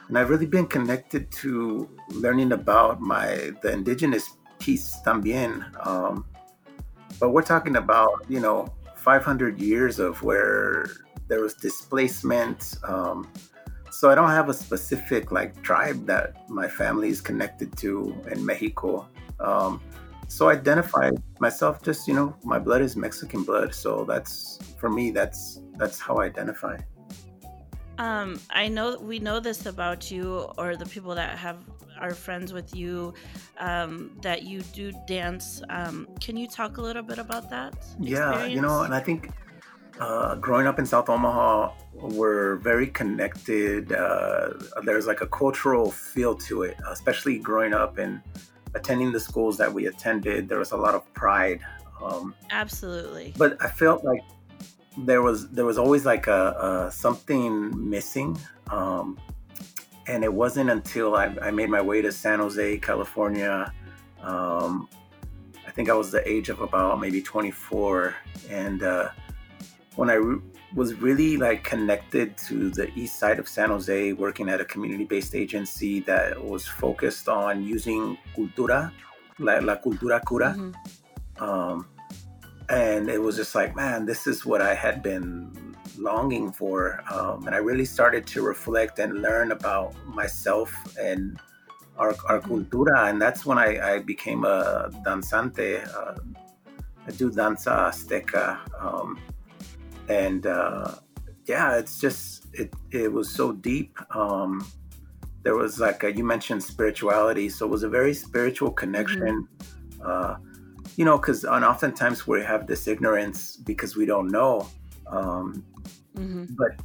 and 0.07 0.17
I've 0.17 0.29
really 0.29 0.45
been 0.45 0.67
connected 0.67 1.31
to 1.43 1.89
learning 2.09 2.51
about 2.53 3.01
my 3.01 3.51
the 3.61 3.71
indigenous 3.71 4.29
piece 4.59 5.01
también. 5.05 5.63
Um, 5.85 6.25
but 7.19 7.29
we're 7.29 7.43
talking 7.43 7.75
about, 7.75 8.25
you 8.27 8.39
know, 8.39 8.73
500 8.95 9.59
years 9.61 9.99
of 9.99 10.23
where 10.23 10.87
there 11.27 11.41
was 11.41 11.53
displacement. 11.53 12.75
Um, 12.83 13.27
so 13.93 14.09
I 14.09 14.15
don't 14.15 14.31
have 14.31 14.49
a 14.49 14.53
specific 14.53 15.31
like 15.31 15.61
tribe 15.61 16.07
that 16.07 16.49
my 16.49 16.67
family 16.67 17.09
is 17.09 17.21
connected 17.21 17.77
to 17.77 18.19
in 18.31 18.43
Mexico. 18.43 19.07
Um, 19.39 19.81
so 20.27 20.49
I 20.49 20.53
identify 20.53 21.11
myself 21.39 21.83
just, 21.83 22.07
you 22.07 22.15
know, 22.15 22.35
my 22.43 22.57
blood 22.57 22.81
is 22.81 22.95
Mexican 22.95 23.43
blood. 23.43 23.75
So 23.75 24.03
that's 24.03 24.57
for 24.79 24.89
me, 24.89 25.11
that's 25.11 25.61
that's 25.77 25.99
how 25.99 26.15
I 26.17 26.25
identify. 26.25 26.77
Um, 27.99 28.39
I 28.49 28.67
know 28.67 28.97
we 28.97 29.19
know 29.19 29.39
this 29.39 29.67
about 29.67 30.09
you, 30.09 30.49
or 30.57 30.75
the 30.75 30.87
people 30.87 31.13
that 31.13 31.37
have 31.37 31.59
are 31.99 32.15
friends 32.15 32.51
with 32.51 32.75
you, 32.75 33.13
um, 33.59 34.17
that 34.23 34.41
you 34.41 34.61
do 34.73 34.91
dance. 35.05 35.61
Um, 35.69 36.07
can 36.19 36.35
you 36.35 36.47
talk 36.47 36.77
a 36.77 36.81
little 36.81 37.03
bit 37.03 37.19
about 37.19 37.51
that? 37.51 37.75
Yeah, 37.99 38.45
you 38.45 38.59
know, 38.59 38.81
and 38.81 38.95
I 38.95 38.99
think 38.99 39.29
uh, 39.99 40.35
growing 40.35 40.67
up 40.67 40.79
in 40.79 40.85
South 40.85 41.09
Omaha, 41.09 41.71
we're 41.93 42.55
very 42.57 42.87
connected. 42.87 43.91
Uh, 43.91 44.53
there's 44.83 45.07
like 45.07 45.21
a 45.21 45.27
cultural 45.27 45.91
feel 45.91 46.35
to 46.35 46.63
it, 46.63 46.77
especially 46.89 47.37
growing 47.37 47.73
up 47.73 47.97
and 47.97 48.21
attending 48.75 49.11
the 49.11 49.19
schools 49.19 49.57
that 49.57 49.71
we 49.71 49.85
attended. 49.87 50.49
There 50.49 50.59
was 50.59 50.71
a 50.71 50.77
lot 50.77 50.95
of 50.95 51.11
pride. 51.13 51.61
Um, 52.01 52.33
Absolutely. 52.49 53.33
But 53.37 53.57
I 53.61 53.69
felt 53.69 54.03
like 54.03 54.21
there 54.97 55.21
was 55.21 55.49
there 55.49 55.65
was 55.65 55.77
always 55.77 56.05
like 56.05 56.27
a, 56.27 56.87
a 56.87 56.91
something 56.91 57.89
missing. 57.89 58.37
Um, 58.69 59.19
and 60.07 60.23
it 60.23 60.33
wasn't 60.33 60.69
until 60.69 61.15
I, 61.15 61.35
I, 61.41 61.51
made 61.51 61.69
my 61.69 61.81
way 61.81 62.01
to 62.01 62.11
San 62.11 62.39
Jose, 62.39 62.77
California. 62.79 63.71
Um, 64.21 64.89
I 65.65 65.71
think 65.71 65.89
I 65.89 65.93
was 65.93 66.11
the 66.11 66.27
age 66.27 66.49
of 66.49 66.59
about 66.59 66.99
maybe 66.99 67.21
24, 67.21 68.13
and 68.49 68.83
uh, 68.83 69.09
when 69.95 70.09
I 70.09 70.15
re- 70.15 70.41
was 70.75 70.95
really 70.95 71.37
like 71.37 71.63
connected 71.63 72.37
to 72.37 72.69
the 72.69 72.91
east 72.95 73.19
side 73.19 73.39
of 73.39 73.47
San 73.47 73.69
Jose, 73.69 74.13
working 74.13 74.49
at 74.49 74.59
a 74.59 74.65
community-based 74.65 75.35
agency 75.35 75.99
that 76.01 76.43
was 76.43 76.67
focused 76.67 77.29
on 77.29 77.63
using 77.63 78.17
cultura, 78.35 78.91
la, 79.39 79.59
la 79.59 79.75
cultura 79.75 80.19
cura. 80.25 80.55
Mm-hmm. 80.57 81.43
Um, 81.43 81.87
and 82.69 83.09
it 83.09 83.21
was 83.21 83.35
just 83.35 83.55
like, 83.55 83.75
man, 83.75 84.05
this 84.05 84.25
is 84.25 84.45
what 84.45 84.61
I 84.61 84.73
had 84.73 85.03
been 85.03 85.75
longing 85.97 86.51
for. 86.51 87.03
Um, 87.11 87.45
and 87.45 87.55
I 87.55 87.59
really 87.59 87.85
started 87.85 88.25
to 88.27 88.41
reflect 88.41 88.99
and 88.99 89.21
learn 89.21 89.51
about 89.51 89.93
myself 90.07 90.73
and 90.99 91.39
our, 91.97 92.15
our 92.25 92.39
mm-hmm. 92.39 92.53
cultura. 92.53 93.09
And 93.09 93.21
that's 93.21 93.45
when 93.45 93.57
I, 93.57 93.95
I 93.95 93.99
became 93.99 94.43
a 94.43 94.89
danzante. 95.05 95.85
Uh, 95.93 96.15
I 97.05 97.11
do 97.11 97.29
danza 97.29 97.91
azteca. 97.91 98.59
Um, 98.81 99.19
and 100.09 100.45
uh, 100.45 100.95
yeah, 101.45 101.77
it's 101.77 101.99
just 101.99 102.45
it 102.53 102.73
it 102.91 103.11
was 103.11 103.29
so 103.29 103.51
deep. 103.51 103.97
Um, 104.15 104.65
there 105.43 105.55
was 105.55 105.79
like 105.79 106.03
a, 106.03 106.15
you 106.15 106.23
mentioned 106.23 106.63
spirituality, 106.63 107.49
so 107.49 107.65
it 107.65 107.69
was 107.69 107.83
a 107.83 107.89
very 107.89 108.13
spiritual 108.13 108.71
connection. 108.71 109.47
Mm-hmm. 109.57 110.01
Uh, 110.05 110.35
you 110.95 111.05
know, 111.05 111.17
because 111.17 111.43
and 111.43 111.65
oftentimes 111.65 112.27
we 112.27 112.41
have 112.41 112.67
this 112.67 112.87
ignorance 112.87 113.57
because 113.57 113.95
we 113.95 114.05
don't 114.05 114.29
know. 114.29 114.67
Um, 115.07 115.65
mm-hmm. 116.15 116.45
But 116.55 116.79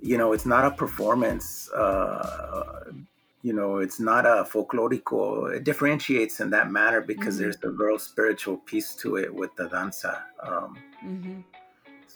you 0.00 0.18
know, 0.18 0.32
it's 0.32 0.46
not 0.46 0.64
a 0.64 0.70
performance. 0.70 1.70
Uh, 1.70 2.92
you 3.42 3.52
know, 3.52 3.78
it's 3.78 4.00
not 4.00 4.26
a 4.26 4.44
folklorico. 4.44 5.54
It 5.54 5.64
differentiates 5.64 6.40
in 6.40 6.50
that 6.50 6.70
manner 6.70 7.00
because 7.00 7.34
mm-hmm. 7.34 7.44
there's 7.44 7.56
the 7.58 7.70
real 7.70 7.98
spiritual 7.98 8.58
piece 8.58 8.94
to 8.96 9.16
it 9.16 9.32
with 9.32 9.54
the 9.56 9.68
danza. 9.68 10.24
Um, 10.42 10.76
mm-hmm 11.04 11.40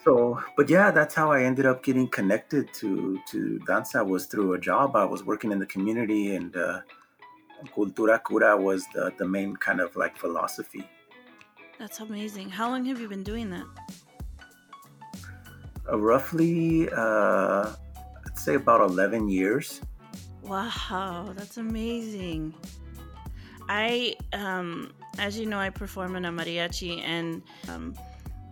so 0.04 0.40
but 0.56 0.68
yeah 0.70 0.90
that's 0.90 1.14
how 1.14 1.30
i 1.30 1.42
ended 1.42 1.66
up 1.66 1.82
getting 1.82 2.08
connected 2.08 2.72
to 2.72 3.20
to 3.26 3.58
danza 3.66 4.02
was 4.02 4.26
through 4.26 4.54
a 4.54 4.58
job. 4.58 4.96
I 4.96 5.04
was 5.04 5.24
working 5.24 5.52
in 5.52 5.58
the 5.58 5.66
community 5.66 6.34
and 6.34 6.56
uh, 6.56 6.80
cultura 7.76 8.18
cura 8.24 8.56
was 8.56 8.86
the, 8.94 9.12
the 9.18 9.26
main 9.26 9.56
kind 9.56 9.80
of 9.80 9.94
like 9.96 10.16
philosophy. 10.16 10.88
That's 11.78 12.00
amazing. 12.00 12.50
How 12.50 12.68
long 12.70 12.84
have 12.86 13.00
you 13.00 13.08
been 13.08 13.22
doing 13.22 13.50
that? 13.50 13.66
Uh, 15.90 15.98
roughly 15.98 16.88
uh, 16.90 17.72
i'd 18.26 18.38
say 18.38 18.54
about 18.54 18.80
11 18.80 19.28
years. 19.28 19.80
Wow 20.42 21.32
that's 21.36 21.58
amazing. 21.58 22.54
I 23.68 24.16
um 24.32 24.92
as 25.18 25.38
you 25.38 25.46
know 25.46 25.58
i 25.58 25.70
perform 25.70 26.16
in 26.16 26.24
a 26.24 26.32
mariachi 26.32 27.02
and 27.02 27.42
um 27.68 27.94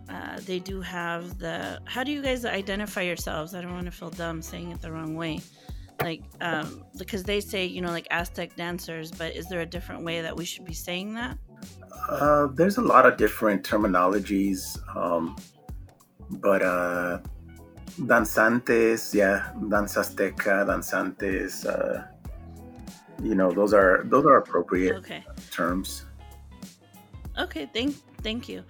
uh, 0.09 0.39
they 0.45 0.59
do 0.59 0.81
have 0.81 1.37
the. 1.37 1.79
How 1.85 2.03
do 2.03 2.11
you 2.11 2.21
guys 2.21 2.43
identify 2.45 3.01
yourselves? 3.01 3.53
I 3.53 3.61
don't 3.61 3.73
want 3.73 3.85
to 3.85 3.91
feel 3.91 4.09
dumb 4.09 4.41
saying 4.41 4.71
it 4.71 4.81
the 4.81 4.91
wrong 4.91 5.15
way. 5.15 5.41
Like, 6.01 6.23
um, 6.41 6.83
because 6.97 7.23
they 7.23 7.41
say, 7.41 7.65
you 7.65 7.81
know, 7.81 7.91
like 7.91 8.07
Aztec 8.09 8.55
dancers, 8.55 9.11
but 9.11 9.35
is 9.35 9.47
there 9.47 9.61
a 9.61 9.65
different 9.65 10.03
way 10.03 10.21
that 10.21 10.35
we 10.35 10.45
should 10.45 10.65
be 10.65 10.73
saying 10.73 11.13
that? 11.15 11.37
Uh, 12.09 12.47
there's 12.53 12.77
a 12.77 12.81
lot 12.81 13.05
of 13.05 13.17
different 13.17 13.63
terminologies, 13.63 14.79
um, 14.95 15.35
but 16.29 16.61
uh, 16.61 17.19
danzantes, 17.99 19.13
yeah, 19.13 19.51
danza 19.69 19.99
azteca, 19.99 20.65
danzantes. 20.65 21.65
Uh, 21.65 22.03
you 23.21 23.35
know, 23.35 23.51
those 23.51 23.73
are 23.73 24.03
those 24.05 24.25
are 24.25 24.37
appropriate 24.37 24.95
okay. 24.95 25.23
terms. 25.51 26.05
Okay, 27.37 27.69
thank 27.73 27.95
thank 28.23 28.47
you. 28.47 28.63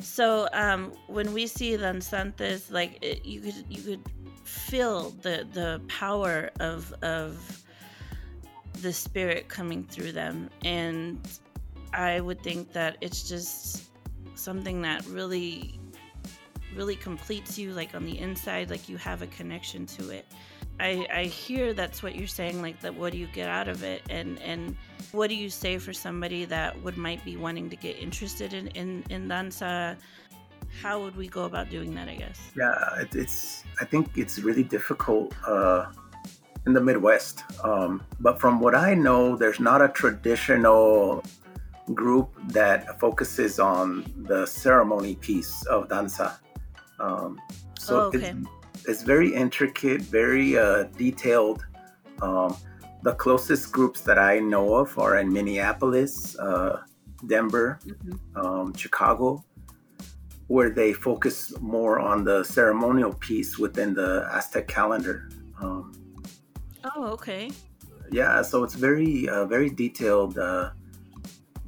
So 0.00 0.48
um, 0.52 0.92
when 1.06 1.32
we 1.32 1.46
see 1.46 1.76
danzantes, 1.76 2.70
like 2.70 2.98
it, 3.02 3.24
you 3.24 3.40
could 3.40 3.64
you 3.68 3.82
could 3.82 4.02
feel 4.44 5.10
the 5.22 5.46
the 5.52 5.80
power 5.88 6.50
of 6.60 6.92
of 7.02 7.62
the 8.82 8.92
spirit 8.92 9.48
coming 9.48 9.84
through 9.84 10.12
them, 10.12 10.50
and 10.64 11.18
I 11.92 12.20
would 12.20 12.42
think 12.42 12.72
that 12.72 12.98
it's 13.00 13.28
just 13.28 13.84
something 14.34 14.82
that 14.82 15.04
really 15.06 15.80
really 16.74 16.96
completes 16.96 17.58
you 17.58 17.72
like 17.72 17.94
on 17.94 18.04
the 18.04 18.18
inside 18.18 18.68
like 18.68 18.86
you 18.86 18.98
have 18.98 19.22
a 19.22 19.26
connection 19.28 19.86
to 19.86 20.10
it 20.10 20.26
I, 20.78 21.06
I 21.12 21.24
hear 21.24 21.72
that's 21.72 22.02
what 22.02 22.16
you're 22.16 22.26
saying 22.26 22.60
like 22.60 22.80
that 22.80 22.94
what 22.94 23.12
do 23.12 23.18
you 23.18 23.28
get 23.28 23.48
out 23.48 23.68
of 23.68 23.82
it? 23.82 24.02
And 24.10 24.40
and 24.42 24.76
what 25.12 25.28
do 25.28 25.34
you 25.34 25.48
say 25.48 25.78
for 25.78 25.92
somebody 25.92 26.44
that 26.46 26.80
would 26.82 26.96
might 26.96 27.24
be 27.24 27.36
wanting 27.36 27.70
to 27.70 27.76
get 27.76 27.98
interested 27.98 28.52
in 28.52 28.68
in, 28.68 29.04
in 29.08 29.28
danza? 29.28 29.96
How 30.82 31.00
would 31.00 31.16
we 31.16 31.28
go 31.28 31.44
about 31.44 31.70
doing 31.70 31.94
that 31.94 32.08
i 32.08 32.16
guess? 32.16 32.38
Yeah 32.56 33.00
it, 33.00 33.14
it's 33.14 33.64
i 33.80 33.84
think 33.84 34.10
it's 34.16 34.38
really 34.40 34.62
difficult 34.62 35.34
uh 35.46 35.86
in 36.66 36.74
the 36.74 36.80
midwest 36.80 37.44
um 37.64 38.02
but 38.20 38.38
from 38.40 38.60
what 38.60 38.74
i 38.74 38.92
know 38.92 39.36
there's 39.36 39.60
not 39.60 39.80
a 39.80 39.88
traditional 39.88 41.22
group 41.94 42.28
that 42.48 42.98
focuses 42.98 43.58
on 43.58 44.04
the 44.26 44.44
ceremony 44.44 45.14
piece 45.14 45.64
of 45.66 45.88
danza. 45.88 46.38
Um 46.98 47.40
so 47.78 48.00
oh, 48.00 48.06
okay 48.08 48.34
it's 48.86 49.02
very 49.02 49.34
intricate, 49.34 50.02
very 50.02 50.58
uh, 50.58 50.84
detailed. 50.96 51.64
Um, 52.22 52.56
the 53.02 53.14
closest 53.14 53.72
groups 53.72 54.00
that 54.02 54.18
I 54.18 54.38
know 54.38 54.74
of 54.74 54.98
are 54.98 55.18
in 55.18 55.32
Minneapolis, 55.32 56.36
uh, 56.38 56.82
Denver, 57.26 57.78
mm-hmm. 57.84 58.36
um, 58.36 58.74
Chicago, 58.74 59.44
where 60.48 60.70
they 60.70 60.92
focus 60.92 61.52
more 61.60 61.98
on 61.98 62.24
the 62.24 62.44
ceremonial 62.44 63.12
piece 63.14 63.58
within 63.58 63.94
the 63.94 64.28
Aztec 64.32 64.68
calendar. 64.68 65.28
Um, 65.60 65.92
oh, 66.84 67.06
okay. 67.08 67.50
Yeah, 68.10 68.42
so 68.42 68.62
it's 68.62 68.74
very, 68.74 69.28
uh, 69.28 69.46
very 69.46 69.70
detailed. 69.70 70.38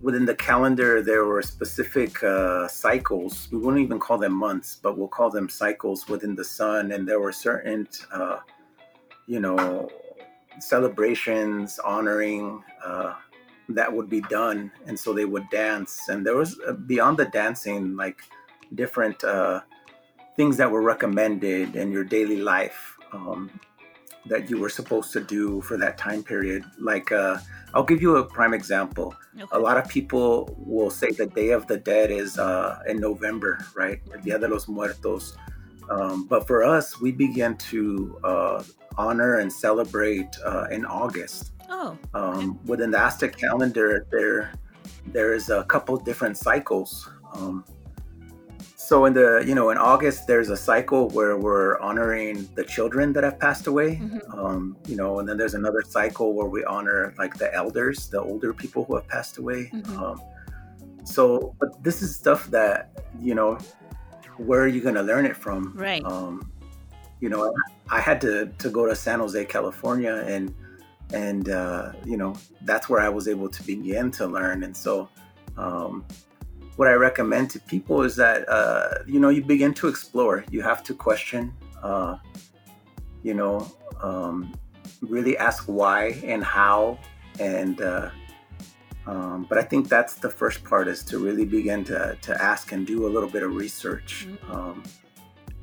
Within 0.01 0.25
the 0.25 0.35
calendar, 0.35 1.03
there 1.03 1.25
were 1.25 1.43
specific 1.43 2.23
uh, 2.23 2.69
cycles. 2.69 3.49
We 3.51 3.59
wouldn't 3.59 3.83
even 3.83 3.99
call 3.99 4.17
them 4.17 4.33
months, 4.33 4.79
but 4.81 4.97
we'll 4.97 5.09
call 5.09 5.29
them 5.31 5.49
cycles 5.49 6.09
within 6.09 6.37
the 6.37 6.45
sun. 6.45 6.93
And 6.93 7.07
there 7.07 7.19
were 7.19 7.33
certain, 7.33 7.89
uh, 8.13 8.39
you 9.27 9.41
know, 9.41 9.91
celebrations 10.61 11.81
honoring 11.81 12.63
uh, 12.85 13.15
that 13.71 13.93
would 13.93 14.09
be 14.09 14.21
done. 14.23 14.71
And 14.87 14.99
so 14.99 15.13
they 15.13 15.25
would 15.25 15.51
dance. 15.51 16.09
And 16.09 16.25
there 16.25 16.37
was 16.37 16.59
uh, 16.67 16.73
beyond 16.73 17.17
the 17.19 17.27
dancing, 17.27 17.97
like 17.97 18.23
different 18.77 19.23
uh, 19.25 19.63
things 20.37 20.57
that 20.59 20.71
were 20.71 20.83
recommended 20.83 21.75
in 21.75 21.91
your 21.91 22.05
daily 22.05 22.37
life. 22.37 22.97
Um, 23.13 23.51
that 24.27 24.51
you 24.51 24.59
were 24.59 24.69
supposed 24.69 25.12
to 25.12 25.21
do 25.21 25.61
for 25.62 25.77
that 25.77 25.97
time 25.99 26.23
period. 26.23 26.64
Like, 26.79 27.12
uh, 27.12 27.39
I'll 27.75 27.85
give 27.85 28.03
you 28.03 28.16
a 28.16 28.25
prime 28.25 28.55
example. 28.55 29.14
Okay. 29.37 29.47
A 29.53 29.59
lot 29.59 29.77
of 29.77 29.89
people 29.89 30.55
will 30.59 30.91
say 30.91 31.11
the 31.11 31.27
Day 31.27 31.51
of 31.51 31.66
the 31.66 31.77
Dead 31.77 32.11
is 32.11 32.39
uh, 32.39 32.81
in 32.87 33.01
November, 33.01 33.59
right? 33.75 34.01
El 34.12 34.21
Dia 34.21 34.39
de 34.39 34.49
los 34.49 34.69
Muertos. 34.69 35.37
Um, 35.91 36.27
but 36.27 36.47
for 36.47 36.64
us, 36.64 37.01
we 37.01 37.12
began 37.12 37.57
to 37.73 38.19
uh, 38.25 38.62
honor 38.97 39.39
and 39.39 39.53
celebrate 39.53 40.29
uh, 40.45 40.66
in 40.71 40.85
August. 40.85 41.53
Oh. 41.71 41.97
Um, 42.14 42.59
within 42.64 42.91
the 42.91 42.99
Aztec 42.99 43.37
calendar, 43.37 44.07
there 44.11 44.53
there's 45.12 45.49
a 45.51 45.64
couple 45.64 45.97
different 45.97 46.37
cycles. 46.37 47.09
Um, 47.35 47.64
so 48.89 49.05
in 49.05 49.12
the 49.12 49.45
you 49.47 49.55
know 49.55 49.68
in 49.68 49.76
August 49.76 50.26
there's 50.26 50.49
a 50.49 50.57
cycle 50.57 51.03
where 51.11 51.36
we're 51.36 51.78
honoring 51.89 52.49
the 52.55 52.64
children 52.64 53.12
that 53.12 53.22
have 53.28 53.39
passed 53.39 53.66
away. 53.66 53.91
Mhm. 53.97 54.20
Um, 54.39 54.61
you 54.91 54.97
know, 54.97 55.18
and 55.18 55.28
then 55.28 55.36
there's 55.36 55.57
another 55.62 55.82
cycle 55.97 56.28
where 56.36 56.51
we 56.57 56.64
honor 56.64 57.12
like 57.22 57.34
the 57.43 57.51
elders, 57.62 58.09
the 58.09 58.20
older 58.30 58.53
people 58.62 58.80
who 58.86 58.93
have 58.99 59.07
passed 59.07 59.36
away. 59.43 59.61
Mhm. 59.74 59.99
Um, 59.99 60.16
so, 61.05 61.55
but 61.61 61.70
this 61.86 62.01
is 62.05 62.16
stuff 62.22 62.51
that 62.59 62.78
you 63.20 63.34
know, 63.39 63.59
where 64.49 64.61
are 64.64 64.72
you 64.76 64.80
going 64.80 64.99
to 65.03 65.07
learn 65.12 65.26
it 65.26 65.36
from? 65.36 65.61
Right. 65.76 66.05
Um, 66.05 66.51
you 67.20 67.28
know, 67.28 67.53
I 67.91 68.01
had 68.01 68.18
to 68.22 68.47
to 68.62 68.68
go 68.70 68.86
to 68.86 68.97
San 68.97 69.18
Jose, 69.18 69.45
California, 69.57 70.14
and 70.34 70.55
and 71.12 71.45
uh, 71.51 71.93
you 72.11 72.16
know 72.16 72.32
that's 72.62 72.89
where 72.89 73.03
I 73.09 73.11
was 73.18 73.28
able 73.28 73.51
to 73.51 73.62
begin 73.64 74.11
to 74.12 74.24
learn. 74.26 74.62
And 74.66 74.74
so, 74.74 75.11
um, 75.59 76.07
what 76.79 76.87
I 76.87 76.93
recommend 76.93 77.51
to 77.51 77.59
people 77.59 78.05
is 78.05 78.14
that 78.16 78.49
uh, 78.49 79.03
you 79.05 79.18
know 79.18 79.31
you 79.31 79.43
begin 79.43 79.74
to 79.74 79.89
explore. 79.89 80.45
You 80.49 80.62
have 80.62 80.85
to 80.85 80.95
question. 80.95 81.53
Uh, 81.83 82.18
you 83.24 83.35
know, 83.35 83.68
um, 84.01 84.55
really 85.03 85.37
ask 85.37 85.64
why 85.64 86.20
and 86.24 86.43
how, 86.45 87.01
and 87.41 87.83
uh, 87.83 88.11
um, 89.09 89.45
but 89.49 89.59
I 89.59 89.62
think 89.62 89.89
that's 89.89 90.14
the 90.14 90.31
first 90.31 90.62
part 90.62 90.87
is 90.87 91.03
to 91.07 91.18
really 91.18 91.45
begin 91.45 91.83
to 91.87 92.16
to 92.22 92.43
ask 92.43 92.70
and 92.70 92.87
do 92.87 93.09
a 93.09 93.11
little 93.11 93.29
bit 93.29 93.43
of 93.43 93.57
research. 93.57 94.29
Mhm. 94.29 94.55
Um, 94.55 94.83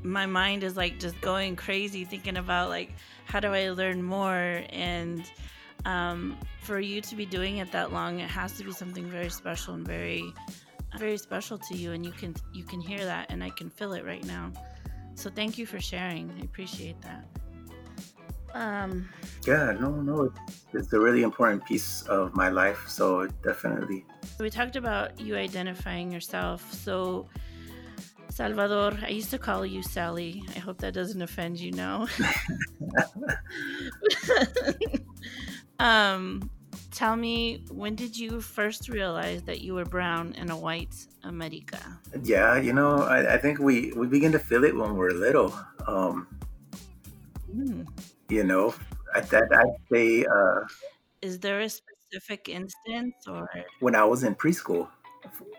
my 0.02 0.26
mind 0.26 0.64
is 0.64 0.76
like 0.76 1.00
just 1.00 1.18
going 1.22 1.56
crazy 1.56 2.04
thinking 2.04 2.36
about 2.36 2.68
like 2.68 2.92
how 3.24 3.40
do 3.40 3.54
I 3.54 3.70
learn 3.70 4.02
more 4.02 4.62
and 4.68 5.24
um, 5.86 6.36
for 6.60 6.78
you 6.78 7.00
to 7.00 7.16
be 7.16 7.24
doing 7.24 7.56
it 7.56 7.72
that 7.72 7.92
long 7.92 8.20
it 8.20 8.28
has 8.28 8.52
to 8.58 8.64
be 8.64 8.72
something 8.72 9.06
very 9.06 9.30
special 9.30 9.74
and 9.74 9.86
very 9.86 10.32
very 10.98 11.18
special 11.18 11.58
to 11.58 11.76
you 11.76 11.92
and 11.92 12.04
you 12.04 12.12
can 12.12 12.34
you 12.52 12.64
can 12.64 12.80
hear 12.80 13.04
that 13.04 13.30
and 13.30 13.42
I 13.42 13.50
can 13.50 13.68
feel 13.70 13.92
it 13.92 14.04
right 14.04 14.24
now 14.24 14.52
so 15.14 15.30
thank 15.30 15.58
you 15.58 15.66
for 15.66 15.80
sharing 15.80 16.30
I 16.40 16.44
appreciate 16.44 17.00
that 17.02 17.24
um 18.54 19.08
yeah, 19.46 19.72
no, 19.78 19.90
no, 19.90 20.22
it's, 20.24 20.66
it's 20.72 20.92
a 20.92 20.98
really 20.98 21.22
important 21.22 21.64
piece 21.64 22.02
of 22.02 22.34
my 22.34 22.48
life. 22.48 22.88
So 22.88 23.28
definitely, 23.44 24.04
we 24.40 24.50
talked 24.50 24.74
about 24.74 25.20
you 25.20 25.36
identifying 25.36 26.10
yourself 26.10 26.72
so 26.72 27.28
Salvador, 28.36 28.92
I 29.02 29.08
used 29.08 29.30
to 29.30 29.38
call 29.38 29.64
you 29.64 29.82
Sally. 29.82 30.42
I 30.54 30.58
hope 30.58 30.78
that 30.78 30.92
doesn't 30.92 31.22
offend 31.22 31.58
you 31.58 31.70
now. 31.72 32.06
um, 35.78 36.50
tell 36.96 37.16
me, 37.16 37.64
when 37.70 37.94
did 37.94 38.16
you 38.18 38.40
first 38.40 38.88
realize 38.88 39.42
that 39.44 39.60
you 39.60 39.74
were 39.74 39.84
brown 39.84 40.32
in 40.34 40.50
a 40.50 40.58
white 40.58 41.06
America? 41.22 42.00
yeah, 42.22 42.56
you 42.56 42.72
know, 42.72 43.02
I, 43.02 43.34
I 43.34 43.38
think 43.38 43.58
we 43.58 43.92
we 43.92 44.06
begin 44.06 44.32
to 44.32 44.38
feel 44.38 44.64
it 44.64 44.74
when 44.74 44.96
we're 44.96 45.10
little. 45.12 45.54
Um, 45.86 46.28
Hmm. 47.52 47.86
you 48.28 48.44
know, 48.44 48.74
at 49.14 49.30
that 49.30 49.48
I'd 49.52 49.76
say 49.92 50.24
uh, 50.24 50.60
Is 51.20 51.40
there 51.40 51.60
a 51.60 51.68
specific 51.68 52.48
instance 52.48 53.26
or? 53.26 53.50
when 53.80 53.94
I 53.94 54.04
was 54.04 54.22
in 54.24 54.34
preschool, 54.34 54.88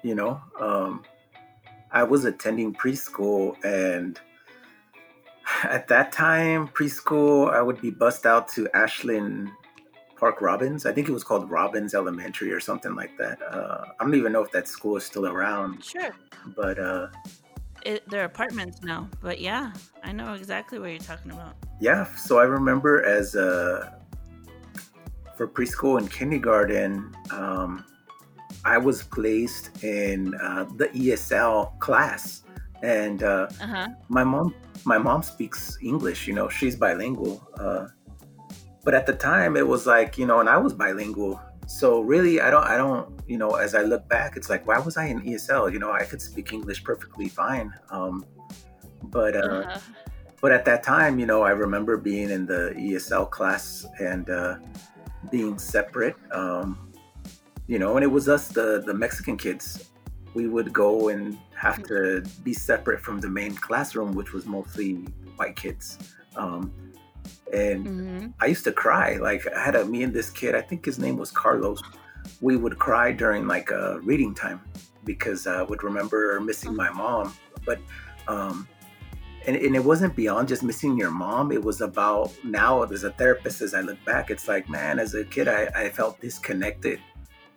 you 0.04 0.16
know, 0.16 0.42
um, 0.60 1.06
I 1.92 2.04
was 2.04 2.26
attending 2.26 2.76
preschool, 2.76 3.58
and 3.66 4.20
at 5.64 5.88
that 5.88 6.12
time, 6.12 6.68
preschool, 6.70 7.52
I 7.54 7.62
would 7.62 7.82
be 7.82 7.90
bussed 7.92 8.26
out 8.26 8.48
to 8.50 8.68
Ashland 8.74 9.50
Park 10.18 10.42
Robbins. 10.42 10.86
I 10.86 10.92
think 10.92 11.08
it 11.10 11.12
was 11.12 11.24
called 11.24 11.50
Robbins 11.50 11.94
Elementary 11.94 12.52
or 12.52 12.60
something 12.60 12.96
like 12.96 13.16
that. 13.18 13.42
Uh, 13.42 13.86
I 14.00 14.04
don't 14.04 14.16
even 14.16 14.32
know 14.32 14.44
if 14.44 14.52
that 14.52 14.68
school 14.68 14.98
is 14.98 15.04
still 15.06 15.26
around, 15.28 15.84
Sure. 15.84 16.12
but 16.56 16.80
uh, 16.80 17.08
It, 17.86 18.04
they're 18.10 18.26
apartments 18.26 18.82
now, 18.84 19.08
but 19.22 19.40
yeah, 19.40 19.72
I 20.04 20.12
know 20.12 20.34
exactly 20.34 20.80
what 20.80 20.90
you're 20.90 21.00
talking 21.00 21.32
about. 21.32 21.56
yeah. 21.80 22.06
So 22.16 22.40
I 22.40 22.44
remember 22.44 23.04
as 23.04 23.36
uh, 23.36 23.92
for 25.36 25.48
preschool 25.48 25.98
and 26.00 26.10
kindergarten, 26.12 27.16
um, 27.32 27.86
I 28.66 28.78
was 28.78 29.04
placed 29.04 29.84
in 29.84 30.34
uh, 30.36 30.66
the 30.76 30.88
ESL 30.90 31.78
class, 31.80 32.44
and 32.82 33.24
uh, 33.24 33.48
Uh 33.62 33.68
huh. 33.68 33.88
my 34.10 34.24
mom 34.24 34.54
my 34.86 34.98
mom 34.98 35.24
speaks 35.24 35.78
english 35.82 36.28
you 36.28 36.34
know 36.34 36.48
she's 36.48 36.76
bilingual 36.76 37.42
uh, 37.60 37.88
but 38.88 38.94
at 38.94 39.06
the 39.06 39.12
time 39.12 39.58
it 39.58 39.68
was 39.68 39.86
like 39.86 40.18
you 40.18 40.26
know 40.26 40.40
and 40.40 40.48
i 40.48 40.56
was 40.56 40.72
bilingual. 40.72 41.42
So 41.68 42.00
really 42.00 42.40
i 42.40 42.50
don't 42.50 42.64
i 42.64 42.78
don't 42.78 43.06
you 43.28 43.38
know 43.38 43.52
as 43.66 43.76
i 43.76 43.82
look 43.82 44.08
back 44.08 44.38
it's 44.38 44.50
like 44.50 44.66
why 44.66 44.80
was 44.80 44.96
i 44.96 45.08
in 45.08 45.20
esl 45.24 45.70
you 45.74 45.80
know 45.84 45.92
i 45.92 46.06
could 46.10 46.22
speak 46.22 46.54
english 46.54 46.82
perfectly 46.86 47.28
fine. 47.28 47.74
Um, 47.92 48.26
but 49.18 49.36
uh, 49.36 49.64
Uh-huh. 49.66 49.80
but 50.42 50.54
at 50.58 50.64
that 50.70 50.84
time 50.84 51.20
you 51.20 51.26
know 51.26 51.42
i 51.42 51.54
remember 51.66 51.98
being 51.98 52.30
in 52.30 52.46
the 52.46 52.62
esl 52.78 53.30
class 53.30 53.86
and 54.00 54.30
uh, 54.30 54.56
being 55.36 55.60
separate. 55.60 56.16
Um, 56.32 56.68
you 57.68 57.80
know 57.80 57.92
and 57.98 58.04
it 58.06 58.12
was 58.18 58.30
us 58.30 58.48
the 58.48 58.68
the 58.90 58.94
mexican 58.94 59.36
kids. 59.36 59.66
We 60.34 60.48
would 60.48 60.72
go 60.72 61.10
and 61.10 61.38
have 61.56 61.84
to 61.92 62.24
be 62.48 62.54
separate 62.54 63.02
from 63.02 63.20
the 63.20 63.32
main 63.40 63.54
classroom 63.68 64.14
which 64.20 64.32
was 64.32 64.46
mostly 64.46 64.92
white 65.40 65.58
kids. 65.58 65.86
Um, 66.38 66.72
and 67.54 67.88
hmm 67.88 68.28
I 68.40 68.48
used 68.48 68.64
to 68.66 68.72
cry. 68.72 69.16
Like 69.18 69.48
I 69.56 69.64
had 69.64 69.76
a 69.76 69.86
me 69.86 70.04
and 70.04 70.14
this 70.14 70.30
kid, 70.30 70.54
I 70.56 70.62
think 70.62 70.86
his 70.86 71.00
name 71.00 71.18
was 71.18 71.32
Carlos. 71.32 71.82
We 72.42 72.58
would 72.58 72.78
cry 72.78 73.12
during 73.12 73.48
like 73.48 73.72
a 73.72 74.00
reading 74.02 74.36
time 74.36 74.62
because 75.06 75.48
I 75.48 75.62
would 75.64 75.84
remember 75.84 76.40
missing 76.42 76.76
my 76.76 76.90
mom. 76.92 77.34
But 77.66 77.80
um 78.28 78.68
and, 79.48 79.56
and 79.56 79.76
it 79.76 79.84
wasn't 79.84 80.16
beyond 80.16 80.50
just 80.50 80.62
missing 80.62 80.98
your 80.98 81.10
mom. 81.12 81.52
It 81.54 81.64
was 81.64 81.80
about 81.82 82.34
now 82.44 82.84
as 82.84 83.04
a 83.06 83.12
therapist, 83.12 83.62
as 83.62 83.74
I 83.74 83.80
look 83.82 84.04
back, 84.04 84.30
it's 84.30 84.48
like, 84.48 84.68
man, 84.68 85.00
as 85.00 85.14
a 85.16 85.24
kid 85.24 85.48
I, 85.48 85.68
I 85.76 85.90
felt 85.90 86.20
disconnected. 86.20 87.00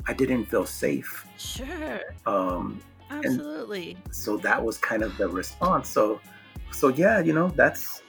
I 0.07 0.12
didn't 0.14 0.47
feel 0.47 0.66
safe. 0.66 1.26
Sure. 1.36 2.01
Um 2.26 2.80
Absolutely. 3.11 3.97
so 4.12 4.36
that 4.38 4.62
was 4.64 4.78
kind 4.78 5.03
of 5.03 5.16
the 5.18 5.28
response 5.28 5.88
so 5.88 6.20
so 6.70 6.88
yeah 6.88 7.18
you 7.20 7.32
know 7.32 7.49
that's 7.57 8.03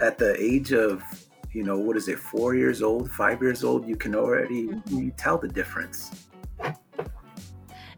at 0.00 0.16
the 0.18 0.40
age 0.40 0.72
of 0.72 1.02
you 1.54 1.62
know 1.62 1.78
what 1.78 1.96
is 1.96 2.08
it 2.08 2.18
four 2.18 2.54
years 2.54 2.82
old 2.82 3.10
five 3.10 3.40
years 3.40 3.62
old 3.64 3.86
you 3.86 3.96
can 3.96 4.14
already 4.14 4.68
Mhm. 4.68 5.04
you 5.04 5.10
tell 5.16 5.38
the 5.38 5.48
difference 5.48 6.10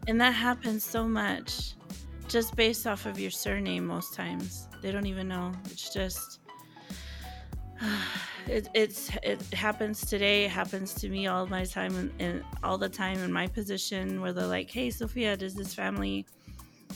And 0.07 0.21
that 0.21 0.31
happens 0.31 0.85
so 0.85 1.05
much 1.07 1.73
just 2.29 2.55
based 2.55 2.87
off 2.87 3.05
of 3.05 3.19
your 3.19 3.31
surname 3.31 3.85
most 3.85 4.13
times. 4.13 4.67
They 4.81 4.91
don't 4.91 5.05
even 5.05 5.27
know. 5.27 5.51
It's 5.65 5.93
just 5.93 6.39
it, 8.47 8.69
it's 8.73 9.11
it 9.23 9.41
happens 9.53 10.01
today. 10.05 10.45
It 10.45 10.51
happens 10.51 10.93
to 10.95 11.09
me 11.09 11.27
all 11.27 11.45
my 11.47 11.65
time 11.65 12.11
and 12.19 12.43
all 12.63 12.77
the 12.77 12.89
time 12.89 13.17
in 13.19 13.31
my 13.31 13.47
position 13.47 14.21
where 14.21 14.33
they're 14.33 14.47
like, 14.47 14.69
"Hey, 14.71 14.89
Sophia, 14.91 15.35
does 15.37 15.55
this 15.55 15.73
family 15.73 16.25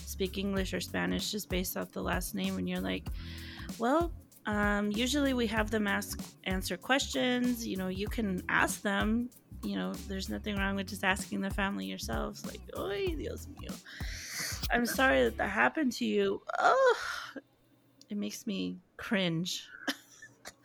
speak 0.05 0.37
English 0.37 0.73
or 0.73 0.79
Spanish 0.81 1.31
just 1.31 1.49
based 1.49 1.75
off 1.77 1.91
the 1.91 2.01
last 2.01 2.33
name?" 2.33 2.57
And 2.57 2.67
you're 2.69 2.79
like, 2.81 3.05
"Well, 3.77 4.11
um, 4.45 4.91
usually 4.91 5.33
we 5.33 5.47
have 5.47 5.71
them 5.71 5.87
ask 5.87 6.19
answer 6.45 6.77
questions. 6.77 7.65
You 7.65 7.77
know, 7.77 7.87
you 7.87 8.07
can 8.07 8.43
ask 8.49 8.81
them 8.81 9.29
you 9.63 9.75
know, 9.75 9.93
there's 10.07 10.29
nothing 10.29 10.57
wrong 10.57 10.75
with 10.75 10.87
just 10.87 11.03
asking 11.03 11.41
the 11.41 11.49
family 11.49 11.85
yourselves, 11.85 12.45
like, 12.45 12.61
"Oy, 12.77 13.15
Dios 13.15 13.47
mío, 13.47 13.73
I'm 14.71 14.85
sorry 14.85 15.23
that 15.23 15.37
that 15.37 15.49
happened 15.49 15.91
to 15.93 16.05
you." 16.05 16.41
Oh, 16.57 16.95
it 18.09 18.17
makes 18.17 18.47
me 18.47 18.79
cringe 18.97 19.67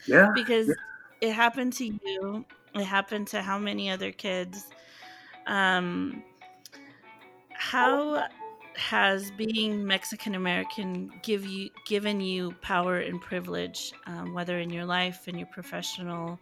yeah 0.06 0.32
because 0.34 0.72
it 1.20 1.32
happened 1.32 1.72
to 1.74 1.86
you. 1.86 2.44
It 2.74 2.84
happened 2.84 3.28
to 3.28 3.42
how 3.42 3.58
many 3.58 3.90
other 3.90 4.12
kids? 4.12 4.66
Um, 5.46 6.22
how 7.52 8.26
has 8.76 9.30
being 9.32 9.86
Mexican 9.86 10.34
American 10.34 11.10
give 11.22 11.44
you 11.46 11.70
given 11.86 12.20
you 12.20 12.52
power 12.62 12.98
and 12.98 13.20
privilege, 13.20 13.92
um, 14.06 14.34
whether 14.34 14.58
in 14.58 14.70
your 14.70 14.84
life 14.84 15.28
and 15.28 15.38
your 15.38 15.46
professional 15.48 16.38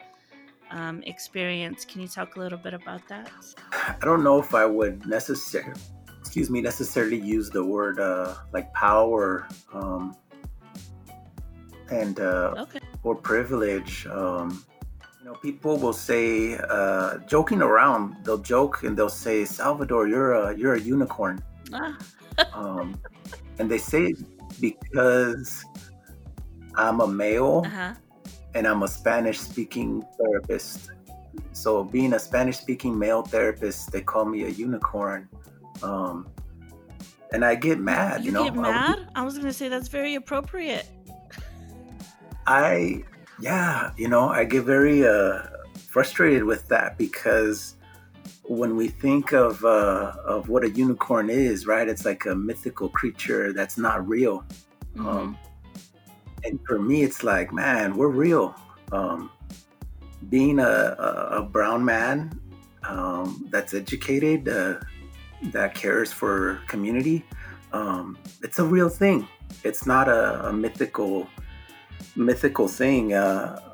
um, 0.70 1.02
experience? 1.04 1.84
Can 1.84 2.00
you 2.00 2.08
talk 2.08 2.36
a 2.36 2.40
little 2.40 2.58
bit 2.58 2.74
about 2.74 3.06
that? 3.08 3.30
i 3.72 3.96
don't 4.00 4.24
know 4.24 4.38
if 4.40 4.54
i 4.54 4.64
would 4.64 5.06
necessarily 5.06 5.78
excuse 6.20 6.48
me 6.50 6.60
necessarily 6.62 7.18
use 7.20 7.50
the 7.50 7.62
word 7.62 8.00
uh 8.00 8.34
like 8.52 8.72
power 8.72 9.46
um 9.74 10.16
and 11.90 12.18
uh 12.20 12.54
Okay. 12.58 12.78
or 13.02 13.14
privilege. 13.14 14.06
Um, 14.06 14.64
you 15.20 15.26
know, 15.26 15.34
people 15.34 15.76
will 15.78 15.92
say, 15.92 16.58
uh, 16.70 17.18
joking 17.26 17.62
around, 17.62 18.16
they'll 18.24 18.38
joke 18.38 18.82
and 18.82 18.96
they'll 18.96 19.08
say, 19.08 19.44
"Salvador, 19.44 20.06
you're 20.08 20.32
a 20.32 20.56
you're 20.56 20.74
a 20.74 20.80
unicorn," 20.80 21.42
Ah, 21.72 21.96
um, 22.52 23.00
and 23.58 23.70
they 23.70 23.78
say 23.78 24.06
it 24.06 24.60
because 24.60 25.64
I'm 26.74 27.00
a 27.00 27.06
male 27.06 27.62
uh-huh. 27.64 27.94
and 28.54 28.66
I'm 28.66 28.82
a 28.82 28.88
Spanish-speaking 28.88 30.04
therapist. 30.18 30.90
So, 31.52 31.82
being 31.84 32.12
a 32.12 32.18
Spanish-speaking 32.18 32.96
male 32.96 33.22
therapist, 33.22 33.90
they 33.92 34.00
call 34.00 34.24
me 34.24 34.44
a 34.44 34.48
unicorn. 34.48 35.28
Um, 35.82 36.28
and 37.32 37.44
I 37.44 37.56
get 37.56 37.80
mad. 37.80 38.20
You, 38.20 38.26
You, 38.26 38.32
know, 38.32 38.44
get 38.44 38.52
I 38.52 38.56
would- 38.56 38.62
mad? 38.62 39.08
I 39.14 39.22
was 39.24 39.36
gonna 39.36 39.52
say 39.52 39.68
that's 39.68 39.88
very 39.88 40.14
appropriate. 40.14 40.86
I 42.46 43.02
yeah, 43.40 43.90
you 43.96 44.08
know, 44.08 44.28
I 44.28 44.44
get 44.44 44.64
very 44.64 45.06
uh, 45.06 45.42
frustrated 45.88 46.44
with 46.44 46.68
that 46.68 46.96
because 46.98 47.76
when 48.46 48.76
we 48.76 48.88
think 48.88 49.32
of 49.32 49.64
uh, 49.64 50.12
of 50.24 50.48
what 50.48 50.64
a 50.64 50.70
unicorn 50.70 51.30
is, 51.30 51.66
right? 51.66 51.88
It's 51.88 52.04
like 52.04 52.26
a 52.26 52.34
mythical 52.34 52.88
creature 52.88 53.52
that's 53.52 53.78
not 53.78 54.06
real. 54.06 54.44
Mhm. 54.96 55.06
Um, 55.06 55.38
and 56.44 56.60
for 56.66 56.78
me, 56.78 57.02
it's 57.02 57.24
like, 57.24 57.52
man, 57.52 57.96
we're 57.96 58.08
real. 58.08 58.54
Um, 58.92 59.30
being 60.28 60.58
a, 60.58 60.96
a, 60.98 61.38
a 61.38 61.42
brown 61.42 61.84
man 61.84 62.38
um, 62.82 63.48
that's 63.50 63.72
educated, 63.72 64.48
uh, 64.48 64.78
that 65.44 65.74
cares 65.74 66.12
for 66.12 66.60
community, 66.66 67.24
um, 67.72 68.16
it's 68.42 68.58
a 68.58 68.64
real 68.64 68.88
thing. 68.88 69.26
It's 69.64 69.86
not 69.86 70.08
a, 70.08 70.48
a 70.48 70.52
mythical 70.52 71.28
mythical 72.16 72.68
thing. 72.68 73.12
Uh, 73.14 73.73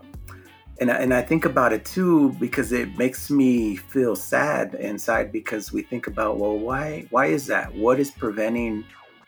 and, 0.80 0.90
I- 0.90 0.96
and 0.96 1.12
I 1.14 1.22
think 1.22 1.44
about 1.44 1.72
it 1.72 1.84
too 1.84 2.30
because 2.40 2.72
it 2.72 2.96
makes 2.96 3.30
me 3.30 3.76
feel 3.76 4.16
sad 4.16 4.74
inside 4.74 5.30
because 5.32 5.72
we 5.72 5.82
think 5.82 6.06
about 6.06 6.38
well 6.38 6.58
why 6.58 7.06
why 7.10 7.26
is 7.26 7.46
that 7.46 7.74
what 7.74 8.00
is 8.00 8.10
preventing 8.10 8.84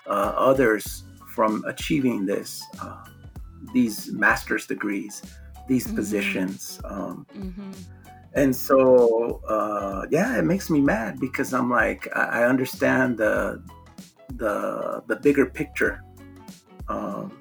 uh, 0.07 0.33
others 0.37 1.05
from 1.29 1.63
achieving 1.67 2.27
this 2.27 2.63
uh, 2.81 3.05
these 3.73 4.11
master's 4.13 4.67
degrees 4.67 5.23
these 5.69 5.87
Mhm. 5.87 5.95
positions 5.95 6.81
um, 6.85 7.27
Mhm. 7.35 7.73
and 8.35 8.55
so 8.57 9.41
uh, 9.49 10.07
yeah 10.11 10.37
it 10.39 10.45
makes 10.45 10.69
me 10.71 10.81
mad 10.81 11.21
because 11.21 11.53
i'm 11.55 11.71
like 11.71 12.09
i, 12.17 12.43
I 12.43 12.49
understand 12.49 13.19
the 13.19 13.63
the 14.37 15.03
the 15.07 15.17
bigger 15.17 15.47
picture 15.47 16.03
um, 16.89 17.39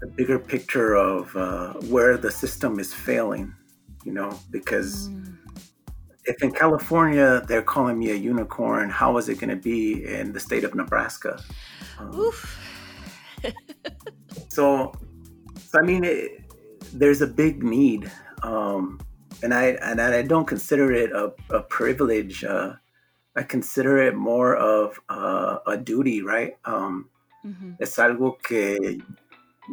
the 0.00 0.06
bigger 0.16 0.38
picture 0.38 0.94
of 0.94 1.34
uh, 1.36 1.74
where 1.90 2.16
the 2.16 2.30
system 2.30 2.78
is 2.78 2.92
failing 2.94 3.52
you 4.04 4.12
know 4.12 4.30
because 4.50 5.08
Mm. 5.08 5.36
if 6.24 6.42
in 6.42 6.52
california 6.52 7.42
they're 7.48 7.62
calling 7.74 7.98
me 7.98 8.10
a 8.10 8.14
unicorn 8.14 8.90
how 8.90 9.16
is 9.18 9.28
it 9.28 9.38
going 9.40 9.50
to 9.50 9.56
be 9.72 10.04
in 10.06 10.32
the 10.32 10.40
state 10.40 10.64
of 10.64 10.74
nebraska 10.74 11.38
Um, 11.98 12.12
Oof. 12.18 12.40
so, 14.48 14.92
so 15.68 15.78
I 15.78 15.82
mean, 15.82 16.04
it, 16.04 16.42
there's 16.92 17.20
a 17.22 17.26
big 17.26 17.62
need, 17.62 18.10
um, 18.42 18.98
and 19.42 19.52
I 19.54 19.76
and 19.82 20.00
I 20.00 20.22
don't 20.22 20.46
consider 20.46 20.92
it 20.92 21.12
a, 21.12 21.32
a 21.50 21.60
privilege. 21.62 22.44
Uh, 22.44 22.74
I 23.36 23.42
consider 23.42 23.98
it 23.98 24.14
more 24.16 24.56
of 24.56 24.98
uh, 25.08 25.58
a 25.66 25.76
duty, 25.76 26.22
right? 26.22 26.56
Um, 26.64 27.10
Mhm. 27.44 27.76
es 27.80 27.98
algo 27.98 28.36
que 28.42 29.00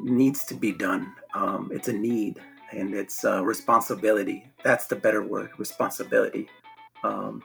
needs 0.04 0.46
to 0.46 0.54
be 0.54 0.72
done. 0.72 1.14
Um, 1.34 1.72
it's 1.74 1.88
a 1.88 1.94
need, 1.94 2.40
and 2.72 2.94
it's 2.94 3.24
a 3.24 3.44
responsibility. 3.44 4.52
That's 4.64 4.88
the 4.88 4.96
better 4.96 5.24
word, 5.24 5.52
responsibility. 5.58 6.50
Um, 7.04 7.44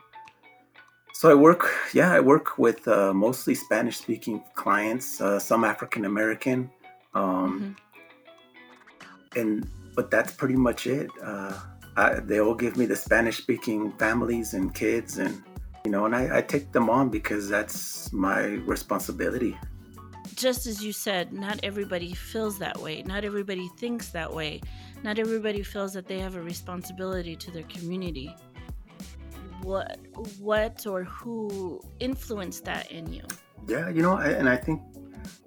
so 1.13 1.29
I 1.29 1.35
work, 1.35 1.71
yeah, 1.93 2.11
I 2.11 2.19
work 2.19 2.57
with 2.57 2.87
uh, 2.87 3.13
mostly 3.13 3.55
Spanish-speaking 3.55 4.43
clients, 4.55 5.21
uh, 5.21 5.39
some 5.39 5.63
African 5.63 6.05
American, 6.05 6.71
um, 7.13 7.75
and 9.35 9.67
but 9.95 10.09
that's 10.09 10.33
pretty 10.33 10.55
much 10.55 10.87
it. 10.87 11.09
Uh, 11.23 11.53
I, 11.95 12.15
they 12.15 12.39
all 12.39 12.55
give 12.55 12.77
me 12.77 12.87
the 12.87 12.95
Spanish-speaking 12.95 13.93
families 13.93 14.55
and 14.55 14.73
kids, 14.73 15.19
and 15.19 15.43
you 15.85 15.91
know, 15.91 16.05
and 16.05 16.15
I, 16.15 16.37
I 16.37 16.41
take 16.41 16.71
them 16.71 16.89
on 16.89 17.09
because 17.09 17.47
that's 17.47 18.11
my 18.11 18.45
responsibility. 18.65 19.55
Just 20.35 20.65
as 20.67 20.83
you 20.83 20.91
said, 20.91 21.33
not 21.33 21.59
everybody 21.63 22.13
feels 22.13 22.57
that 22.59 22.77
way. 22.79 23.03
Not 23.03 23.23
everybody 23.23 23.69
thinks 23.77 24.09
that 24.09 24.33
way. 24.33 24.61
Not 25.03 25.19
everybody 25.19 25.63
feels 25.63 25.93
that 25.93 26.07
they 26.07 26.19
have 26.19 26.35
a 26.35 26.41
responsibility 26.41 27.35
to 27.35 27.51
their 27.51 27.63
community. 27.63 28.35
What, 29.61 29.99
what, 30.39 30.85
or 30.87 31.03
who 31.03 31.81
influenced 31.99 32.65
that 32.65 32.91
in 32.91 33.11
you? 33.11 33.23
Yeah, 33.67 33.89
you 33.89 34.01
know, 34.01 34.17
and 34.17 34.49
I 34.49 34.57
think 34.57 34.81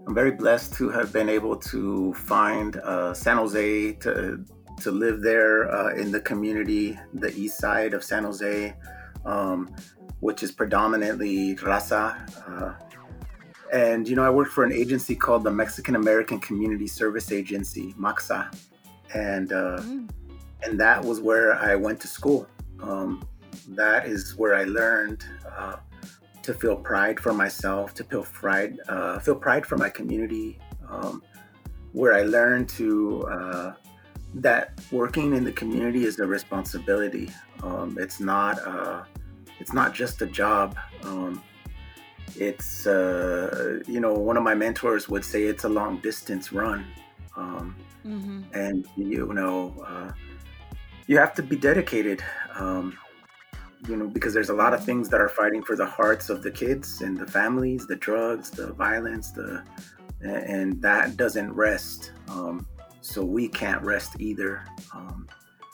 I'm 0.07 0.15
very 0.15 0.31
blessed 0.31 0.75
to 0.75 0.89
have 0.91 1.13
been 1.13 1.29
able 1.29 1.57
to 1.57 2.15
find 2.15 2.77
uh, 2.77 3.13
San 3.13 3.37
Jose 3.37 3.93
to 3.95 4.45
to 4.81 4.91
live 4.91 5.23
there 5.23 5.71
uh, 5.75 5.95
in 5.95 6.13
the 6.13 6.21
community, 6.21 6.99
the 7.15 7.35
east 7.35 7.59
side 7.59 7.95
of 7.95 8.05
San 8.05 8.25
Jose, 8.25 8.75
um, 9.25 9.75
which 10.21 10.43
is 10.43 10.53
predominantly 10.53 11.57
raza. 11.57 12.15
Uh, 12.47 12.75
and 13.73 14.09
you 14.09 14.17
know, 14.17 14.25
I 14.25 14.31
worked 14.31 14.53
for 14.53 14.65
an 14.65 14.73
agency 14.73 15.15
called 15.15 15.45
the 15.45 15.51
Mexican 15.51 15.97
American 15.97 16.39
Community 16.41 16.87
Service 16.87 17.33
Agency, 17.33 17.95
MACSA, 17.99 18.55
and 19.15 19.53
uh, 19.53 19.79
Mm. 19.81 20.09
and 20.65 20.81
that 20.81 21.05
was 21.05 21.21
where 21.21 21.55
I 21.55 21.75
went 21.75 22.01
to 22.01 22.09
school. 22.09 22.47
Um, 22.83 23.27
that 23.69 24.07
is 24.07 24.37
where 24.37 24.55
I 24.55 24.65
learned 24.65 25.25
uh, 25.57 25.77
to 26.43 26.55
feel 26.55 26.77
pride 26.77 27.19
for 27.19 27.33
myself, 27.33 27.95
to 27.95 28.05
feel 28.05 28.23
pride, 28.23 28.79
uh, 28.89 29.19
feel 29.19 29.37
pride 29.37 29.67
for 29.67 29.77
my 29.77 29.89
community. 29.91 30.59
Um, 30.89 31.23
where 31.93 32.15
I 32.15 32.23
learned 32.23 32.69
to 32.81 33.23
uh, 33.23 33.73
that 34.35 34.79
working 34.93 35.35
in 35.35 35.45
the 35.45 35.53
community 35.53 36.05
is 36.05 36.19
a 36.19 36.27
responsibility. 36.27 37.31
Um, 37.63 37.97
it's 37.99 38.21
not 38.21 38.59
uh, 38.67 39.05
it's 39.59 39.73
not 39.73 39.95
just 39.95 40.21
a 40.23 40.27
job. 40.27 40.77
Um, 41.03 41.43
it's 42.39 42.87
uh, 42.87 43.81
you 43.87 44.01
know 44.01 44.13
one 44.13 44.37
of 44.37 44.43
my 44.43 44.55
mentors 44.55 45.09
would 45.09 45.25
say 45.25 45.45
it's 45.45 45.65
a 45.65 45.69
long 45.69 46.01
distance 46.01 46.53
run. 46.53 46.87
Um, 47.37 47.77
hmm 48.03 48.43
and 48.53 48.87
you 48.97 49.33
know 49.33 49.75
uh, 49.87 50.13
you 51.07 51.19
have 51.19 51.35
to 51.35 51.43
be 51.43 51.57
dedicated 51.57 52.23
um, 52.55 52.97
you 53.89 53.97
know 53.97 54.07
because 54.07 54.33
there's 54.33 54.49
a 54.49 54.55
lot 54.55 54.73
of 54.73 54.85
things 54.85 55.09
that 55.09 55.21
are 55.21 55.29
fighting 55.29 55.63
for 55.63 55.77
the 55.77 55.87
hearts 55.87 56.29
of 56.31 56.43
the 56.43 56.51
kids 56.51 57.03
and 57.03 57.17
the 57.17 57.27
families 57.27 57.87
the 57.87 57.97
drugs 57.97 58.51
the 58.51 58.73
violence 58.73 59.31
the 59.33 59.63
and 60.21 60.81
that 60.81 61.17
doesn't 61.17 61.53
rest 61.53 62.13
um, 62.29 62.67
so 63.01 63.25
we 63.25 63.49
can't 63.49 63.83
rest 63.83 64.17
either 64.19 64.65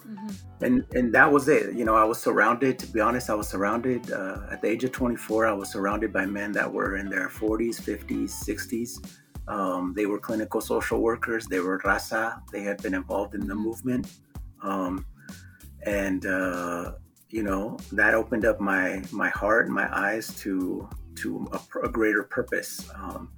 um, 0.04 0.16
hmm 0.18 0.34
and 0.60 0.84
and 0.92 1.14
that 1.14 1.30
was 1.30 1.48
it. 1.48 1.74
You 1.74 1.84
know 1.84 1.94
i 1.94 2.04
was 2.04 2.20
surrounded 2.20 2.78
to 2.80 2.86
be 2.86 3.00
honest 3.00 3.30
i 3.30 3.34
was 3.34 3.48
surrounded 3.48 4.10
uh, 4.12 4.46
at 4.50 4.62
the 4.62 4.68
age 4.68 4.84
of 4.84 4.92
24 4.92 5.46
i 5.46 5.52
was 5.52 5.70
surrounded 5.70 6.12
by 6.12 6.26
men 6.26 6.52
that 6.52 6.72
were 6.72 6.96
in 6.96 7.08
their 7.08 7.28
40s 7.28 7.80
50s 7.80 8.30
60s 8.30 9.18
um, 9.48 9.92
they 9.96 10.06
were 10.06 10.20
clinical 10.20 10.60
social 10.60 11.00
workers. 11.00 11.46
They 11.46 11.58
were 11.60 11.78
raza. 11.80 12.40
They 12.52 12.62
had 12.62 12.80
been 12.80 12.94
involved 12.94 13.34
in 13.34 13.46
the 13.46 13.54
Mhm. 13.54 13.56
movement. 13.56 14.06
Um, 14.62 15.04
and 15.84 16.24
uh, 16.26 16.92
you 17.30 17.42
know 17.42 17.78
that 17.92 18.14
opened 18.14 18.44
up 18.44 18.60
my 18.60 19.02
my 19.12 19.28
heart 19.30 19.66
and 19.66 19.74
my 19.74 19.88
eyes 19.96 20.34
to 20.40 20.88
to 21.16 21.48
a, 21.52 21.86
a 21.86 21.88
greater 21.90 22.22
purpose. 22.24 22.88
Um, 22.94 23.32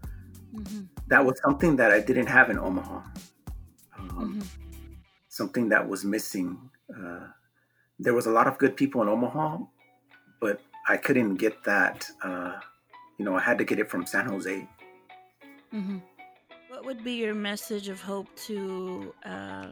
hmm 0.53 0.85
that 1.09 1.25
was 1.25 1.41
something 1.45 1.77
that 1.77 1.91
i 1.91 2.01
didn't 2.01 2.27
have 2.27 2.51
in 2.51 2.59
omaha. 2.59 3.03
Um, 3.99 4.37
hmm 4.37 4.64
something 5.35 5.69
that 5.71 5.89
was 5.89 6.05
missing. 6.05 6.71
Uh, 6.89 7.27
there 7.99 8.15
was 8.15 8.27
a 8.27 8.31
lot 8.31 8.47
of 8.47 8.57
good 8.59 8.77
people 8.77 9.03
in 9.03 9.09
Omaha, 9.09 9.59
but 10.41 10.61
I 10.89 10.97
couldn't 10.97 11.35
get 11.37 11.65
that. 11.65 12.09
Uh, 12.23 12.55
you 13.19 13.25
know, 13.25 13.35
I 13.35 13.41
had 13.41 13.59
to 13.59 13.65
get 13.65 13.79
it 13.81 13.91
from 13.91 14.07
San 14.07 14.27
Jose. 14.27 14.69
hmm 15.73 15.99
What 16.71 16.85
would 16.87 17.03
be 17.03 17.15
your 17.25 17.35
message 17.35 17.89
of 17.89 18.01
hope 18.01 18.29
to 18.47 19.13
uh, 19.25 19.71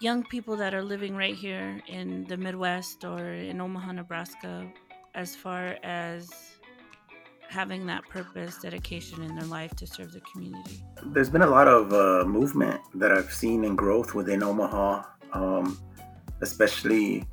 young 0.00 0.24
people 0.24 0.56
that 0.56 0.74
are 0.74 0.82
living 0.82 1.14
right 1.14 1.36
here 1.46 1.80
in 1.86 2.24
the 2.26 2.36
Midwest 2.36 3.04
or 3.04 3.20
in 3.50 3.60
Omaha, 3.60 3.92
Nebraska, 3.92 4.66
as 5.14 5.36
far 5.36 5.78
as 5.84 6.53
having 7.48 7.86
that 7.86 8.08
purpose, 8.08 8.58
dedication 8.58 9.22
in 9.22 9.34
their 9.34 9.46
life 9.46 9.74
to 9.76 9.86
serve 9.86 10.12
the 10.12 10.20
community? 10.20 10.82
There's 11.06 11.30
been 11.30 11.42
a 11.42 11.46
lot 11.46 11.68
of 11.68 11.92
uh, 11.92 12.24
movement 12.26 12.80
that 12.94 13.12
I've 13.12 13.32
seen 13.32 13.64
and 13.64 13.76
growth 13.76 14.14
within 14.14 14.42
Omaha, 14.42 15.02
um, 15.32 15.78
especially 16.40 17.24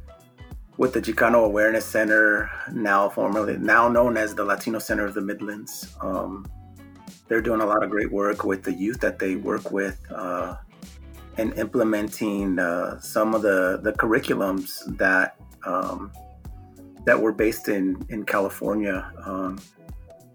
with 0.77 0.93
the 0.93 1.01
Chicano 1.01 1.45
Awareness 1.45 1.85
Center, 1.85 2.49
now 2.71 3.09
formerly 3.09 3.57
now 3.57 3.87
known 3.87 4.17
as 4.17 4.33
the 4.33 4.43
Latino 4.43 4.79
Center 4.79 5.05
of 5.05 5.13
the 5.13 5.21
Midlands. 5.21 5.95
Um, 6.01 6.45
they're 7.27 7.41
doing 7.41 7.61
a 7.61 7.65
lot 7.65 7.83
of 7.83 7.89
great 7.89 8.11
work 8.11 8.43
with 8.43 8.63
the 8.63 8.73
youth 8.73 8.99
that 9.01 9.19
they 9.19 9.35
work 9.35 9.71
with 9.71 9.99
uh, 10.11 10.55
and 11.37 11.53
implementing 11.57 12.59
uh, 12.59 12.99
some 12.99 13.33
of 13.33 13.41
the, 13.41 13.79
the 13.83 13.93
curriculums 13.93 14.97
that 14.97 15.37
um, 15.65 16.11
that 17.05 17.19
were 17.19 17.31
based 17.31 17.69
in 17.69 18.03
in 18.09 18.25
California. 18.25 19.11
Um, 19.25 19.59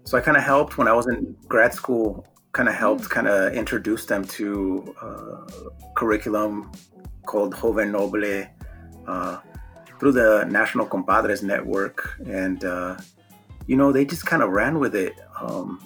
so 0.07 0.17
I 0.17 0.21
kind 0.21 0.37
of 0.37 0.43
helped 0.43 0.77
when 0.77 0.87
I 0.87 0.93
was 0.93 1.07
in 1.07 1.35
grad 1.49 1.73
school. 1.73 2.25
Kind 2.53 2.69
of 2.69 2.75
helped 2.75 3.09
kind 3.09 3.27
of 3.27 3.53
introduce 3.53 4.05
them 4.05 4.23
to 4.39 4.95
uh, 5.01 5.41
curriculum 5.95 6.71
called 7.25 7.53
Joven 7.59 7.91
Noble 7.91 8.45
uh, 9.05 9.37
through 9.99 10.13
the 10.13 10.45
National 10.49 10.85
Compadres 10.85 11.43
Network, 11.43 12.17
and 12.25 12.63
uh, 12.63 12.95
you 13.67 13.75
know, 13.75 13.91
they 13.91 14.05
just 14.05 14.25
kind 14.25 14.41
of 14.41 14.51
ran 14.51 14.79
with 14.79 14.95
it. 14.95 15.13
Um, 15.41 15.85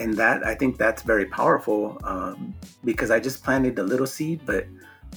and 0.00 0.12
that 0.14 0.44
I 0.44 0.56
think 0.56 0.76
that's 0.76 1.02
very 1.02 1.26
powerful 1.26 1.98
um, 2.02 2.52
because 2.84 3.12
I 3.12 3.20
just 3.20 3.44
planted 3.44 3.78
a 3.78 3.84
little 3.84 4.08
seed, 4.08 4.40
but 4.44 4.66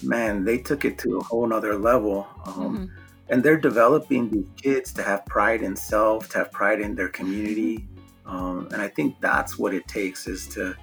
man, 0.04 0.46
they 0.46 0.60
took 0.60 0.86
it 0.86 1.00
to 1.00 1.18
a 1.18 1.24
whole 1.24 1.48
nother 1.48 1.76
level. 1.76 2.28
Um, 2.46 2.54
mm-hmm. 2.54 2.86
And 3.32 3.44
they're 3.44 3.60
developing 3.60 4.30
these 4.30 4.48
kids 4.56 4.94
to 4.94 5.04
have 5.04 5.26
pride 5.26 5.62
in 5.62 5.76
self, 5.76 6.30
to 6.30 6.40
have 6.40 6.52
pride 6.52 6.80
in 6.80 6.96
their 6.96 7.10
community. 7.10 7.89
Um, 8.30 8.68
and 8.72 8.82
I 8.82 8.88
think 8.88 9.20
that's 9.20 9.58
what 9.58 9.74
it 9.74 9.88
takes 9.88 10.28
is 10.28 10.48
to 10.50 10.76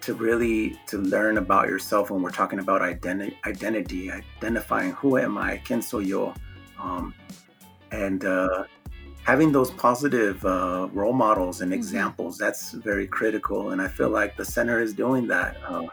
to 0.00 0.14
really 0.14 0.80
to 0.86 0.98
learn 0.98 1.38
about 1.38 1.68
yourself 1.68 2.10
when 2.10 2.22
we're 2.22 2.30
talking 2.30 2.60
about 2.60 2.80
identity, 2.82 3.36
identity 3.44 4.10
identifying 4.10 4.92
who 4.92 5.18
am 5.18 5.36
I, 5.36 5.58
quién 5.58 5.82
soy 5.82 6.00
yo, 6.00 6.34
um, 6.80 7.12
and 7.92 8.24
uh, 8.24 8.64
having 9.24 9.52
those 9.52 9.70
positive 9.72 10.42
uh, 10.46 10.88
role 10.92 11.12
models 11.12 11.60
and 11.60 11.70
mm-hmm. 11.70 11.78
examples. 11.78 12.36
Mm-hmm. 12.36 12.44
That's 12.44 12.72
very 12.72 13.06
critical, 13.06 13.70
and 13.70 13.82
I 13.82 13.88
feel 13.88 14.08
like 14.08 14.36
the 14.36 14.44
center 14.44 14.80
is 14.80 14.94
doing 14.94 15.26
that. 15.28 15.56
Uh, 15.68 15.86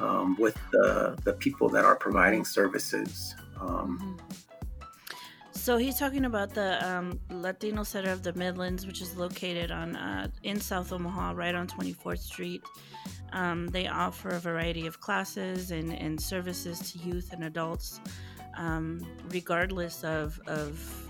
um, 0.00 0.36
with 0.38 0.56
the, 0.72 1.16
the 1.24 1.32
people 1.34 1.68
that 1.68 1.84
are 1.84 1.96
providing 1.96 2.44
services. 2.44 3.34
Um, 3.60 3.98
mm-hmm. 4.00 4.33
So 5.64 5.78
he's 5.78 5.98
talking 5.98 6.26
about 6.26 6.52
the 6.52 6.86
um, 6.86 7.18
Latino 7.30 7.84
Center 7.84 8.10
of 8.10 8.22
the 8.22 8.34
Midlands, 8.34 8.86
which 8.86 9.00
is 9.00 9.16
located 9.16 9.70
on 9.70 9.96
uh, 9.96 10.28
in 10.42 10.60
South 10.60 10.92
Omaha, 10.92 11.32
right 11.34 11.54
on 11.54 11.66
24th 11.66 12.18
Street. 12.18 12.62
Um, 13.32 13.68
they 13.68 13.88
offer 13.88 14.28
a 14.28 14.38
variety 14.38 14.86
of 14.86 15.00
classes 15.00 15.70
and, 15.70 15.90
and 15.94 16.20
services 16.20 16.92
to 16.92 16.98
youth 16.98 17.32
and 17.32 17.44
adults, 17.44 17.98
um, 18.58 19.06
regardless 19.30 20.04
of, 20.04 20.38
of 20.46 21.08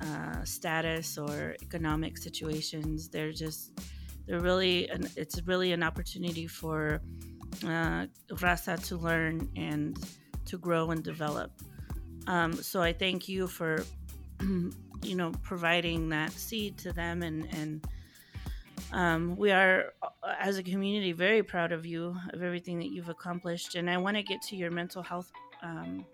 uh, 0.00 0.42
status 0.42 1.16
or 1.16 1.54
economic 1.62 2.18
situations. 2.18 3.06
They're 3.06 3.30
just 3.30 3.70
they're 4.26 4.40
really 4.40 4.88
an, 4.88 5.08
it's 5.14 5.40
really 5.46 5.70
an 5.70 5.84
opportunity 5.84 6.48
for 6.48 7.00
uh, 7.62 8.06
Raza 8.32 8.84
to 8.88 8.96
learn 8.96 9.48
and 9.54 9.96
to 10.46 10.58
grow 10.58 10.90
and 10.90 11.04
develop. 11.04 11.52
Um, 12.26 12.52
so 12.54 12.82
I 12.82 12.92
thank 12.92 13.28
you 13.28 13.46
for, 13.46 13.84
you 14.40 15.14
know, 15.14 15.32
providing 15.42 16.08
that 16.10 16.32
seed 16.32 16.78
to 16.78 16.92
them, 16.92 17.22
and 17.22 17.48
and 17.54 17.88
um, 18.92 19.36
we 19.36 19.50
are 19.50 19.92
uh, 20.02 20.34
as 20.38 20.58
a 20.58 20.62
community 20.62 21.12
very 21.12 21.42
proud 21.42 21.72
of 21.72 21.86
you 21.86 22.16
of 22.32 22.42
everything 22.42 22.78
that 22.78 22.90
you've 22.90 23.08
accomplished. 23.08 23.74
And 23.74 23.90
I 23.90 23.96
want 23.96 24.16
to 24.16 24.22
get 24.22 24.42
to 24.42 24.56
your 24.56 24.70
mental 24.70 25.02
health 25.02 25.30
um, 25.62 26.04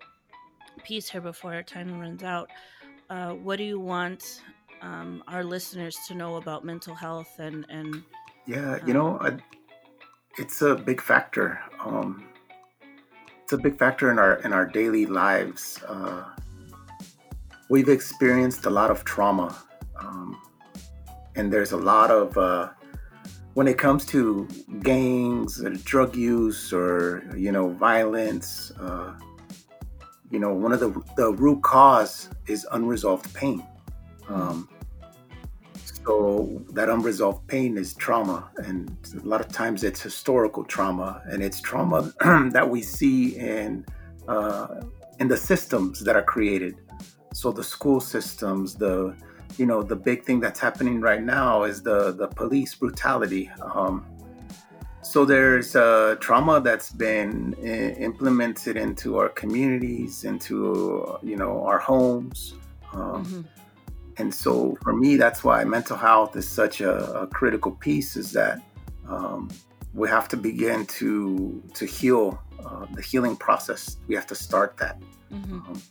piece 0.84 1.08
here 1.08 1.20
before 1.20 1.54
our 1.54 1.62
time 1.62 1.98
runs 1.98 2.22
out. 2.22 2.50
Uh, 3.10 3.32
what 3.32 3.56
do 3.56 3.64
you 3.64 3.78
want 3.78 4.42
um, 4.80 5.22
our 5.28 5.44
listeners 5.44 5.96
to 6.08 6.14
know 6.14 6.36
about 6.36 6.64
mental 6.64 6.94
health 6.94 7.38
and 7.38 7.66
and 7.68 8.02
yeah, 8.46 8.78
you 8.84 8.92
know, 8.92 9.18
um, 9.20 9.40
I, 9.40 9.60
it's 10.38 10.62
a 10.62 10.74
big 10.74 11.00
factor. 11.00 11.60
Um, 11.80 12.26
it's 13.52 13.60
a 13.60 13.62
big 13.62 13.78
factor 13.78 14.10
in 14.10 14.18
our 14.18 14.36
in 14.46 14.52
our 14.54 14.64
daily 14.64 15.04
lives. 15.04 15.78
Uh, 15.86 16.24
we've 17.68 17.90
experienced 17.90 18.64
a 18.64 18.70
lot 18.70 18.90
of 18.90 19.04
trauma, 19.04 19.54
um, 20.00 20.40
and 21.36 21.52
there's 21.52 21.72
a 21.72 21.76
lot 21.76 22.10
of 22.10 22.38
uh, 22.38 22.70
when 23.52 23.68
it 23.68 23.76
comes 23.76 24.06
to 24.06 24.48
gangs, 24.80 25.62
drug 25.84 26.16
use, 26.16 26.72
or 26.72 27.30
you 27.36 27.52
know 27.52 27.68
violence. 27.68 28.72
Uh, 28.80 29.12
you 30.30 30.38
know, 30.38 30.54
one 30.54 30.72
of 30.72 30.80
the 30.80 30.90
the 31.18 31.30
root 31.32 31.62
cause 31.62 32.30
is 32.46 32.66
unresolved 32.72 33.34
pain. 33.34 33.62
Um, 34.30 34.66
so 36.04 36.62
that 36.70 36.88
unresolved 36.88 37.46
pain 37.46 37.76
is 37.76 37.94
trauma, 37.94 38.50
and 38.64 38.96
a 39.22 39.26
lot 39.26 39.40
of 39.40 39.48
times 39.48 39.84
it's 39.84 40.00
historical 40.00 40.64
trauma, 40.64 41.22
and 41.26 41.42
it's 41.42 41.60
trauma 41.60 42.12
that 42.52 42.68
we 42.68 42.82
see 42.82 43.36
in 43.36 43.84
uh, 44.28 44.80
in 45.20 45.28
the 45.28 45.36
systems 45.36 46.00
that 46.00 46.16
are 46.16 46.22
created. 46.22 46.76
So 47.32 47.52
the 47.52 47.64
school 47.64 48.00
systems, 48.00 48.74
the 48.74 49.14
you 49.58 49.66
know 49.66 49.82
the 49.82 49.96
big 49.96 50.24
thing 50.24 50.40
that's 50.40 50.58
happening 50.58 51.00
right 51.00 51.22
now 51.22 51.62
is 51.62 51.82
the 51.82 52.12
the 52.12 52.28
police 52.28 52.74
brutality. 52.74 53.50
Um, 53.60 54.04
so 55.02 55.24
there's 55.24 55.76
uh, 55.76 56.16
trauma 56.20 56.60
that's 56.60 56.90
been 56.90 57.54
I- 57.58 57.62
uh, 57.62 58.06
implemented 58.08 58.76
into 58.76 59.18
our 59.18 59.28
communities, 59.28 60.24
into 60.24 61.18
you 61.22 61.36
know 61.36 61.64
our 61.64 61.78
homes. 61.78 62.54
Um, 62.92 63.24
mm-hmm 63.24 63.61
and 64.18 64.34
so 64.34 64.76
for 64.82 64.94
me 64.94 65.16
that's 65.16 65.44
why 65.44 65.64
mental 65.64 65.96
health 65.96 66.36
is 66.36 66.48
such 66.48 66.80
a, 66.80 67.22
a 67.22 67.26
critical 67.26 67.72
piece 67.72 68.16
is 68.16 68.32
that 68.32 68.60
um, 69.08 69.48
we 69.94 70.08
have 70.08 70.28
to 70.28 70.36
begin 70.36 70.86
to 70.86 71.62
to 71.74 71.84
heal 71.84 72.40
uh, 72.64 72.86
the 72.94 73.02
healing 73.02 73.36
process 73.36 73.96
we 74.08 74.14
have 74.14 74.26
to 74.26 74.34
start 74.34 74.76
that 74.76 75.00
mm-hmm. 75.32 75.54
um, 75.54 75.82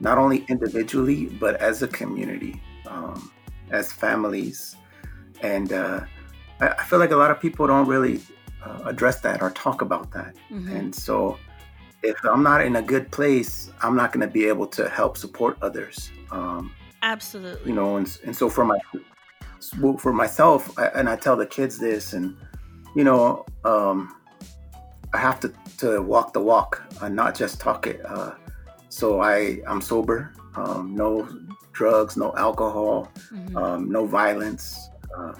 not 0.00 0.18
only 0.18 0.44
individually 0.48 1.26
but 1.26 1.56
as 1.56 1.82
a 1.82 1.88
community 1.88 2.60
um, 2.86 3.30
as 3.70 3.92
families 3.92 4.76
and 5.42 5.72
uh, 5.72 6.00
I, 6.60 6.68
I, 6.68 6.84
feel 6.84 6.98
like 6.98 7.10
a 7.10 7.16
lot 7.16 7.30
of 7.30 7.40
people 7.40 7.66
don't 7.66 7.86
really 7.86 8.20
uh, 8.64 8.82
address 8.86 9.20
that 9.20 9.42
or 9.42 9.50
talk 9.50 9.82
about 9.82 10.10
that 10.12 10.34
mm-hmm. 10.50 10.74
and 10.74 10.94
so 10.94 11.38
if 12.02 12.16
i'm 12.24 12.42
not 12.42 12.64
in 12.64 12.76
a 12.76 12.82
good 12.82 13.10
place 13.10 13.70
i'm 13.82 13.96
not 13.96 14.12
going 14.12 14.26
to 14.26 14.32
be 14.32 14.46
able 14.46 14.66
to 14.66 14.88
help 14.88 15.16
support 15.16 15.56
others 15.62 16.10
um, 16.30 16.72
Absolutely. 17.02 17.70
You 17.70 17.76
know, 17.76 17.96
and, 17.96 18.18
and 18.24 18.34
so 18.34 18.48
for 18.48 18.64
my 18.64 18.78
for 19.98 20.12
myself, 20.12 20.76
I, 20.78 20.86
and 20.88 21.08
I 21.08 21.16
tell 21.16 21.36
the 21.36 21.46
kids 21.46 21.78
this, 21.78 22.12
and 22.12 22.36
you 22.94 23.04
know, 23.04 23.44
um, 23.64 24.14
I 25.12 25.18
have 25.18 25.40
to 25.40 25.52
to 25.78 26.02
walk 26.02 26.32
the 26.32 26.40
walk 26.40 26.82
and 27.00 27.14
not 27.14 27.34
just 27.34 27.60
talk 27.60 27.86
it. 27.86 28.00
Uh, 28.04 28.32
so 28.88 29.20
I 29.20 29.60
I'm 29.66 29.80
sober, 29.80 30.32
um, 30.56 30.94
no 30.94 31.28
drugs, 31.72 32.16
no 32.16 32.34
alcohol, 32.36 33.10
mm-hmm. 33.32 33.56
um, 33.56 33.90
no 33.90 34.06
violence, 34.06 34.90
uh, 35.16 35.34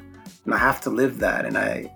and 0.45 0.55
I 0.55 0.59
have 0.59 0.81
to 0.83 0.91
live 0.91 1.19
that. 1.19 1.45
And 1.45 1.57
I 1.59 1.93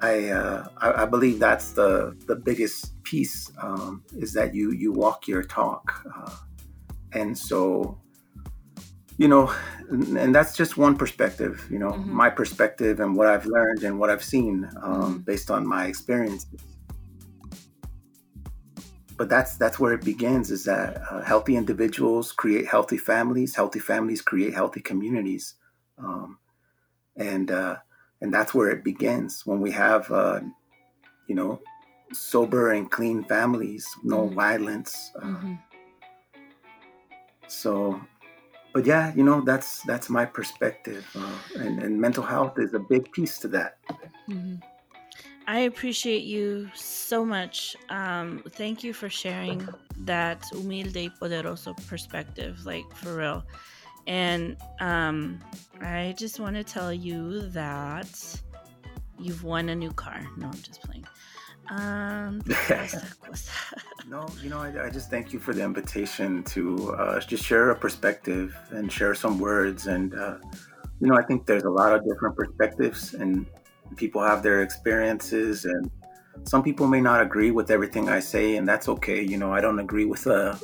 I, 0.00 0.28
uh, 0.28 0.68
I, 0.78 1.02
I 1.02 1.06
believe 1.06 1.38
that's 1.38 1.72
the 1.72 2.14
the 2.26 2.36
biggest 2.36 3.02
piece 3.04 3.50
um, 3.62 4.04
is 4.16 4.32
that 4.34 4.54
you 4.54 4.72
you 4.72 4.92
walk 4.92 5.26
your 5.26 5.42
talk, 5.42 6.04
uh, 6.14 6.36
and 7.12 7.36
so 7.36 7.98
you 9.16 9.28
know, 9.28 9.52
and 9.90 10.34
that's 10.34 10.56
just 10.56 10.76
one 10.76 10.96
perspective, 10.96 11.66
you 11.70 11.78
know, 11.78 11.92
mm-hmm. 11.92 12.12
my 12.12 12.30
perspective 12.30 13.00
and 13.00 13.16
what 13.16 13.26
I've 13.26 13.46
learned 13.46 13.82
and 13.82 13.98
what 13.98 14.10
I've 14.10 14.24
seen 14.24 14.68
um, 14.82 15.02
mm-hmm. 15.02 15.16
based 15.18 15.50
on 15.50 15.66
my 15.66 15.86
experiences. 15.86 16.46
But 19.16 19.28
that's 19.28 19.56
that's 19.56 19.78
where 19.78 19.92
it 19.92 20.04
begins. 20.04 20.50
Is 20.50 20.64
that 20.64 21.00
uh, 21.08 21.22
healthy 21.22 21.54
individuals 21.54 22.32
create 22.32 22.66
healthy 22.66 22.96
families, 22.96 23.54
healthy 23.54 23.78
families 23.78 24.20
create 24.20 24.54
healthy 24.54 24.80
communities, 24.80 25.54
um, 25.98 26.38
and 27.16 27.52
uh, 27.52 27.76
and 28.20 28.34
that's 28.34 28.52
where 28.52 28.70
it 28.70 28.82
begins 28.82 29.46
when 29.46 29.60
we 29.60 29.70
have, 29.70 30.10
uh, 30.10 30.40
you 31.28 31.36
know, 31.36 31.60
sober 32.12 32.72
and 32.72 32.90
clean 32.90 33.22
families, 33.22 33.86
no 34.02 34.26
mm-hmm. 34.26 34.34
violence. 34.34 35.12
Uh, 35.14 35.26
mm-hmm. 35.26 35.54
So 37.46 38.00
but 38.74 38.84
yeah, 38.84 39.14
you 39.14 39.22
know, 39.22 39.40
that's 39.40 39.82
that's 39.82 40.10
my 40.10 40.26
perspective, 40.26 41.06
uh, 41.16 41.38
and, 41.62 41.80
and 41.80 41.98
mental 41.98 42.24
health 42.24 42.58
is 42.58 42.74
a 42.74 42.80
big 42.80 43.10
piece 43.12 43.38
to 43.38 43.48
that. 43.48 43.78
Mm-hmm. 44.28 44.56
I 45.46 45.60
appreciate 45.60 46.24
you 46.24 46.68
so 46.74 47.24
much. 47.24 47.76
Um, 47.88 48.42
thank 48.50 48.82
you 48.82 48.92
for 48.92 49.08
sharing 49.08 49.68
that 50.00 50.44
humilde 50.52 50.96
y 50.96 51.10
poderoso 51.20 51.74
perspective, 51.86 52.66
like 52.66 52.84
for 52.96 53.16
real. 53.16 53.44
And 54.06 54.56
um, 54.80 55.38
I 55.80 56.14
just 56.18 56.40
want 56.40 56.56
to 56.56 56.64
tell 56.64 56.92
you 56.92 57.42
that 57.50 58.12
you've 59.18 59.44
won 59.44 59.68
a 59.68 59.74
new 59.74 59.92
car. 59.92 60.26
No, 60.36 60.46
I'm 60.46 60.62
just 60.62 60.82
playing. 60.82 61.06
Um, 61.70 62.42
no, 64.08 64.26
you 64.42 64.50
know, 64.50 64.58
I, 64.58 64.86
I, 64.86 64.90
just 64.90 65.10
thank 65.10 65.32
you 65.32 65.38
for 65.38 65.54
the 65.54 65.62
invitation 65.62 66.42
to 66.44 66.92
uh, 66.94 67.20
just 67.20 67.42
share 67.44 67.70
a 67.70 67.76
perspective 67.76 68.56
and 68.70 68.92
share 68.92 69.14
some 69.14 69.38
words. 69.38 69.86
And, 69.86 70.14
uh, 70.14 70.36
you 71.00 71.06
know, 71.06 71.16
I 71.16 71.22
think 71.22 71.46
there's 71.46 71.64
a 71.64 71.70
lot 71.70 71.94
of 71.94 72.04
different 72.06 72.36
perspectives, 72.36 73.14
and 73.14 73.46
people 73.96 74.22
have 74.22 74.42
their 74.42 74.62
experiences. 74.62 75.64
And 75.64 75.90
some 76.42 76.62
people 76.62 76.86
may 76.86 77.00
not 77.00 77.22
agree 77.22 77.50
with 77.50 77.70
everything 77.70 78.08
I 78.08 78.20
say, 78.20 78.56
and 78.56 78.68
that's 78.68 78.88
okay. 78.88 79.22
You 79.22 79.38
know, 79.38 79.52
I 79.52 79.60
don't 79.60 79.78
agree 79.78 80.04
with 80.04 80.26
uh, 80.26 80.56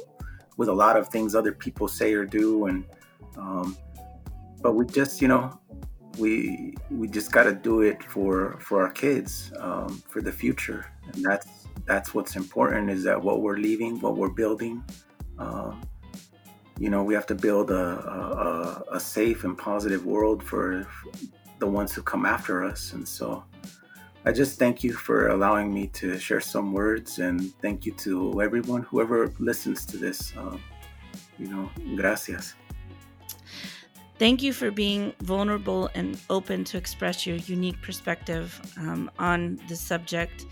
with 0.56 0.68
a 0.68 0.74
lot 0.74 0.96
of 0.96 1.08
things 1.08 1.34
other 1.34 1.52
people 1.52 1.88
say 1.88 2.12
or 2.12 2.26
do, 2.26 2.66
and 2.66 2.84
um, 3.38 3.76
but 4.62 4.72
we 4.74 4.84
just, 4.84 5.22
you 5.22 5.28
know, 5.28 5.58
we 6.18 6.74
we 6.90 7.08
just 7.08 7.32
got 7.32 7.44
to 7.44 7.54
do 7.54 7.82
it 7.82 8.02
for 8.02 8.58
for 8.60 8.82
our 8.82 8.90
kids 8.92 9.52
um, 9.58 10.02
for 10.08 10.20
the 10.20 10.32
future 10.32 10.86
and 11.12 11.24
that's 11.24 11.68
that's 11.86 12.14
what's 12.14 12.36
important 12.36 12.90
is 12.90 13.02
that 13.04 13.20
what 13.22 13.40
we're 13.42 13.58
leaving 13.58 14.00
what 14.00 14.16
we're 14.16 14.28
building 14.28 14.82
um, 15.38 15.80
you 16.80 16.88
know, 16.88 17.02
we 17.02 17.12
have 17.12 17.26
to 17.26 17.34
build 17.34 17.70
a, 17.70 17.74
a, 17.74 18.96
a 18.96 19.00
safe 19.00 19.44
and 19.44 19.56
positive 19.56 20.06
world 20.06 20.42
for 20.42 20.86
the 21.58 21.66
ones 21.66 21.92
who 21.92 22.00
come 22.00 22.24
after 22.24 22.64
us. 22.64 22.94
And 22.94 23.06
so 23.06 23.44
I 24.24 24.32
just 24.32 24.58
thank 24.58 24.82
you 24.82 24.94
for 24.94 25.28
allowing 25.28 25.72
me 25.74 25.88
to 25.88 26.18
share 26.18 26.40
some 26.40 26.72
words 26.72 27.18
and 27.18 27.54
thank 27.60 27.84
you 27.84 27.92
to 28.04 28.40
everyone, 28.40 28.82
whoever 28.82 29.30
listens 29.38 29.84
to 29.86 29.98
this. 29.98 30.32
Um, 30.38 30.62
you 31.38 31.48
know, 31.48 31.70
gracias. 31.96 32.54
Thank 34.20 34.42
you 34.42 34.52
for 34.52 34.70
being 34.70 35.14
vulnerable 35.22 35.88
and 35.94 36.20
open 36.28 36.62
to 36.64 36.76
express 36.76 37.26
your 37.26 37.36
unique 37.36 37.80
perspective 37.80 38.60
um, 38.76 39.10
on 39.18 39.58
this 39.66 39.80
subject. 39.80 40.44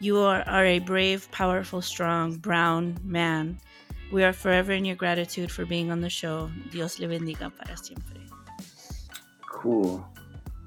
You 0.00 0.18
are, 0.18 0.42
are 0.42 0.64
a 0.64 0.80
brave, 0.80 1.30
powerful, 1.30 1.82
strong, 1.82 2.34
brown 2.38 2.98
man. 3.04 3.60
We 4.10 4.24
are 4.24 4.32
forever 4.32 4.72
in 4.72 4.84
your 4.84 4.96
gratitude 4.96 5.52
for 5.52 5.64
being 5.64 5.92
on 5.92 6.00
the 6.00 6.10
show. 6.10 6.50
Dios 6.72 6.98
le 6.98 7.06
bendiga 7.06 7.52
para 7.56 7.76
siempre. 7.76 8.22
Cool. 9.46 10.04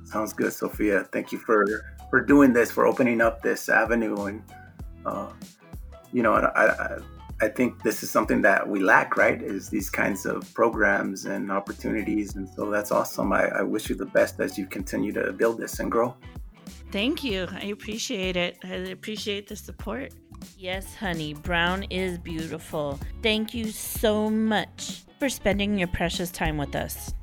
Sounds 0.05 0.31
good, 0.31 0.53
Sophia. 0.53 1.03
Thank 1.11 1.33
you 1.33 1.39
for 1.39 1.65
for 2.09 2.21
doing 2.21 2.53
this, 2.53 2.71
for 2.71 2.87
opening 2.87 3.19
up 3.19 3.41
this 3.41 3.67
avenue, 3.67 4.27
and 4.27 4.43
uh, 5.05 5.27
you 6.13 6.23
know, 6.23 6.35
I, 6.35 6.67
I 6.67 6.97
I 7.43 7.49
think 7.49 7.83
this 7.83 8.03
is 8.03 8.09
something 8.09 8.41
that 8.43 8.69
we 8.69 8.79
lack, 8.79 9.17
right? 9.17 9.41
Is 9.41 9.67
these 9.67 9.89
kinds 9.89 10.25
of 10.25 10.51
programs 10.53 11.25
and 11.25 11.51
opportunities. 11.51 12.35
And 12.35 12.47
so 12.47 12.71
that's 12.71 12.89
awesome. 12.89 13.33
I, 13.33 13.49
I 13.49 13.61
wish 13.63 13.89
you 13.89 13.95
the 13.95 14.05
best 14.05 14.39
as 14.39 14.57
you 14.57 14.65
continue 14.65 15.11
to 15.11 15.33
build 15.33 15.57
this 15.57 15.79
and 15.79 15.91
grow. 15.91 16.15
Thank 16.93 17.21
you. 17.21 17.47
I 17.51 17.65
appreciate 17.65 18.37
it. 18.37 18.59
I 18.63 18.75
appreciate 18.97 19.49
the 19.49 19.57
support. 19.57 20.13
Yes, 20.57 20.95
honey, 20.95 21.33
brown 21.33 21.83
is 21.89 22.17
beautiful. 22.17 22.97
Thank 23.21 23.53
you 23.53 23.71
so 23.71 24.29
much 24.29 25.01
for 25.19 25.27
spending 25.27 25.77
your 25.77 25.89
precious 25.89 26.31
time 26.31 26.57
with 26.57 26.75
us. 26.77 27.13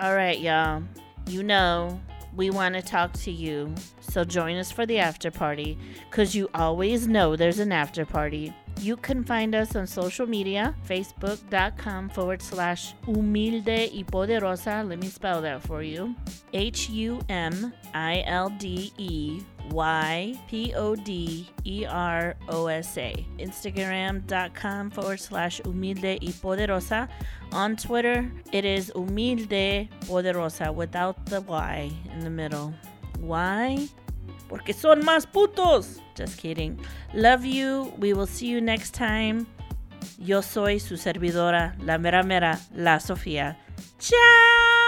All 0.00 0.14
right, 0.14 0.38
y'all. 0.38 0.82
You 1.28 1.42
know, 1.42 1.98
we 2.34 2.50
want 2.50 2.74
to 2.74 2.82
talk 2.82 3.12
to 3.12 3.30
you. 3.30 3.74
So 4.00 4.24
join 4.24 4.56
us 4.56 4.70
for 4.70 4.84
the 4.86 4.98
after 4.98 5.30
party 5.30 5.78
because 6.10 6.34
you 6.34 6.50
always 6.54 7.06
know 7.06 7.36
there's 7.36 7.58
an 7.58 7.72
after 7.72 8.04
party. 8.04 8.52
You 8.80 8.96
can 8.96 9.22
find 9.22 9.54
us 9.54 9.76
on 9.76 9.86
social 9.86 10.26
media, 10.26 10.74
facebook.com 10.88 12.08
forward 12.08 12.42
slash 12.42 12.94
humilde 13.06 13.90
y 13.92 14.04
poderosa. 14.04 14.88
Let 14.88 14.98
me 14.98 15.08
spell 15.08 15.40
that 15.42 15.62
for 15.62 15.82
you. 15.82 16.16
H 16.52 16.90
U 16.90 17.20
M 17.28 17.72
I 17.94 18.24
L 18.26 18.50
D 18.50 18.92
E 18.98 19.42
Y 19.70 20.34
P 20.48 20.74
O 20.74 20.96
D 20.96 21.48
E 21.64 21.86
R 21.86 22.34
O 22.48 22.66
S 22.66 22.98
A. 22.98 23.24
Instagram.com 23.38 24.90
forward 24.90 25.20
slash 25.20 25.60
humilde 25.62 26.18
y 26.20 26.32
poderosa. 26.42 27.08
On 27.52 27.76
Twitter, 27.76 28.30
it 28.52 28.64
is 28.64 28.90
humilde 28.96 29.88
poderosa 30.06 30.74
without 30.74 31.24
the 31.26 31.40
Y 31.42 31.90
in 32.12 32.20
the 32.20 32.30
middle. 32.30 32.74
Why? 33.20 33.88
Porque 34.52 34.74
son 34.74 35.02
más 35.02 35.26
putos. 35.26 36.02
Just 36.14 36.38
kidding. 36.38 36.76
Love 37.14 37.46
you. 37.46 37.90
We 37.98 38.12
will 38.12 38.26
see 38.26 38.48
you 38.48 38.60
next 38.60 38.94
time. 38.94 39.46
Yo 40.18 40.42
soy 40.42 40.78
su 40.78 40.98
servidora, 40.98 41.74
la 41.82 41.96
mera 41.96 42.22
mera, 42.22 42.60
la 42.74 43.00
Sofía. 43.00 43.56
Ciao. 43.98 44.81